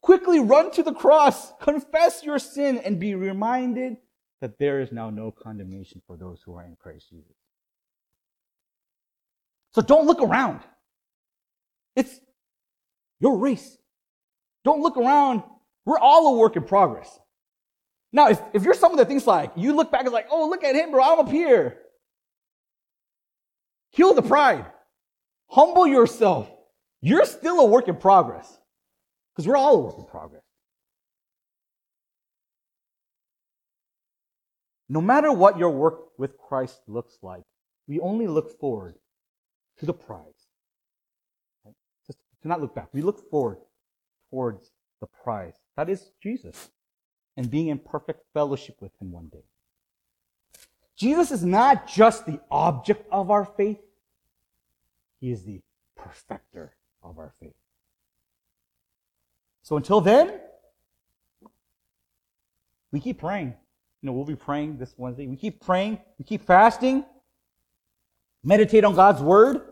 Quickly 0.00 0.40
run 0.40 0.70
to 0.72 0.82
the 0.82 0.94
cross, 0.94 1.52
confess 1.60 2.24
your 2.24 2.38
sin, 2.38 2.78
and 2.78 2.98
be 2.98 3.14
reminded 3.14 3.98
that 4.40 4.58
there 4.58 4.80
is 4.80 4.90
now 4.90 5.10
no 5.10 5.30
condemnation 5.30 6.00
for 6.06 6.16
those 6.16 6.40
who 6.42 6.54
are 6.54 6.64
in 6.64 6.76
Christ 6.76 7.10
Jesus. 7.10 7.36
So 9.74 9.82
don't 9.82 10.06
look 10.06 10.22
around. 10.22 10.60
It's 11.94 12.20
your 13.20 13.36
race. 13.36 13.76
Don't 14.64 14.80
look 14.80 14.96
around. 14.96 15.42
We're 15.84 15.98
all 15.98 16.34
a 16.34 16.38
work 16.38 16.56
in 16.56 16.64
progress. 16.64 17.18
Now, 18.14 18.28
if, 18.28 18.40
if 18.52 18.62
you're 18.62 18.74
someone 18.74 18.98
that 18.98 19.08
thinks 19.08 19.26
like, 19.26 19.50
you 19.56 19.74
look 19.74 19.90
back 19.90 20.04
and 20.04 20.12
like, 20.12 20.28
oh, 20.30 20.48
look 20.48 20.62
at 20.62 20.76
him, 20.76 20.92
bro, 20.92 21.02
I'm 21.02 21.18
up 21.18 21.28
here. 21.28 21.78
Kill 23.92 24.14
the 24.14 24.22
pride. 24.22 24.66
Humble 25.48 25.84
yourself. 25.84 26.48
You're 27.00 27.24
still 27.24 27.58
a 27.58 27.66
work 27.66 27.88
in 27.88 27.96
progress. 27.96 28.56
Because 29.34 29.48
we're 29.48 29.56
all 29.56 29.74
a 29.74 29.80
work 29.80 29.98
in 29.98 30.04
progress. 30.04 30.42
No 34.88 35.00
matter 35.00 35.32
what 35.32 35.58
your 35.58 35.70
work 35.70 36.16
with 36.16 36.38
Christ 36.38 36.82
looks 36.86 37.18
like, 37.20 37.42
we 37.88 37.98
only 37.98 38.28
look 38.28 38.60
forward 38.60 38.94
to 39.78 39.86
the 39.86 39.92
prize. 39.92 40.46
Right? 41.64 41.74
Just 42.06 42.20
to 42.42 42.48
not 42.48 42.60
look 42.60 42.76
back. 42.76 42.90
We 42.92 43.02
look 43.02 43.28
forward 43.28 43.58
towards 44.30 44.70
the 45.00 45.08
prize. 45.24 45.56
That 45.76 45.90
is 45.90 46.12
Jesus. 46.22 46.70
And 47.36 47.50
being 47.50 47.68
in 47.68 47.78
perfect 47.78 48.24
fellowship 48.32 48.76
with 48.80 48.92
him 49.00 49.10
one 49.10 49.28
day. 49.28 49.44
Jesus 50.96 51.32
is 51.32 51.44
not 51.44 51.88
just 51.88 52.26
the 52.26 52.40
object 52.50 53.06
of 53.10 53.30
our 53.30 53.44
faith. 53.44 53.80
He 55.20 55.32
is 55.32 55.44
the 55.44 55.60
perfecter 55.96 56.76
of 57.02 57.18
our 57.18 57.32
faith. 57.40 57.54
So 59.62 59.76
until 59.76 60.00
then, 60.00 60.38
we 62.92 63.00
keep 63.00 63.18
praying. 63.18 63.54
You 64.02 64.06
know, 64.06 64.12
we'll 64.12 64.26
be 64.26 64.36
praying 64.36 64.76
this 64.76 64.94
Wednesday. 64.96 65.26
We 65.26 65.36
keep 65.36 65.60
praying. 65.60 65.98
We 66.18 66.24
keep 66.24 66.42
fasting. 66.42 67.04
Meditate 68.44 68.84
on 68.84 68.94
God's 68.94 69.22
word. 69.22 69.62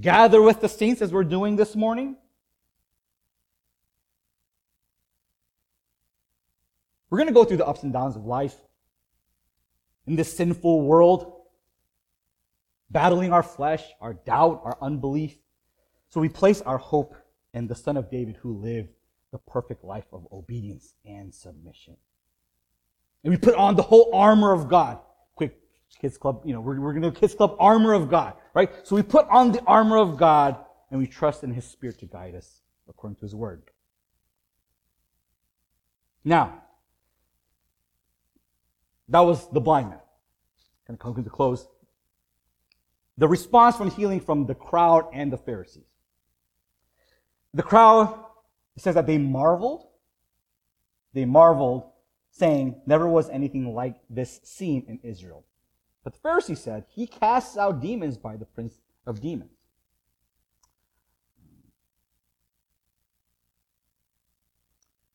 Gather 0.00 0.40
with 0.40 0.60
the 0.60 0.68
saints 0.68 1.02
as 1.02 1.12
we're 1.12 1.22
doing 1.22 1.54
this 1.54 1.76
morning. 1.76 2.16
We're 7.12 7.18
going 7.18 7.28
to 7.28 7.34
go 7.34 7.44
through 7.44 7.58
the 7.58 7.66
ups 7.66 7.82
and 7.82 7.92
downs 7.92 8.16
of 8.16 8.24
life 8.24 8.54
in 10.06 10.16
this 10.16 10.34
sinful 10.34 10.80
world, 10.80 11.30
battling 12.90 13.34
our 13.34 13.42
flesh, 13.42 13.84
our 14.00 14.14
doubt, 14.14 14.62
our 14.64 14.78
unbelief. 14.80 15.36
So 16.08 16.22
we 16.22 16.30
place 16.30 16.62
our 16.62 16.78
hope 16.78 17.14
in 17.52 17.66
the 17.66 17.74
Son 17.74 17.98
of 17.98 18.10
David 18.10 18.36
who 18.36 18.56
lived 18.56 18.94
the 19.30 19.36
perfect 19.36 19.84
life 19.84 20.06
of 20.10 20.26
obedience 20.32 20.94
and 21.04 21.34
submission. 21.34 21.98
And 23.24 23.30
we 23.30 23.36
put 23.36 23.56
on 23.56 23.76
the 23.76 23.82
whole 23.82 24.14
armor 24.14 24.54
of 24.54 24.70
God. 24.70 24.98
Quick, 25.34 25.58
kids 26.00 26.16
club, 26.16 26.40
you 26.46 26.54
know, 26.54 26.62
we're, 26.62 26.80
we're 26.80 26.94
going 26.94 27.02
to 27.02 27.20
kids 27.20 27.34
club 27.34 27.56
armor 27.60 27.92
of 27.92 28.08
God, 28.08 28.36
right? 28.54 28.70
So 28.84 28.96
we 28.96 29.02
put 29.02 29.28
on 29.28 29.52
the 29.52 29.62
armor 29.64 29.98
of 29.98 30.16
God 30.16 30.56
and 30.90 30.98
we 30.98 31.06
trust 31.06 31.44
in 31.44 31.52
his 31.52 31.66
spirit 31.66 31.98
to 31.98 32.06
guide 32.06 32.34
us 32.34 32.62
according 32.88 33.16
to 33.16 33.20
his 33.26 33.34
word. 33.34 33.64
Now, 36.24 36.62
that 39.12 39.20
was 39.20 39.46
the 39.50 39.60
blind 39.60 39.90
man. 39.90 40.00
Kind 40.86 40.96
of 40.96 40.98
come 40.98 41.14
to 41.14 41.22
the 41.22 41.30
close. 41.30 41.68
The 43.18 43.28
response 43.28 43.76
from 43.76 43.90
healing 43.90 44.20
from 44.20 44.46
the 44.46 44.54
crowd 44.54 45.08
and 45.12 45.30
the 45.30 45.36
Pharisees. 45.36 45.84
The 47.52 47.62
crowd 47.62 48.18
says 48.78 48.94
that 48.94 49.06
they 49.06 49.18
marveled. 49.18 49.86
They 51.12 51.26
marveled 51.26 51.90
saying, 52.30 52.80
Never 52.86 53.06
was 53.06 53.28
anything 53.28 53.74
like 53.74 53.96
this 54.08 54.40
seen 54.44 54.86
in 54.88 54.98
Israel. 55.02 55.44
But 56.02 56.14
the 56.14 56.20
Pharisee 56.20 56.56
said, 56.56 56.86
He 56.88 57.06
casts 57.06 57.58
out 57.58 57.82
demons 57.82 58.16
by 58.16 58.36
the 58.36 58.46
prince 58.46 58.80
of 59.06 59.20
demons. 59.20 59.50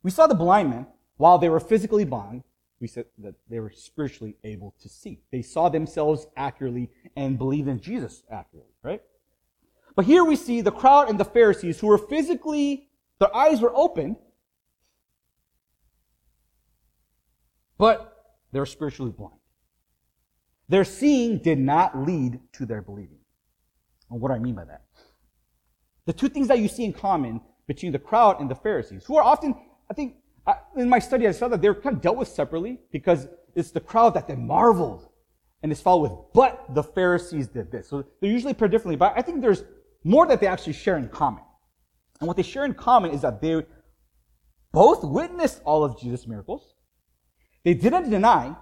We 0.04 0.12
saw 0.12 0.28
the 0.28 0.36
blind 0.36 0.70
men, 0.70 0.86
while 1.18 1.40
they 1.40 1.50
were 1.50 1.60
physically 1.60 2.06
blind, 2.06 2.44
we 2.80 2.88
said 2.88 3.06
that 3.20 3.36
they 3.50 3.60
were 3.60 3.72
spiritually 3.72 4.36
able 4.44 4.76
to 4.82 4.90
see. 4.90 5.22
They 5.32 5.42
saw 5.42 5.70
themselves 5.70 6.28
accurately 6.36 6.90
and 7.16 7.38
believed 7.38 7.68
in 7.68 7.80
Jesus 7.80 8.24
accurately, 8.30 8.74
right? 8.84 9.02
But 9.96 10.06
here 10.06 10.24
we 10.24 10.36
see 10.36 10.62
the 10.62 10.72
crowd 10.72 11.10
and 11.10 11.20
the 11.20 11.26
Pharisees 11.26 11.80
who 11.80 11.88
were 11.88 11.98
physically, 11.98 12.90
their 13.20 13.36
eyes 13.36 13.62
were 13.62 13.76
open, 13.76 14.16
but 17.80 18.14
they're 18.52 18.68
spiritually 18.68 19.12
blind. 19.12 19.40
Their 20.70 20.84
seeing 20.84 21.40
did 21.40 21.58
not 21.58 21.98
lead 21.98 22.40
to 22.54 22.66
their 22.66 22.82
believing. 22.82 23.20
And 24.12 24.22
what 24.22 24.30
do 24.30 24.36
I 24.36 24.40
mean 24.40 24.56
by 24.56 24.66
that? 24.66 24.84
The 26.06 26.14
two 26.14 26.30
things 26.30 26.48
that 26.48 26.60
you 26.60 26.68
see 26.68 26.86
in 26.86 26.94
common 26.94 27.42
between 27.68 27.92
the 27.92 28.00
crowd 28.00 28.40
and 28.40 28.50
the 28.50 28.56
Pharisees, 28.56 29.04
who 29.06 29.18
are 29.18 29.24
often, 29.24 29.56
I 29.90 29.94
think, 29.94 30.16
in 30.76 30.90
my 30.90 31.00
study, 31.00 31.28
I 31.28 31.32
saw 31.32 31.48
that 31.50 31.62
they 31.62 31.70
were 31.70 31.76
kind 31.76 31.96
of 31.96 32.02
dealt 32.02 32.18
with 32.18 32.28
separately 32.28 32.80
because 32.92 33.28
it's 33.56 33.72
the 33.72 33.80
crowd 33.80 34.14
that 34.14 34.28
they 34.28 34.36
marveled 34.36 35.10
and 35.64 35.72
it's 35.72 35.82
followed 35.82 36.10
with, 36.10 36.20
but 36.34 36.74
the 36.74 36.84
Pharisees 36.84 37.48
did 37.48 37.72
this. 37.72 37.90
So 37.90 38.06
they're 38.22 38.32
usually 38.32 38.54
paired 38.54 38.72
differently, 38.72 38.96
but 38.96 39.14
I 39.16 39.22
think 39.22 39.42
there's 39.42 39.64
more 40.04 40.28
that 40.28 40.40
they 40.40 40.48
actually 40.48 40.74
share 40.74 40.98
in 40.98 41.10
common. 41.10 41.44
And 42.20 42.28
what 42.28 42.38
they 42.38 42.44
share 42.44 42.64
in 42.64 42.74
common 42.74 43.12
is 43.12 43.22
that 43.22 43.42
they 43.42 43.64
both 44.72 45.04
witnessed 45.04 45.62
all 45.66 45.84
of 45.84 46.00
Jesus' 46.00 46.28
miracles, 46.28 46.76
they 47.64 47.74
didn't 47.74 48.10
deny 48.10 48.56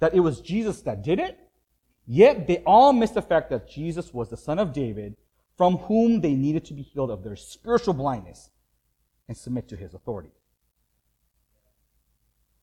that 0.00 0.14
it 0.14 0.20
was 0.20 0.40
Jesus 0.40 0.80
that 0.82 1.02
did 1.02 1.18
it, 1.18 1.38
yet 2.06 2.46
they 2.46 2.58
all 2.58 2.92
missed 2.92 3.14
the 3.14 3.22
fact 3.22 3.50
that 3.50 3.68
Jesus 3.68 4.14
was 4.14 4.30
the 4.30 4.36
son 4.36 4.58
of 4.58 4.72
David 4.72 5.16
from 5.56 5.76
whom 5.78 6.20
they 6.20 6.34
needed 6.34 6.64
to 6.66 6.74
be 6.74 6.82
healed 6.82 7.10
of 7.10 7.24
their 7.24 7.36
spiritual 7.36 7.94
blindness 7.94 8.50
and 9.26 9.36
submit 9.36 9.68
to 9.68 9.76
his 9.76 9.92
authority. 9.92 10.30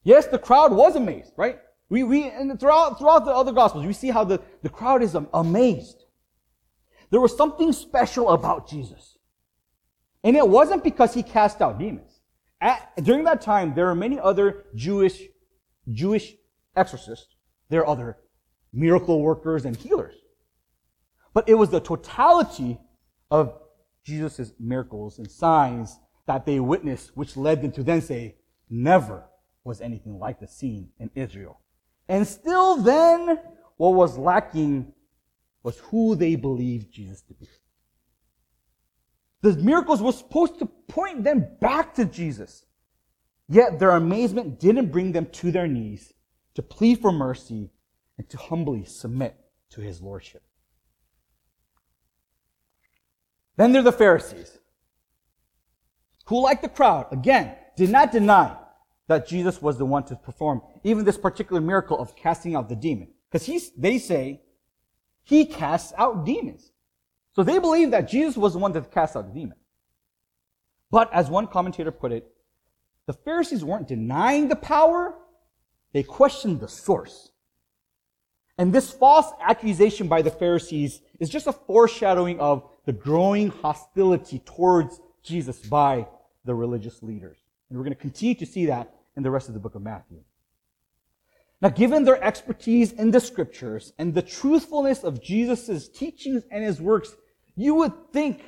Yes, 0.05 0.27
the 0.27 0.39
crowd 0.39 0.71
was 0.71 0.95
amazed, 0.95 1.33
right? 1.35 1.59
We, 1.89 2.03
we, 2.03 2.29
and 2.29 2.57
throughout, 2.59 2.99
throughout 2.99 3.25
the 3.25 3.31
other 3.31 3.51
gospels, 3.51 3.85
we 3.85 3.93
see 3.93 4.11
how 4.11 4.23
the, 4.23 4.39
the 4.61 4.69
crowd 4.69 5.01
is 5.01 5.15
amazed. 5.33 6.03
There 7.09 7.19
was 7.19 7.35
something 7.35 7.73
special 7.73 8.29
about 8.29 8.69
Jesus. 8.69 9.17
And 10.23 10.35
it 10.35 10.47
wasn't 10.47 10.83
because 10.83 11.13
he 11.13 11.23
cast 11.23 11.61
out 11.61 11.79
demons. 11.79 12.21
At, 12.61 12.91
during 13.03 13.23
that 13.25 13.41
time, 13.41 13.73
there 13.75 13.87
were 13.87 13.95
many 13.95 14.19
other 14.19 14.65
Jewish 14.75 15.21
Jewish 15.91 16.33
exorcists. 16.75 17.35
There 17.69 17.81
are 17.81 17.87
other 17.87 18.17
miracle 18.73 19.21
workers 19.21 19.65
and 19.65 19.75
healers. 19.75 20.15
But 21.33 21.49
it 21.49 21.55
was 21.55 21.69
the 21.69 21.79
totality 21.79 22.79
of 23.29 23.59
Jesus' 24.03 24.51
miracles 24.59 25.19
and 25.19 25.29
signs 25.29 25.99
that 26.27 26.45
they 26.45 26.59
witnessed, 26.59 27.15
which 27.15 27.37
led 27.37 27.61
them 27.61 27.71
to 27.73 27.83
then 27.83 28.01
say, 28.01 28.35
never 28.69 29.25
was 29.65 29.81
anything 29.81 30.19
like 30.19 30.39
the 30.39 30.47
scene 30.47 30.89
in 30.99 31.09
Israel. 31.15 31.59
And 32.07 32.25
still 32.25 32.77
then, 32.77 33.39
what 33.77 33.95
was 33.95 34.17
lacking 34.17 34.93
was 35.63 35.79
who 35.79 36.15
they 36.15 36.35
believed 36.35 36.93
Jesus 36.93 37.21
to 37.23 37.33
be. 37.33 37.47
The 39.41 39.57
miracles 39.57 40.01
were 40.01 40.11
supposed 40.11 40.59
to 40.59 40.65
point 40.65 41.23
them 41.23 41.45
back 41.59 41.95
to 41.95 42.05
Jesus. 42.05 42.65
Yet 43.49 43.79
their 43.79 43.91
amazement 43.91 44.59
didn't 44.59 44.91
bring 44.91 45.11
them 45.11 45.25
to 45.27 45.51
their 45.51 45.67
knees 45.67 46.13
to 46.53 46.61
plead 46.61 47.01
for 47.01 47.11
mercy 47.11 47.71
and 48.17 48.29
to 48.29 48.37
humbly 48.37 48.85
submit 48.85 49.35
to 49.71 49.81
his 49.81 50.01
lordship. 50.01 50.43
Then 53.57 53.71
there 53.71 53.81
are 53.81 53.83
the 53.83 53.91
Pharisees, 53.91 54.59
who, 56.25 56.41
like 56.41 56.61
the 56.61 56.69
crowd, 56.69 57.07
again, 57.11 57.55
did 57.77 57.89
not 57.89 58.11
deny 58.11 58.57
that 59.07 59.27
Jesus 59.27 59.61
was 59.61 59.77
the 59.77 59.85
one 59.85 60.03
to 60.05 60.15
perform 60.15 60.61
even 60.83 61.05
this 61.05 61.17
particular 61.17 61.61
miracle 61.61 61.99
of 61.99 62.15
casting 62.15 62.55
out 62.55 62.69
the 62.69 62.75
demon. 62.75 63.09
Because 63.31 63.71
they 63.77 63.97
say 63.99 64.41
he 65.23 65.45
casts 65.45 65.93
out 65.97 66.25
demons. 66.25 66.71
So 67.35 67.43
they 67.43 67.59
believe 67.59 67.91
that 67.91 68.07
Jesus 68.07 68.37
was 68.37 68.53
the 68.53 68.59
one 68.59 68.71
that 68.73 68.91
cast 68.91 69.15
out 69.15 69.27
the 69.27 69.37
demon. 69.37 69.57
But 70.89 71.13
as 71.13 71.29
one 71.29 71.47
commentator 71.47 71.91
put 71.91 72.11
it, 72.11 72.31
the 73.05 73.13
Pharisees 73.13 73.63
weren't 73.63 73.87
denying 73.87 74.47
the 74.47 74.55
power, 74.55 75.13
they 75.93 76.03
questioned 76.03 76.59
the 76.59 76.67
source. 76.67 77.31
And 78.57 78.71
this 78.71 78.91
false 78.91 79.31
accusation 79.41 80.07
by 80.07 80.21
the 80.21 80.31
Pharisees 80.31 81.01
is 81.19 81.29
just 81.29 81.47
a 81.47 81.51
foreshadowing 81.51 82.39
of 82.39 82.69
the 82.85 82.93
growing 82.93 83.49
hostility 83.49 84.39
towards 84.39 85.01
Jesus 85.21 85.59
by 85.59 86.07
the 86.45 86.55
religious 86.55 87.03
leaders. 87.03 87.37
And 87.69 87.77
we're 87.77 87.83
going 87.83 87.95
to 87.95 88.01
continue 88.01 88.35
to 88.35 88.45
see 88.45 88.67
that 88.67 88.94
in 89.15 89.23
the 89.23 89.31
rest 89.31 89.47
of 89.47 89.53
the 89.53 89.59
book 89.59 89.75
of 89.75 89.81
Matthew. 89.81 90.21
Now, 91.61 91.69
given 91.69 92.03
their 92.03 92.21
expertise 92.23 92.91
in 92.91 93.11
the 93.11 93.19
scriptures 93.19 93.93
and 93.97 94.13
the 94.13 94.21
truthfulness 94.21 95.03
of 95.03 95.21
Jesus' 95.21 95.87
teachings 95.87 96.43
and 96.51 96.63
his 96.63 96.81
works, 96.81 97.15
you 97.55 97.75
would 97.75 98.11
think 98.11 98.43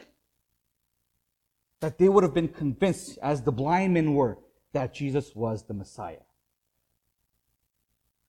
that 1.80 1.98
they 1.98 2.10
would 2.10 2.24
have 2.24 2.34
been 2.34 2.48
convinced, 2.48 3.18
as 3.22 3.42
the 3.42 3.52
blind 3.52 3.94
men 3.94 4.14
were, 4.14 4.38
that 4.74 4.94
Jesus 4.94 5.36
was 5.36 5.64
the 5.64 5.74
Messiah. 5.74 6.18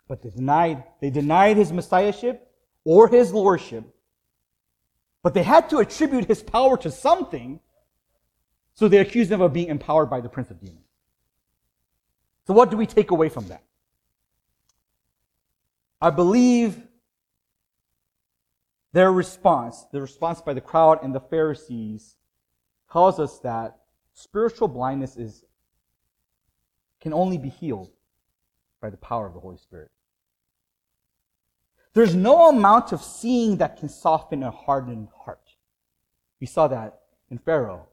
But 0.07 0.23
they 0.23 0.31
denied, 0.31 0.85
they 1.01 1.11
denied 1.11 1.57
his 1.57 1.73
messiahship 1.73 2.51
or 2.85 3.09
his 3.09 3.33
lordship. 3.33 3.85
But 5.23 5.35
they 5.35 5.43
had 5.43 5.69
to 5.71 5.79
attribute 5.79 6.27
his 6.27 6.43
power 6.43 6.77
to 6.79 6.91
something, 6.91 7.61
so 8.75 8.89
they 8.89 8.99
accused 8.99 9.31
him 9.31 9.43
of 9.43 9.53
being 9.53 9.69
empowered 9.69 10.09
by 10.09 10.21
the 10.21 10.29
prince 10.29 10.51
of 10.51 10.61
demons. 10.61 10.88
So 12.49 12.55
what 12.55 12.71
do 12.71 12.79
we 12.79 12.87
take 12.87 13.11
away 13.11 13.29
from 13.29 13.47
that? 13.49 13.63
I 16.01 16.09
believe 16.09 16.83
their 18.95 19.13
response, 19.13 19.85
the 19.93 20.01
response 20.01 20.41
by 20.41 20.55
the 20.55 20.63
crowd 20.63 21.01
and 21.03 21.15
the 21.15 21.21
Pharisees, 21.21 22.17
tells 22.91 23.21
us 23.21 23.39
that 23.41 23.77
spiritual 24.15 24.67
blindness 24.67 25.19
is 25.19 25.45
can 27.03 27.13
only 27.13 27.37
be 27.37 27.51
healed 27.51 27.91
by 28.81 28.89
the 28.89 28.97
power 28.97 29.27
of 29.27 29.35
the 29.35 29.41
Holy 29.41 29.59
Spirit. 29.59 29.91
There's 31.93 32.15
no 32.15 32.49
amount 32.49 32.93
of 32.93 33.03
seeing 33.03 33.59
that 33.59 33.77
can 33.77 33.91
soften 33.91 34.43
a 34.43 34.51
hardened 34.51 35.09
heart. 35.25 35.55
We 36.41 36.47
saw 36.47 36.67
that 36.69 37.01
in 37.31 37.37
Pharaoh, 37.37 37.89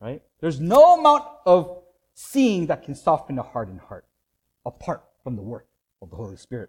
right? 0.00 0.20
There's 0.40 0.58
no 0.58 0.98
amount 0.98 1.26
of 1.46 1.79
seeing 2.20 2.66
that 2.66 2.82
can 2.82 2.94
soften 2.94 3.38
a 3.38 3.42
hardened 3.42 3.80
heart 3.80 4.04
apart 4.66 5.02
from 5.24 5.36
the 5.36 5.42
work 5.42 5.66
of 6.02 6.10
the 6.10 6.16
Holy 6.16 6.36
Spirit. 6.36 6.68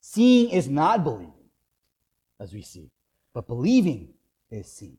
Seeing 0.00 0.50
is 0.50 0.68
not 0.68 1.04
believing, 1.04 1.32
as 2.40 2.52
we 2.52 2.62
see, 2.62 2.90
but 3.32 3.46
believing 3.46 4.08
is 4.50 4.70
seeing. 4.70 4.98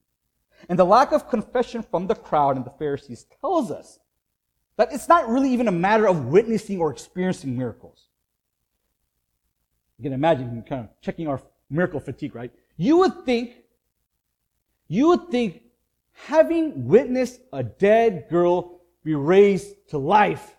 And 0.69 0.79
the 0.79 0.85
lack 0.85 1.11
of 1.11 1.29
confession 1.29 1.83
from 1.83 2.07
the 2.07 2.15
crowd 2.15 2.55
and 2.55 2.65
the 2.65 2.71
Pharisees 2.71 3.25
tells 3.41 3.71
us 3.71 3.99
that 4.77 4.93
it's 4.93 5.09
not 5.09 5.27
really 5.27 5.51
even 5.51 5.67
a 5.67 5.71
matter 5.71 6.07
of 6.07 6.27
witnessing 6.27 6.79
or 6.79 6.89
experiencing 6.89 7.57
miracles. 7.57 8.07
You 9.97 10.03
can 10.03 10.13
imagine 10.13 10.63
kind 10.67 10.85
of 10.85 11.01
checking 11.01 11.27
our 11.27 11.41
miracle 11.69 11.99
fatigue, 11.99 12.35
right? 12.35 12.51
You 12.77 12.97
would 12.97 13.25
think, 13.25 13.55
you 14.87 15.09
would 15.09 15.29
think 15.29 15.61
having 16.13 16.87
witnessed 16.87 17.41
a 17.51 17.63
dead 17.63 18.27
girl 18.29 18.78
be 19.03 19.15
raised 19.15 19.75
to 19.89 19.97
life, 19.97 20.55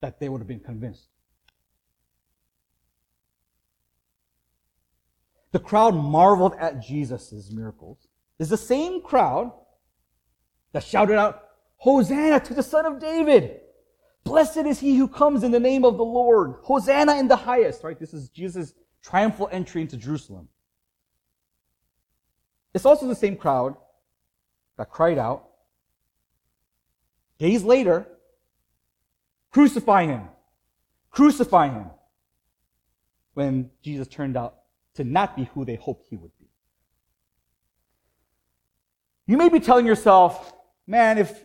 that 0.00 0.18
they 0.20 0.28
would 0.28 0.40
have 0.40 0.48
been 0.48 0.60
convinced. 0.60 1.08
The 5.52 5.58
crowd 5.60 5.94
marveled 5.94 6.54
at 6.58 6.82
Jesus' 6.82 7.50
miracles. 7.50 8.08
Is 8.38 8.50
the 8.50 8.56
same 8.56 9.00
crowd 9.00 9.52
that 10.72 10.84
shouted 10.84 11.16
out, 11.16 11.44
Hosanna 11.78 12.40
to 12.40 12.54
the 12.54 12.62
Son 12.62 12.84
of 12.84 13.00
David. 13.00 13.60
Blessed 14.24 14.58
is 14.58 14.80
he 14.80 14.96
who 14.96 15.08
comes 15.08 15.44
in 15.44 15.52
the 15.52 15.60
name 15.60 15.84
of 15.84 15.96
the 15.96 16.04
Lord. 16.04 16.56
Hosanna 16.62 17.16
in 17.16 17.28
the 17.28 17.36
highest, 17.36 17.84
right? 17.84 17.98
This 17.98 18.12
is 18.12 18.28
Jesus' 18.28 18.74
triumphal 19.02 19.48
entry 19.52 19.82
into 19.82 19.96
Jerusalem. 19.96 20.48
It's 22.74 22.84
also 22.84 23.06
the 23.06 23.14
same 23.14 23.36
crowd 23.36 23.76
that 24.76 24.90
cried 24.90 25.16
out 25.16 25.48
days 27.38 27.62
later, 27.62 28.06
crucify 29.50 30.06
him, 30.06 30.22
crucify 31.10 31.68
him, 31.68 31.86
when 33.34 33.70
Jesus 33.82 34.08
turned 34.08 34.36
out 34.36 34.54
to 34.94 35.04
not 35.04 35.36
be 35.36 35.44
who 35.52 35.66
they 35.66 35.74
hoped 35.74 36.06
he 36.08 36.16
would 36.16 36.30
be. 36.38 36.46
You 39.26 39.36
may 39.36 39.50
be 39.50 39.60
telling 39.60 39.84
yourself, 39.84 40.54
man, 40.86 41.18
if 41.18 41.44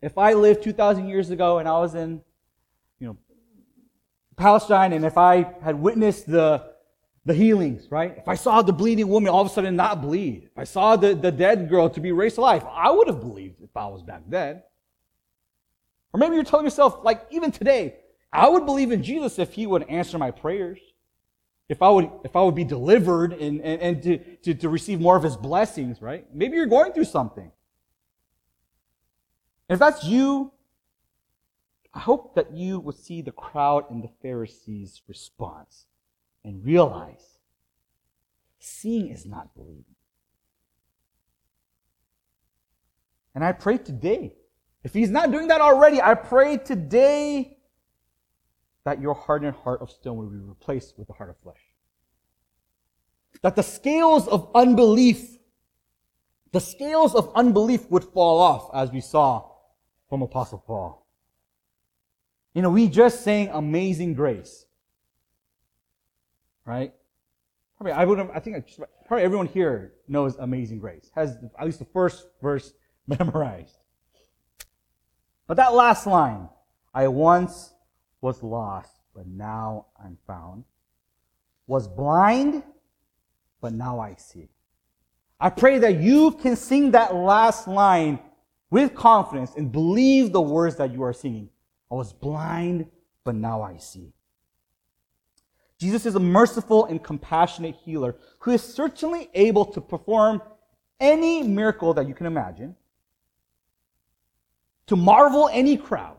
if 0.00 0.16
I 0.16 0.32
lived 0.32 0.62
2,000 0.62 1.08
years 1.08 1.30
ago 1.30 1.58
and 1.58 1.68
I 1.68 1.78
was 1.78 1.94
in, 1.94 2.22
you 3.00 3.08
know, 3.08 3.16
Palestine 4.36 4.92
and 4.92 5.04
if 5.04 5.18
I 5.18 5.54
had 5.60 5.74
witnessed 5.74 6.30
the, 6.30 6.70
the 7.24 7.34
healings, 7.34 7.90
right? 7.90 8.14
If 8.16 8.28
I 8.28 8.36
saw 8.36 8.62
the 8.62 8.72
bleeding 8.72 9.08
woman 9.08 9.28
all 9.28 9.40
of 9.42 9.48
a 9.48 9.50
sudden 9.50 9.74
not 9.76 10.00
bleed, 10.00 10.44
if 10.44 10.56
I 10.56 10.64
saw 10.64 10.96
the, 10.96 11.14
the 11.14 11.32
dead 11.32 11.68
girl 11.68 11.90
to 11.90 12.00
be 12.00 12.12
raised 12.12 12.36
to 12.36 12.42
life, 12.42 12.64
I 12.70 12.90
would 12.90 13.08
have 13.08 13.20
believed 13.20 13.60
if 13.60 13.76
I 13.76 13.88
was 13.88 14.02
back 14.02 14.22
then. 14.28 14.62
Or 16.12 16.18
maybe 16.18 16.34
you're 16.34 16.44
telling 16.44 16.66
yourself, 16.66 17.00
like, 17.02 17.26
even 17.30 17.50
today, 17.50 17.96
I 18.32 18.48
would 18.48 18.66
believe 18.66 18.92
in 18.92 19.02
Jesus 19.02 19.38
if 19.38 19.52
he 19.52 19.66
would 19.66 19.82
answer 19.88 20.18
my 20.18 20.30
prayers. 20.30 20.78
If 21.68 21.82
I 21.82 21.90
would, 21.90 22.10
if 22.24 22.34
I 22.34 22.42
would 22.42 22.54
be 22.54 22.64
delivered 22.64 23.34
and, 23.34 23.60
and, 23.60 23.82
and 23.82 24.02
to, 24.02 24.18
to, 24.18 24.54
to 24.54 24.68
receive 24.68 25.00
more 25.00 25.16
of 25.16 25.22
his 25.22 25.36
blessings, 25.36 26.00
right? 26.00 26.26
Maybe 26.32 26.56
you're 26.56 26.66
going 26.66 26.92
through 26.92 27.04
something. 27.04 27.52
And 29.68 29.74
if 29.74 29.78
that's 29.78 30.04
you, 30.04 30.52
I 31.92 32.00
hope 32.00 32.34
that 32.36 32.54
you 32.54 32.80
will 32.80 32.92
see 32.92 33.20
the 33.20 33.32
crowd 33.32 33.90
and 33.90 34.02
the 34.02 34.10
Pharisees' 34.22 35.02
response 35.08 35.86
and 36.42 36.64
realize 36.64 37.38
seeing 38.58 39.08
is 39.08 39.26
not 39.26 39.54
believing. 39.54 39.84
And 43.34 43.44
I 43.44 43.52
pray 43.52 43.76
today, 43.78 44.34
if 44.84 44.92
he's 44.94 45.10
not 45.10 45.30
doing 45.30 45.48
that 45.48 45.60
already, 45.60 46.00
I 46.00 46.14
pray 46.14 46.56
today 46.56 47.58
that 48.84 49.00
your 49.00 49.14
hardened 49.14 49.54
heart 49.54 49.82
of 49.82 49.90
stone 49.90 50.16
will 50.16 50.30
be 50.30 50.38
replaced 50.38 50.98
with 50.98 51.10
a 51.10 51.12
heart 51.12 51.30
of 51.30 51.36
flesh. 51.42 51.60
That 53.42 53.56
the 53.56 53.62
scales 53.62 54.26
of 54.28 54.50
unbelief, 54.54 55.36
the 56.52 56.60
scales 56.60 57.14
of 57.14 57.30
unbelief 57.34 57.90
would 57.90 58.04
fall 58.04 58.38
off, 58.40 58.70
as 58.72 58.90
we 58.90 59.00
saw 59.00 59.50
from 60.08 60.22
Apostle 60.22 60.58
Paul. 60.66 61.06
You 62.54 62.62
know, 62.62 62.70
we 62.70 62.88
just 62.88 63.22
sang 63.22 63.48
Amazing 63.48 64.14
Grace. 64.14 64.64
Right? 66.64 66.92
Probably, 67.76 67.92
I 67.92 68.04
would 68.04 68.18
I 68.18 68.40
think 68.40 68.64
probably 69.06 69.24
everyone 69.24 69.46
here 69.46 69.92
knows 70.08 70.36
Amazing 70.36 70.78
Grace, 70.78 71.10
has 71.14 71.36
at 71.58 71.64
least 71.64 71.78
the 71.78 71.84
first 71.84 72.26
verse 72.42 72.72
memorized. 73.06 73.76
But 75.48 75.56
that 75.56 75.74
last 75.74 76.06
line, 76.06 76.48
I 76.94 77.08
once 77.08 77.72
was 78.20 78.42
lost, 78.42 78.92
but 79.14 79.26
now 79.26 79.86
I'm 80.02 80.18
found, 80.26 80.64
was 81.66 81.88
blind, 81.88 82.62
but 83.60 83.72
now 83.72 83.98
I 83.98 84.14
see. 84.14 84.48
I 85.40 85.50
pray 85.50 85.78
that 85.78 86.00
you 86.00 86.32
can 86.32 86.54
sing 86.54 86.92
that 86.92 87.14
last 87.14 87.66
line 87.66 88.20
with 88.70 88.94
confidence 88.94 89.52
and 89.56 89.72
believe 89.72 90.32
the 90.32 90.40
words 90.40 90.76
that 90.76 90.92
you 90.92 91.02
are 91.02 91.12
singing. 91.12 91.48
I 91.90 91.94
was 91.94 92.12
blind, 92.12 92.86
but 93.24 93.34
now 93.34 93.62
I 93.62 93.78
see. 93.78 94.12
Jesus 95.80 96.04
is 96.04 96.16
a 96.16 96.20
merciful 96.20 96.84
and 96.86 97.02
compassionate 97.02 97.76
healer 97.76 98.16
who 98.40 98.50
is 98.50 98.62
certainly 98.62 99.30
able 99.32 99.64
to 99.64 99.80
perform 99.80 100.42
any 101.00 101.42
miracle 101.42 101.94
that 101.94 102.08
you 102.08 102.14
can 102.14 102.26
imagine, 102.26 102.74
to 104.88 104.96
marvel 104.96 105.48
any 105.52 105.76
crowd. 105.76 106.16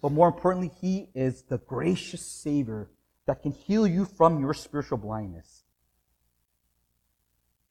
But 0.00 0.12
more 0.12 0.28
importantly, 0.28 0.70
he 0.80 1.08
is 1.14 1.42
the 1.42 1.58
gracious 1.58 2.20
Savior 2.20 2.90
that 3.26 3.42
can 3.42 3.52
heal 3.52 3.86
you 3.86 4.04
from 4.04 4.38
your 4.40 4.52
spiritual 4.52 4.98
blindness. 4.98 5.64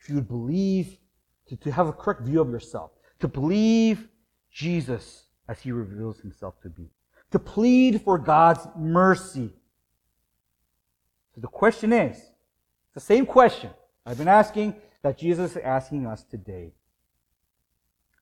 If 0.01 0.09
you 0.09 0.15
would 0.15 0.27
believe, 0.27 0.97
to, 1.47 1.55
to 1.55 1.71
have 1.71 1.87
a 1.87 1.93
correct 1.93 2.21
view 2.21 2.41
of 2.41 2.49
yourself, 2.49 2.91
to 3.19 3.27
believe 3.27 4.07
Jesus 4.51 5.25
as 5.47 5.61
he 5.61 5.71
reveals 5.71 6.19
himself 6.19 6.59
to 6.61 6.69
be, 6.69 6.89
to 7.31 7.37
plead 7.37 8.01
for 8.01 8.17
God's 8.17 8.67
mercy. 8.75 9.53
So 11.35 11.41
the 11.41 11.47
question 11.47 11.93
is, 11.93 12.19
the 12.95 12.99
same 12.99 13.27
question 13.27 13.69
I've 14.05 14.17
been 14.17 14.27
asking 14.27 14.75
that 15.03 15.19
Jesus 15.19 15.51
is 15.51 15.57
asking 15.57 16.07
us 16.07 16.23
today. 16.23 16.73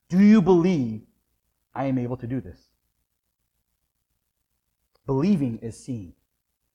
Do 0.10 0.20
you 0.20 0.42
believe 0.42 1.04
I 1.74 1.86
am 1.86 1.98
able 1.98 2.18
to 2.18 2.28
do 2.28 2.42
this? 2.42 2.70
Believing 5.06 5.60
is 5.60 5.78
seeing. 5.78 6.14